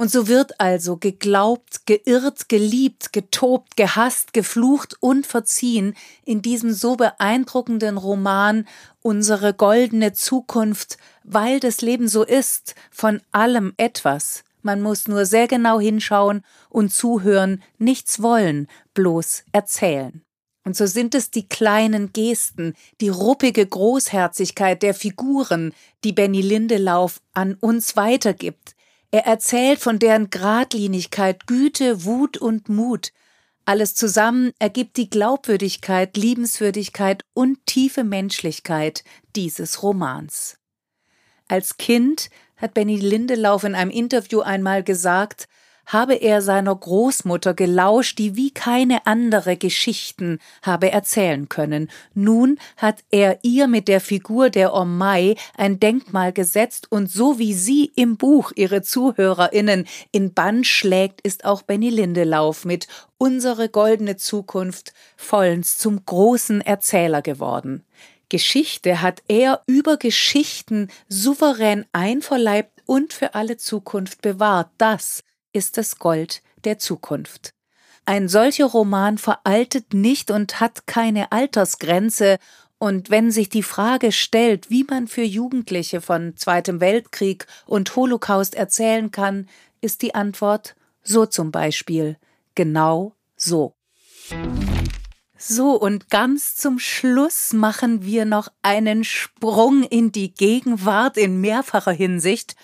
Und 0.00 0.10
so 0.10 0.28
wird 0.28 0.58
also 0.58 0.96
geglaubt, 0.96 1.84
geirrt, 1.84 2.48
geliebt, 2.48 3.12
getobt, 3.12 3.76
gehasst, 3.76 4.32
geflucht 4.32 4.96
und 5.00 5.26
verziehen 5.26 5.94
in 6.24 6.40
diesem 6.40 6.72
so 6.72 6.96
beeindruckenden 6.96 7.98
Roman 7.98 8.66
Unsere 9.02 9.52
goldene 9.52 10.14
Zukunft, 10.14 10.96
weil 11.22 11.60
das 11.60 11.82
Leben 11.82 12.08
so 12.08 12.24
ist, 12.24 12.76
von 12.90 13.20
allem 13.30 13.74
etwas. 13.76 14.42
Man 14.62 14.80
muss 14.80 15.06
nur 15.06 15.26
sehr 15.26 15.48
genau 15.48 15.78
hinschauen 15.78 16.46
und 16.70 16.94
zuhören, 16.94 17.62
nichts 17.76 18.22
wollen, 18.22 18.68
bloß 18.94 19.44
erzählen. 19.52 20.22
Und 20.64 20.78
so 20.78 20.86
sind 20.86 21.14
es 21.14 21.30
die 21.30 21.46
kleinen 21.46 22.14
Gesten, 22.14 22.72
die 23.02 23.10
ruppige 23.10 23.66
Großherzigkeit 23.66 24.82
der 24.82 24.94
Figuren, 24.94 25.74
die 26.04 26.14
Benny 26.14 26.40
Lindelauf 26.40 27.20
an 27.34 27.52
uns 27.60 27.96
weitergibt, 27.96 28.74
er 29.10 29.26
erzählt 29.26 29.80
von 29.80 29.98
deren 29.98 30.30
Gradlinigkeit, 30.30 31.46
Güte, 31.46 32.04
Wut 32.04 32.36
und 32.38 32.68
Mut. 32.68 33.12
Alles 33.64 33.94
zusammen 33.94 34.52
ergibt 34.58 34.96
die 34.96 35.10
Glaubwürdigkeit, 35.10 36.16
Liebenswürdigkeit 36.16 37.24
und 37.34 37.64
tiefe 37.66 38.04
Menschlichkeit 38.04 39.04
dieses 39.36 39.82
Romans. 39.82 40.58
Als 41.48 41.76
Kind 41.76 42.30
hat 42.56 42.74
Benny 42.74 42.96
Lindelauf 42.96 43.64
in 43.64 43.74
einem 43.74 43.90
Interview 43.90 44.40
einmal 44.40 44.84
gesagt, 44.84 45.48
habe 45.86 46.14
er 46.14 46.42
seiner 46.42 46.74
Großmutter 46.74 47.54
gelauscht, 47.54 48.18
die 48.18 48.36
wie 48.36 48.50
keine 48.50 49.06
andere 49.06 49.56
Geschichten 49.56 50.38
habe 50.62 50.90
erzählen 50.92 51.48
können. 51.48 51.90
Nun 52.14 52.58
hat 52.76 53.04
er 53.10 53.38
ihr 53.42 53.66
mit 53.66 53.88
der 53.88 54.00
Figur 54.00 54.50
der 54.50 54.74
Omai 54.74 55.36
ein 55.56 55.80
Denkmal 55.80 56.32
gesetzt 56.32 56.90
und 56.90 57.10
so 57.10 57.38
wie 57.38 57.54
sie 57.54 57.92
im 57.96 58.16
Buch 58.16 58.52
ihre 58.54 58.82
ZuhörerInnen 58.82 59.86
in 60.12 60.34
Bann 60.34 60.64
schlägt, 60.64 61.20
ist 61.22 61.44
auch 61.44 61.62
Benny 61.62 61.90
Lindelauf 61.90 62.64
mit 62.64 62.86
Unsere 63.18 63.68
goldene 63.68 64.16
Zukunft 64.16 64.94
vollends 65.14 65.76
zum 65.76 66.06
großen 66.06 66.62
Erzähler 66.62 67.20
geworden. 67.20 67.84
Geschichte 68.30 69.02
hat 69.02 69.22
er 69.28 69.62
über 69.66 69.98
Geschichten 69.98 70.88
souverän 71.08 71.84
einverleibt 71.92 72.80
und 72.86 73.12
für 73.12 73.34
alle 73.34 73.58
Zukunft 73.58 74.22
bewahrt. 74.22 74.70
Das 74.78 75.22
ist 75.52 75.76
das 75.78 75.98
Gold 75.98 76.42
der 76.64 76.78
Zukunft. 76.78 77.52
Ein 78.06 78.28
solcher 78.28 78.66
Roman 78.66 79.18
veraltet 79.18 79.94
nicht 79.94 80.30
und 80.30 80.60
hat 80.60 80.86
keine 80.86 81.32
Altersgrenze, 81.32 82.38
und 82.82 83.10
wenn 83.10 83.30
sich 83.30 83.50
die 83.50 83.62
Frage 83.62 84.10
stellt, 84.10 84.70
wie 84.70 84.84
man 84.84 85.06
für 85.06 85.22
Jugendliche 85.22 86.00
von 86.00 86.34
Zweitem 86.36 86.80
Weltkrieg 86.80 87.46
und 87.66 87.94
Holocaust 87.94 88.54
erzählen 88.54 89.10
kann, 89.10 89.50
ist 89.82 90.00
die 90.00 90.14
Antwort 90.14 90.76
So 91.02 91.26
zum 91.26 91.50
Beispiel. 91.50 92.16
Genau 92.54 93.14
so. 93.36 93.74
So, 95.36 95.72
und 95.72 96.08
ganz 96.08 96.56
zum 96.56 96.78
Schluss 96.78 97.52
machen 97.52 98.02
wir 98.02 98.24
noch 98.24 98.48
einen 98.62 99.04
Sprung 99.04 99.82
in 99.82 100.10
die 100.10 100.32
Gegenwart 100.32 101.18
in 101.18 101.40
mehrfacher 101.40 101.92
Hinsicht, 101.92 102.56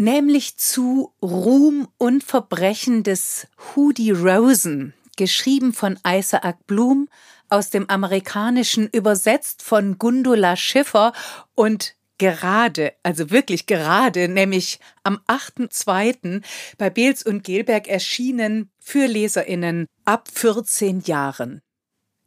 nämlich 0.00 0.56
zu 0.56 1.12
Ruhm 1.22 1.88
und 1.98 2.24
Verbrechen 2.24 3.02
des 3.02 3.46
Hudi 3.76 4.10
Rosen, 4.10 4.94
geschrieben 5.16 5.72
von 5.72 5.98
Isaac 6.06 6.66
Bloom, 6.66 7.08
aus 7.48 7.70
dem 7.70 7.88
Amerikanischen 7.90 8.88
übersetzt 8.88 9.62
von 9.62 9.98
Gundula 9.98 10.56
Schiffer 10.56 11.12
und 11.54 11.96
gerade, 12.18 12.92
also 13.02 13.30
wirklich 13.30 13.66
gerade, 13.66 14.28
nämlich 14.28 14.78
am 15.02 15.20
8.2. 15.26 16.42
bei 16.78 16.90
Beels 16.90 17.24
und 17.24 17.42
Gelberg 17.42 17.88
erschienen 17.88 18.70
für 18.78 19.06
LeserInnen 19.06 19.86
ab 20.04 20.28
14 20.32 21.00
Jahren. 21.00 21.60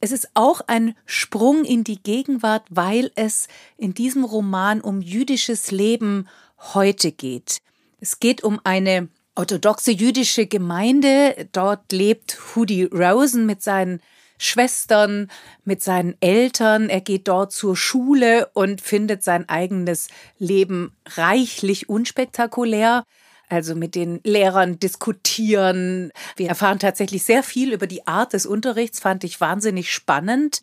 Es 0.01 0.11
ist 0.11 0.31
auch 0.33 0.59
ein 0.67 0.97
Sprung 1.05 1.63
in 1.63 1.85
die 1.85 2.03
Gegenwart, 2.03 2.65
weil 2.69 3.11
es 3.15 3.47
in 3.77 3.93
diesem 3.93 4.25
Roman 4.25 4.81
um 4.81 5.01
jüdisches 5.01 5.71
Leben 5.71 6.27
heute 6.73 7.11
geht. 7.11 7.59
Es 7.99 8.19
geht 8.19 8.43
um 8.43 8.59
eine 8.63 9.09
orthodoxe 9.35 9.91
jüdische 9.91 10.45
Gemeinde. 10.45 11.47
Dort 11.51 11.91
lebt 11.91 12.37
Hudi 12.55 12.85
Rosen 12.85 13.45
mit 13.45 13.61
seinen 13.61 14.01
Schwestern, 14.37 15.29
mit 15.63 15.81
seinen 15.81 16.15
Eltern. 16.19 16.89
Er 16.89 17.01
geht 17.01 17.27
dort 17.27 17.51
zur 17.51 17.77
Schule 17.77 18.49
und 18.53 18.81
findet 18.81 19.23
sein 19.23 19.47
eigenes 19.47 20.09
Leben 20.37 20.95
reichlich 21.15 21.89
unspektakulär. 21.89 23.03
Also 23.49 23.75
mit 23.75 23.95
den 23.95 24.19
Lehrern 24.23 24.79
diskutieren. 24.79 26.11
Wir 26.35 26.49
erfahren 26.49 26.79
tatsächlich 26.79 27.23
sehr 27.23 27.43
viel 27.43 27.71
über 27.71 27.87
die 27.87 28.07
Art 28.07 28.33
des 28.33 28.45
Unterrichts, 28.45 28.99
fand 28.99 29.23
ich 29.23 29.39
wahnsinnig 29.39 29.91
spannend. 29.91 30.61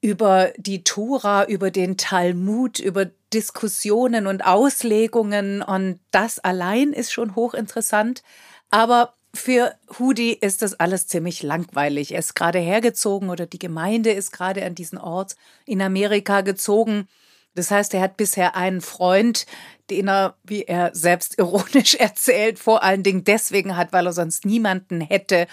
Über 0.00 0.52
die 0.56 0.84
Tora, 0.84 1.44
über 1.46 1.72
den 1.72 1.96
Talmud, 1.96 2.78
über 2.78 3.10
Diskussionen 3.32 4.26
und 4.26 4.44
Auslegungen. 4.44 5.62
Und 5.62 6.00
das 6.10 6.38
allein 6.38 6.92
ist 6.92 7.12
schon 7.12 7.34
hochinteressant. 7.34 8.22
Aber 8.70 9.14
für 9.34 9.74
Hudi 9.98 10.32
ist 10.32 10.62
das 10.62 10.74
alles 10.74 11.06
ziemlich 11.06 11.42
langweilig. 11.42 12.12
Er 12.12 12.18
ist 12.18 12.34
gerade 12.34 12.58
hergezogen 12.58 13.30
oder 13.30 13.46
die 13.46 13.58
Gemeinde 13.58 14.10
ist 14.10 14.32
gerade 14.32 14.64
an 14.64 14.74
diesen 14.74 14.98
Ort 14.98 15.36
in 15.66 15.82
Amerika 15.82 16.40
gezogen. 16.40 17.08
Das 17.54 17.70
heißt, 17.70 17.92
er 17.94 18.00
hat 18.00 18.16
bisher 18.16 18.56
einen 18.56 18.80
Freund, 18.80 19.46
den 19.90 20.08
er, 20.08 20.36
wie 20.44 20.62
er 20.62 20.94
selbst 20.94 21.34
ironisch 21.38 21.94
erzählt, 21.94 22.58
vor 22.58 22.82
allen 22.82 23.02
Dingen 23.02 23.24
deswegen 23.24 23.76
hat, 23.76 23.92
weil 23.92 24.06
er 24.06 24.12
sonst 24.12 24.44
niemanden 24.44 25.00
hätte. 25.00 25.46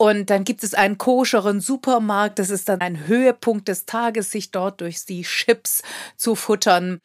Und 0.00 0.30
dann 0.30 0.44
gibt 0.44 0.64
es 0.64 0.72
einen 0.72 0.96
koscheren 0.96 1.60
Supermarkt. 1.60 2.38
Das 2.38 2.48
ist 2.48 2.70
dann 2.70 2.80
ein 2.80 3.06
Höhepunkt 3.06 3.68
des 3.68 3.84
Tages, 3.84 4.30
sich 4.30 4.50
dort 4.50 4.80
durch 4.80 5.04
die 5.04 5.24
Chips 5.24 5.82
zu 6.16 6.36
futtern. 6.36 7.02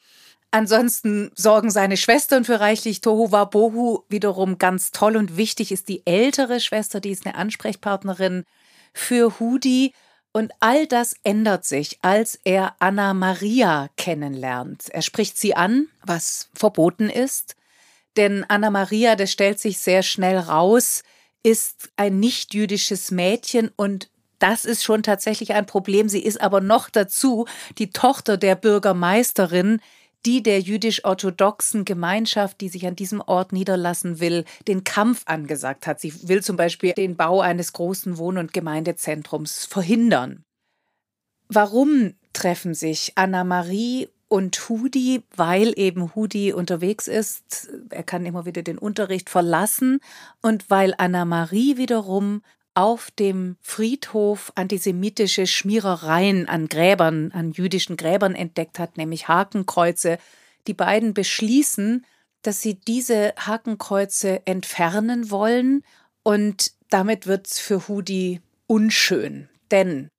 Ansonsten 0.50 1.30
sorgen 1.36 1.72
seine 1.72 1.98
Schwestern 1.98 2.46
für 2.46 2.62
reichlich 2.62 3.02
Tohuwabohu. 3.02 4.04
Wiederum 4.08 4.60
ganz 4.60 4.92
toll 4.92 5.18
und 5.18 5.36
wichtig 5.36 5.74
ist 5.74 5.90
die 5.90 6.08
ältere 6.08 6.62
Schwester, 6.62 7.02
die 7.02 7.10
ist 7.10 7.26
eine 7.26 7.36
Ansprechpartnerin 7.36 8.46
für 8.94 9.42
Hudi. 9.42 9.94
Und 10.32 10.54
all 10.62 10.88
das 10.88 11.18
ändert 11.24 11.66
sich, 11.66 12.00
als 12.02 12.40
er 12.46 12.78
Anna 12.80 13.14
Maria 13.14 13.90
kennenlernt. 13.98 14.86
Er 14.92 15.02
spricht 15.02 15.38
sie 15.38 15.54
an, 15.54 15.90
was 16.06 16.48
verboten 16.54 17.10
ist. 17.10 17.58
Denn 18.16 18.46
Anna 18.48 18.70
Maria, 18.70 19.18
das 19.18 19.34
stellt 19.34 19.60
sich 19.60 19.80
sehr 19.80 20.02
schnell 20.02 20.38
raus, 20.38 21.04
ist 21.46 21.92
ein 21.96 22.20
nicht-jüdisches 22.20 23.12
Mädchen 23.12 23.70
und 23.76 24.10
das 24.40 24.66
ist 24.66 24.84
schon 24.84 25.04
tatsächlich 25.04 25.54
ein 25.54 25.68
Problem. 25.68 26.10
Sie 26.10 26.24
ist 26.24 26.42
aber 26.42 26.60
noch 26.60 26.90
dazu 26.90 27.46
die 27.78 27.92
Tochter 27.92 28.36
der 28.38 28.56
Bürgermeisterin, 28.56 29.80
die 30.26 30.42
der 30.42 30.60
jüdisch-orthodoxen 30.60 31.86
Gemeinschaft, 31.86 32.62
die 32.62 32.70
sich 32.70 32.88
an 32.88 32.96
diesem 32.96 33.22
Ort 33.22 33.54
niederlassen 33.54 34.20
will, 34.20 34.44
den 34.68 34.84
Kampf 34.84 35.22
angesagt 35.26 35.86
hat. 35.86 36.00
Sie 36.00 36.28
will 36.28 36.42
zum 36.42 36.58
Beispiel 36.58 36.94
den 36.94 37.16
Bau 37.16 37.42
eines 37.42 37.74
großen 37.74 38.18
Wohn- 38.18 38.40
und 38.40 38.52
Gemeindezentrums 38.52 39.66
verhindern. 39.66 40.44
Warum 41.48 42.16
treffen 42.34 42.74
sich 42.74 43.14
Anna-Marie 43.16 44.10
und 44.28 44.70
Hudi, 44.70 45.24
weil 45.36 45.74
eben 45.78 46.16
Hudi 46.16 46.52
unterwegs 46.54 47.08
ist. 47.08 47.70
Er 47.90 48.04
kann 48.04 48.26
immer 48.26 48.46
wieder 48.46 48.64
den 48.64 48.78
Unterricht 48.78 49.30
verlassen 49.30 50.00
und 50.42 50.70
weil 50.70 50.94
Anna-Marie 50.98 51.78
wiederum 51.78 52.42
auf 52.74 53.10
dem 53.12 53.56
Friedhof 53.62 54.52
antisemitische 54.56 55.48
Schmierereien 55.48 56.48
an 56.50 56.68
Gräbern, 56.68 57.32
an 57.32 57.52
jüdischen 57.52 57.96
Gräbern 57.96 58.36
entdeckt 58.36 58.80
hat, 58.80 58.98
nämlich 58.98 59.28
Hakenkreuze. 59.30 60.18
Die 60.68 60.74
beiden 60.74 61.14
beschließen, 61.14 62.06
dass 62.42 62.62
sie 62.62 62.76
diese 62.76 63.34
Hakenkreuze 63.38 64.46
entfernen 64.46 65.32
wollen 65.32 65.84
und 66.24 66.74
damit 66.90 67.28
wird's 67.28 67.60
für 67.60 67.88
Hudi 67.88 68.42
unschön, 68.68 69.50
denn 69.72 70.10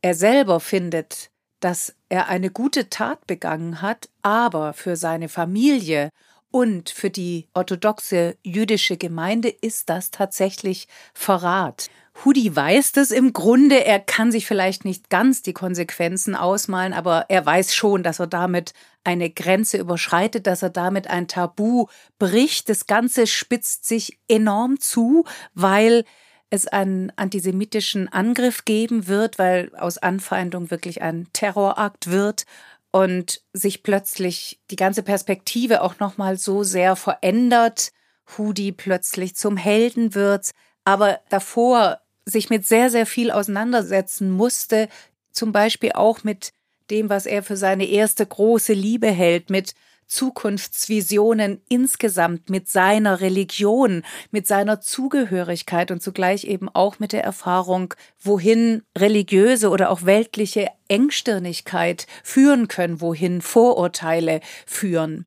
er 0.00 0.14
selber 0.14 0.60
findet, 0.60 1.30
dass 1.60 1.94
er 2.08 2.28
eine 2.28 2.50
gute 2.50 2.90
Tat 2.90 3.26
begangen 3.26 3.82
hat, 3.82 4.08
aber 4.22 4.72
für 4.72 4.96
seine 4.96 5.28
Familie 5.28 6.10
und 6.50 6.90
für 6.90 7.10
die 7.10 7.48
orthodoxe 7.54 8.36
jüdische 8.42 8.96
Gemeinde 8.96 9.48
ist 9.48 9.90
das 9.90 10.10
tatsächlich 10.10 10.88
Verrat. 11.12 11.88
Hudi 12.24 12.54
weiß 12.54 12.92
das 12.92 13.10
im 13.10 13.32
Grunde. 13.32 13.84
Er 13.84 14.00
kann 14.00 14.32
sich 14.32 14.46
vielleicht 14.46 14.84
nicht 14.84 15.10
ganz 15.10 15.42
die 15.42 15.52
Konsequenzen 15.52 16.34
ausmalen, 16.34 16.94
aber 16.94 17.26
er 17.28 17.44
weiß 17.44 17.74
schon, 17.74 18.02
dass 18.02 18.20
er 18.20 18.26
damit 18.26 18.72
eine 19.04 19.28
Grenze 19.28 19.76
überschreitet, 19.76 20.46
dass 20.46 20.62
er 20.62 20.70
damit 20.70 21.08
ein 21.08 21.28
Tabu 21.28 21.86
bricht. 22.18 22.68
Das 22.68 22.86
Ganze 22.86 23.26
spitzt 23.26 23.84
sich 23.84 24.18
enorm 24.28 24.80
zu, 24.80 25.24
weil 25.52 26.04
es 26.50 26.66
einen 26.66 27.12
antisemitischen 27.16 28.08
Angriff 28.12 28.64
geben 28.64 29.08
wird, 29.08 29.38
weil 29.38 29.74
aus 29.76 29.98
Anfeindung 29.98 30.70
wirklich 30.70 31.02
ein 31.02 31.26
Terrorakt 31.32 32.10
wird 32.10 32.44
und 32.92 33.42
sich 33.52 33.82
plötzlich 33.82 34.60
die 34.70 34.76
ganze 34.76 35.02
Perspektive 35.02 35.82
auch 35.82 35.98
noch 35.98 36.16
mal 36.18 36.38
so 36.38 36.62
sehr 36.62 36.96
verändert. 36.96 37.92
Hudi 38.38 38.72
plötzlich 38.72 39.36
zum 39.36 39.56
Helden 39.56 40.14
wird, 40.14 40.50
aber 40.84 41.20
davor 41.28 42.00
sich 42.24 42.50
mit 42.50 42.66
sehr, 42.66 42.90
sehr 42.90 43.06
viel 43.06 43.30
auseinandersetzen 43.30 44.30
musste, 44.30 44.88
zum 45.30 45.52
Beispiel 45.52 45.92
auch 45.92 46.24
mit 46.24 46.52
dem, 46.90 47.08
was 47.08 47.26
er 47.26 47.42
für 47.42 47.56
seine 47.56 47.86
erste 47.86 48.26
große 48.26 48.72
Liebe 48.72 49.08
hält, 49.08 49.50
mit 49.50 49.74
Zukunftsvisionen 50.06 51.60
insgesamt, 51.68 52.50
mit 52.50 52.68
seiner 52.68 53.20
Religion, 53.20 54.02
mit 54.30 54.46
seiner 54.46 54.80
Zugehörigkeit 54.80 55.90
und 55.90 56.02
zugleich 56.02 56.44
eben 56.44 56.68
auch 56.68 56.98
mit 56.98 57.12
der 57.12 57.24
Erfahrung, 57.24 57.94
wohin 58.20 58.82
religiöse 58.96 59.70
oder 59.70 59.90
auch 59.90 60.04
weltliche 60.04 60.68
Engstirnigkeit 60.88 62.06
führen 62.22 62.68
können, 62.68 63.00
wohin 63.00 63.40
Vorurteile 63.40 64.40
führen. 64.66 65.26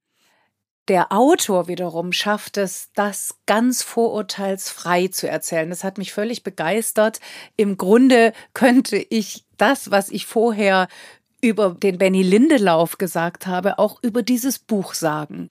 Der 0.89 1.11
Autor 1.11 1.67
wiederum 1.67 2.11
schafft 2.11 2.57
es, 2.57 2.89
das 2.95 3.35
ganz 3.45 3.83
vorurteilsfrei 3.83 5.09
zu 5.09 5.29
erzählen. 5.29 5.69
Das 5.69 5.83
hat 5.83 5.99
mich 5.99 6.11
völlig 6.11 6.41
begeistert. 6.41 7.19
Im 7.55 7.77
Grunde 7.77 8.33
könnte 8.55 8.97
ich 8.97 9.45
das, 9.57 9.91
was 9.91 10.09
ich 10.09 10.25
vorher 10.25 10.87
über 11.41 11.71
den 11.71 11.97
Benny 11.97 12.23
Lindelauf 12.23 12.97
gesagt 12.97 13.47
habe, 13.47 13.79
auch 13.79 14.01
über 14.03 14.23
dieses 14.23 14.59
Buch 14.59 14.93
sagen. 14.93 15.49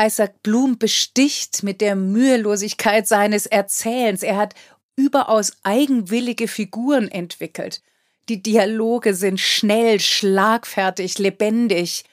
Isaac 0.00 0.42
Blum 0.42 0.78
besticht 0.78 1.62
mit 1.62 1.80
der 1.80 1.94
Mühelosigkeit 1.94 3.06
seines 3.06 3.46
Erzählens. 3.46 4.22
Er 4.22 4.36
hat 4.36 4.54
überaus 4.96 5.52
eigenwillige 5.62 6.48
Figuren 6.48 7.08
entwickelt. 7.08 7.82
Die 8.28 8.42
Dialoge 8.42 9.14
sind 9.14 9.40
schnell, 9.40 10.00
schlagfertig, 10.00 11.18
lebendig. 11.18 12.04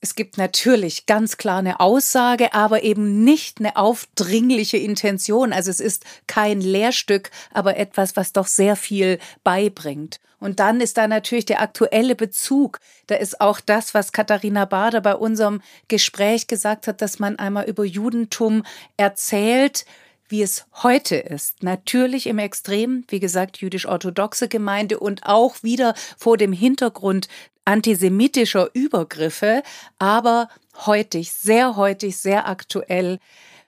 Es 0.00 0.14
gibt 0.14 0.38
natürlich 0.38 1.06
ganz 1.06 1.38
klar 1.38 1.58
eine 1.58 1.80
Aussage, 1.80 2.54
aber 2.54 2.84
eben 2.84 3.24
nicht 3.24 3.58
eine 3.58 3.76
aufdringliche 3.76 4.76
Intention. 4.76 5.52
Also 5.52 5.70
es 5.70 5.80
ist 5.80 6.04
kein 6.28 6.60
Lehrstück, 6.60 7.30
aber 7.52 7.76
etwas, 7.76 8.14
was 8.16 8.32
doch 8.32 8.46
sehr 8.46 8.76
viel 8.76 9.18
beibringt. 9.42 10.20
Und 10.38 10.60
dann 10.60 10.80
ist 10.80 10.98
da 10.98 11.08
natürlich 11.08 11.46
der 11.46 11.60
aktuelle 11.60 12.14
Bezug. 12.14 12.78
Da 13.08 13.16
ist 13.16 13.40
auch 13.40 13.58
das, 13.58 13.92
was 13.92 14.12
Katharina 14.12 14.66
Bader 14.66 15.00
bei 15.00 15.16
unserem 15.16 15.60
Gespräch 15.88 16.46
gesagt 16.46 16.86
hat, 16.86 17.02
dass 17.02 17.18
man 17.18 17.36
einmal 17.40 17.64
über 17.64 17.84
Judentum 17.84 18.62
erzählt, 18.96 19.84
wie 20.28 20.42
es 20.42 20.66
heute 20.82 21.16
ist. 21.16 21.62
Natürlich 21.64 22.26
im 22.26 22.38
Extrem, 22.38 23.04
wie 23.08 23.18
gesagt, 23.18 23.58
jüdisch-orthodoxe 23.58 24.46
Gemeinde 24.46 25.00
und 25.00 25.24
auch 25.24 25.62
wieder 25.62 25.94
vor 26.16 26.36
dem 26.36 26.52
Hintergrund 26.52 27.28
antisemitischer 27.68 28.70
Übergriffe, 28.72 29.62
aber 29.98 30.48
heutig, 30.86 31.32
sehr 31.32 31.76
heutig, 31.76 32.16
sehr 32.16 32.48
aktuell. 32.48 33.18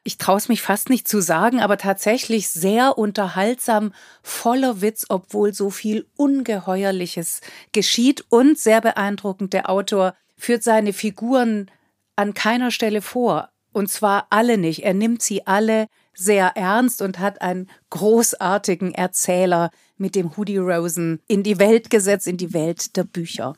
ich 0.02 0.16
traue 0.16 0.38
es 0.38 0.48
mich 0.48 0.62
fast 0.62 0.88
nicht 0.88 1.06
zu 1.06 1.20
sagen, 1.20 1.60
aber 1.60 1.76
tatsächlich 1.76 2.48
sehr 2.48 2.96
unterhaltsam, 2.96 3.92
voller 4.22 4.80
Witz, 4.80 5.04
obwohl 5.10 5.52
so 5.52 5.68
viel 5.68 6.06
Ungeheuerliches 6.16 7.42
geschieht 7.72 8.24
und 8.30 8.58
sehr 8.58 8.80
beeindruckend. 8.80 9.52
Der 9.52 9.68
Autor 9.68 10.14
führt 10.38 10.62
seine 10.62 10.94
Figuren 10.94 11.70
an 12.16 12.32
keiner 12.32 12.70
Stelle 12.70 13.02
vor. 13.02 13.50
Und 13.72 13.90
zwar 13.90 14.28
alle 14.30 14.56
nicht. 14.56 14.82
Er 14.82 14.94
nimmt 14.94 15.20
sie 15.20 15.46
alle 15.46 15.88
sehr 16.14 16.56
ernst 16.56 17.02
und 17.02 17.18
hat 17.18 17.42
einen 17.42 17.68
großartigen 17.90 18.94
Erzähler 18.94 19.70
mit 19.98 20.14
dem 20.14 20.36
Hoodie 20.38 20.56
Rosen 20.56 21.20
in 21.28 21.42
die 21.42 21.58
Welt 21.58 21.90
gesetzt, 21.90 22.26
in 22.26 22.38
die 22.38 22.54
Welt 22.54 22.96
der 22.96 23.04
Bücher. 23.04 23.54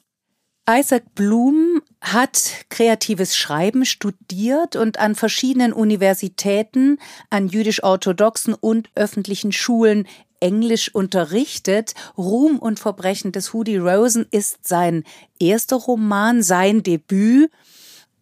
Isaac 0.68 1.14
Bloom 1.16 1.82
hat 2.00 2.66
kreatives 2.68 3.36
Schreiben 3.36 3.84
studiert 3.84 4.76
und 4.76 4.98
an 4.98 5.16
verschiedenen 5.16 5.72
Universitäten, 5.72 6.98
an 7.30 7.48
jüdisch-orthodoxen 7.48 8.54
und 8.54 8.88
öffentlichen 8.94 9.50
Schulen 9.50 10.06
Englisch 10.38 10.94
unterrichtet. 10.94 11.94
Ruhm 12.16 12.58
und 12.58 12.78
Verbrechen 12.78 13.32
des 13.32 13.52
Hoodie 13.52 13.78
Rosen 13.78 14.26
ist 14.30 14.66
sein 14.66 15.04
erster 15.40 15.76
Roman, 15.76 16.42
sein 16.42 16.82
Debüt. 16.82 17.50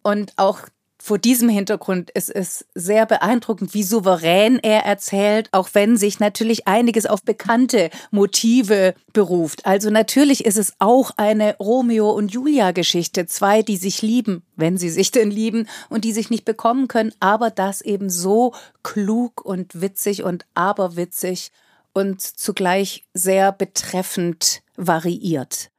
Und 0.01 0.33
auch 0.37 0.61
vor 1.03 1.17
diesem 1.17 1.49
Hintergrund 1.49 2.11
ist 2.11 2.29
es 2.29 2.65
sehr 2.75 3.05
beeindruckend, 3.05 3.73
wie 3.73 3.83
souverän 3.83 4.59
er 4.61 4.85
erzählt, 4.85 5.49
auch 5.51 5.69
wenn 5.73 5.97
sich 5.97 6.19
natürlich 6.19 6.67
einiges 6.67 7.07
auf 7.07 7.23
bekannte 7.23 7.89
Motive 8.11 8.93
beruft. 9.11 9.65
Also 9.65 9.89
natürlich 9.89 10.45
ist 10.45 10.57
es 10.57 10.73
auch 10.77 11.11
eine 11.17 11.57
Romeo 11.57 12.11
und 12.11 12.31
Julia 12.31 12.71
Geschichte, 12.71 13.25
zwei, 13.25 13.63
die 13.63 13.77
sich 13.77 14.03
lieben, 14.03 14.43
wenn 14.55 14.77
sie 14.77 14.89
sich 14.89 15.09
denn 15.09 15.31
lieben 15.31 15.67
und 15.89 16.05
die 16.05 16.13
sich 16.13 16.29
nicht 16.29 16.45
bekommen 16.45 16.87
können, 16.87 17.13
aber 17.19 17.49
das 17.49 17.81
eben 17.81 18.09
so 18.09 18.53
klug 18.83 19.43
und 19.43 19.81
witzig 19.81 20.23
und 20.23 20.45
aberwitzig 20.53 21.51
und 21.93 22.21
zugleich 22.21 23.05
sehr 23.13 23.51
betreffend 23.51 24.61
variiert. 24.77 25.71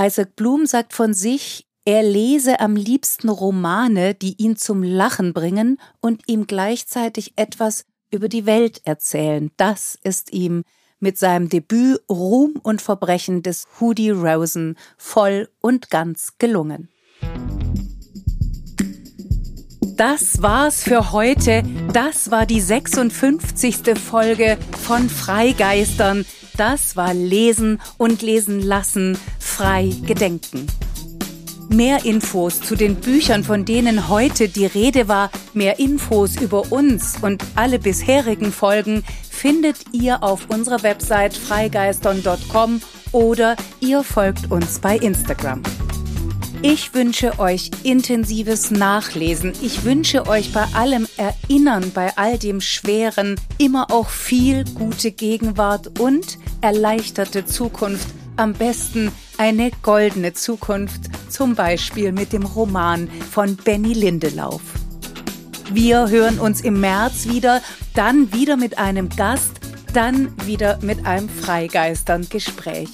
Isaac 0.00 0.34
Bloom 0.36 0.66
sagt 0.66 0.92
von 0.92 1.12
sich, 1.14 1.66
er 1.84 2.02
lese 2.02 2.60
am 2.60 2.76
liebsten 2.76 3.28
Romane, 3.28 4.14
die 4.14 4.42
ihn 4.42 4.56
zum 4.56 4.82
Lachen 4.82 5.34
bringen 5.34 5.78
und 6.00 6.22
ihm 6.26 6.46
gleichzeitig 6.46 7.34
etwas 7.36 7.84
über 8.10 8.28
die 8.28 8.46
Welt 8.46 8.80
erzählen. 8.84 9.50
Das 9.58 9.98
ist 10.02 10.32
ihm 10.32 10.64
mit 10.98 11.18
seinem 11.18 11.50
Debüt 11.50 12.00
Ruhm 12.08 12.54
und 12.62 12.80
Verbrechen 12.80 13.42
des 13.42 13.66
Hoodie 13.78 14.10
Rosen 14.10 14.76
voll 14.96 15.50
und 15.60 15.90
ganz 15.90 16.38
gelungen. 16.38 16.88
Das 19.96 20.42
war's 20.42 20.82
für 20.82 21.12
heute. 21.12 21.62
Das 21.92 22.30
war 22.30 22.46
die 22.46 22.60
56. 22.60 23.96
Folge 23.96 24.56
von 24.82 25.08
Freigeistern. 25.10 26.24
Das 26.56 26.96
war 26.96 27.12
Lesen 27.12 27.80
und 27.98 28.22
Lesen 28.22 28.60
lassen, 28.60 29.18
frei 29.38 29.92
gedenken. 30.06 30.66
Mehr 31.68 32.04
Infos 32.04 32.60
zu 32.60 32.76
den 32.76 32.96
Büchern, 32.96 33.44
von 33.44 33.64
denen 33.64 34.08
heute 34.08 34.48
die 34.48 34.66
Rede 34.66 35.08
war, 35.08 35.30
mehr 35.52 35.78
Infos 35.78 36.36
über 36.36 36.70
uns 36.72 37.14
und 37.22 37.42
alle 37.54 37.78
bisherigen 37.78 38.52
Folgen 38.52 39.02
findet 39.30 39.76
ihr 39.92 40.22
auf 40.22 40.48
unserer 40.48 40.82
Website 40.82 41.36
freigeistern.com 41.36 42.80
oder 43.12 43.56
ihr 43.80 44.02
folgt 44.02 44.50
uns 44.50 44.78
bei 44.78 44.96
Instagram. 44.96 45.62
Ich 46.62 46.94
wünsche 46.94 47.38
euch 47.38 47.70
intensives 47.82 48.70
Nachlesen. 48.70 49.52
Ich 49.60 49.84
wünsche 49.84 50.26
euch 50.26 50.50
bei 50.50 50.64
allem 50.72 51.06
Erinnern, 51.18 51.92
bei 51.92 52.16
all 52.16 52.38
dem 52.38 52.62
Schweren 52.62 53.38
immer 53.58 53.90
auch 53.90 54.08
viel 54.08 54.64
gute 54.64 55.12
Gegenwart 55.12 56.00
und 56.00 56.38
erleichterte 56.62 57.44
Zukunft. 57.44 58.08
Am 58.36 58.52
besten 58.52 59.12
eine 59.38 59.70
goldene 59.82 60.32
Zukunft, 60.32 61.02
zum 61.28 61.54
Beispiel 61.54 62.10
mit 62.10 62.32
dem 62.32 62.44
Roman 62.44 63.08
von 63.30 63.56
Benny 63.56 63.92
Lindelauf. 63.92 64.60
Wir 65.72 66.08
hören 66.08 66.38
uns 66.38 66.60
im 66.60 66.80
März 66.80 67.26
wieder, 67.28 67.62
dann 67.94 68.32
wieder 68.32 68.56
mit 68.56 68.78
einem 68.78 69.08
Gast, 69.08 69.60
dann 69.92 70.32
wieder 70.46 70.78
mit 70.82 71.06
einem 71.06 71.28
Freigeistern 71.28 72.26
Gespräch. 72.28 72.90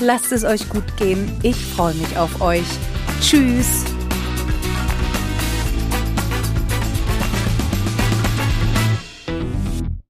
Lasst 0.00 0.32
es 0.32 0.44
euch 0.44 0.68
gut 0.68 0.96
gehen, 0.96 1.30
ich 1.42 1.56
freue 1.56 1.94
mich 1.94 2.18
auf 2.18 2.40
euch. 2.40 2.66
Tschüss! 3.20 3.84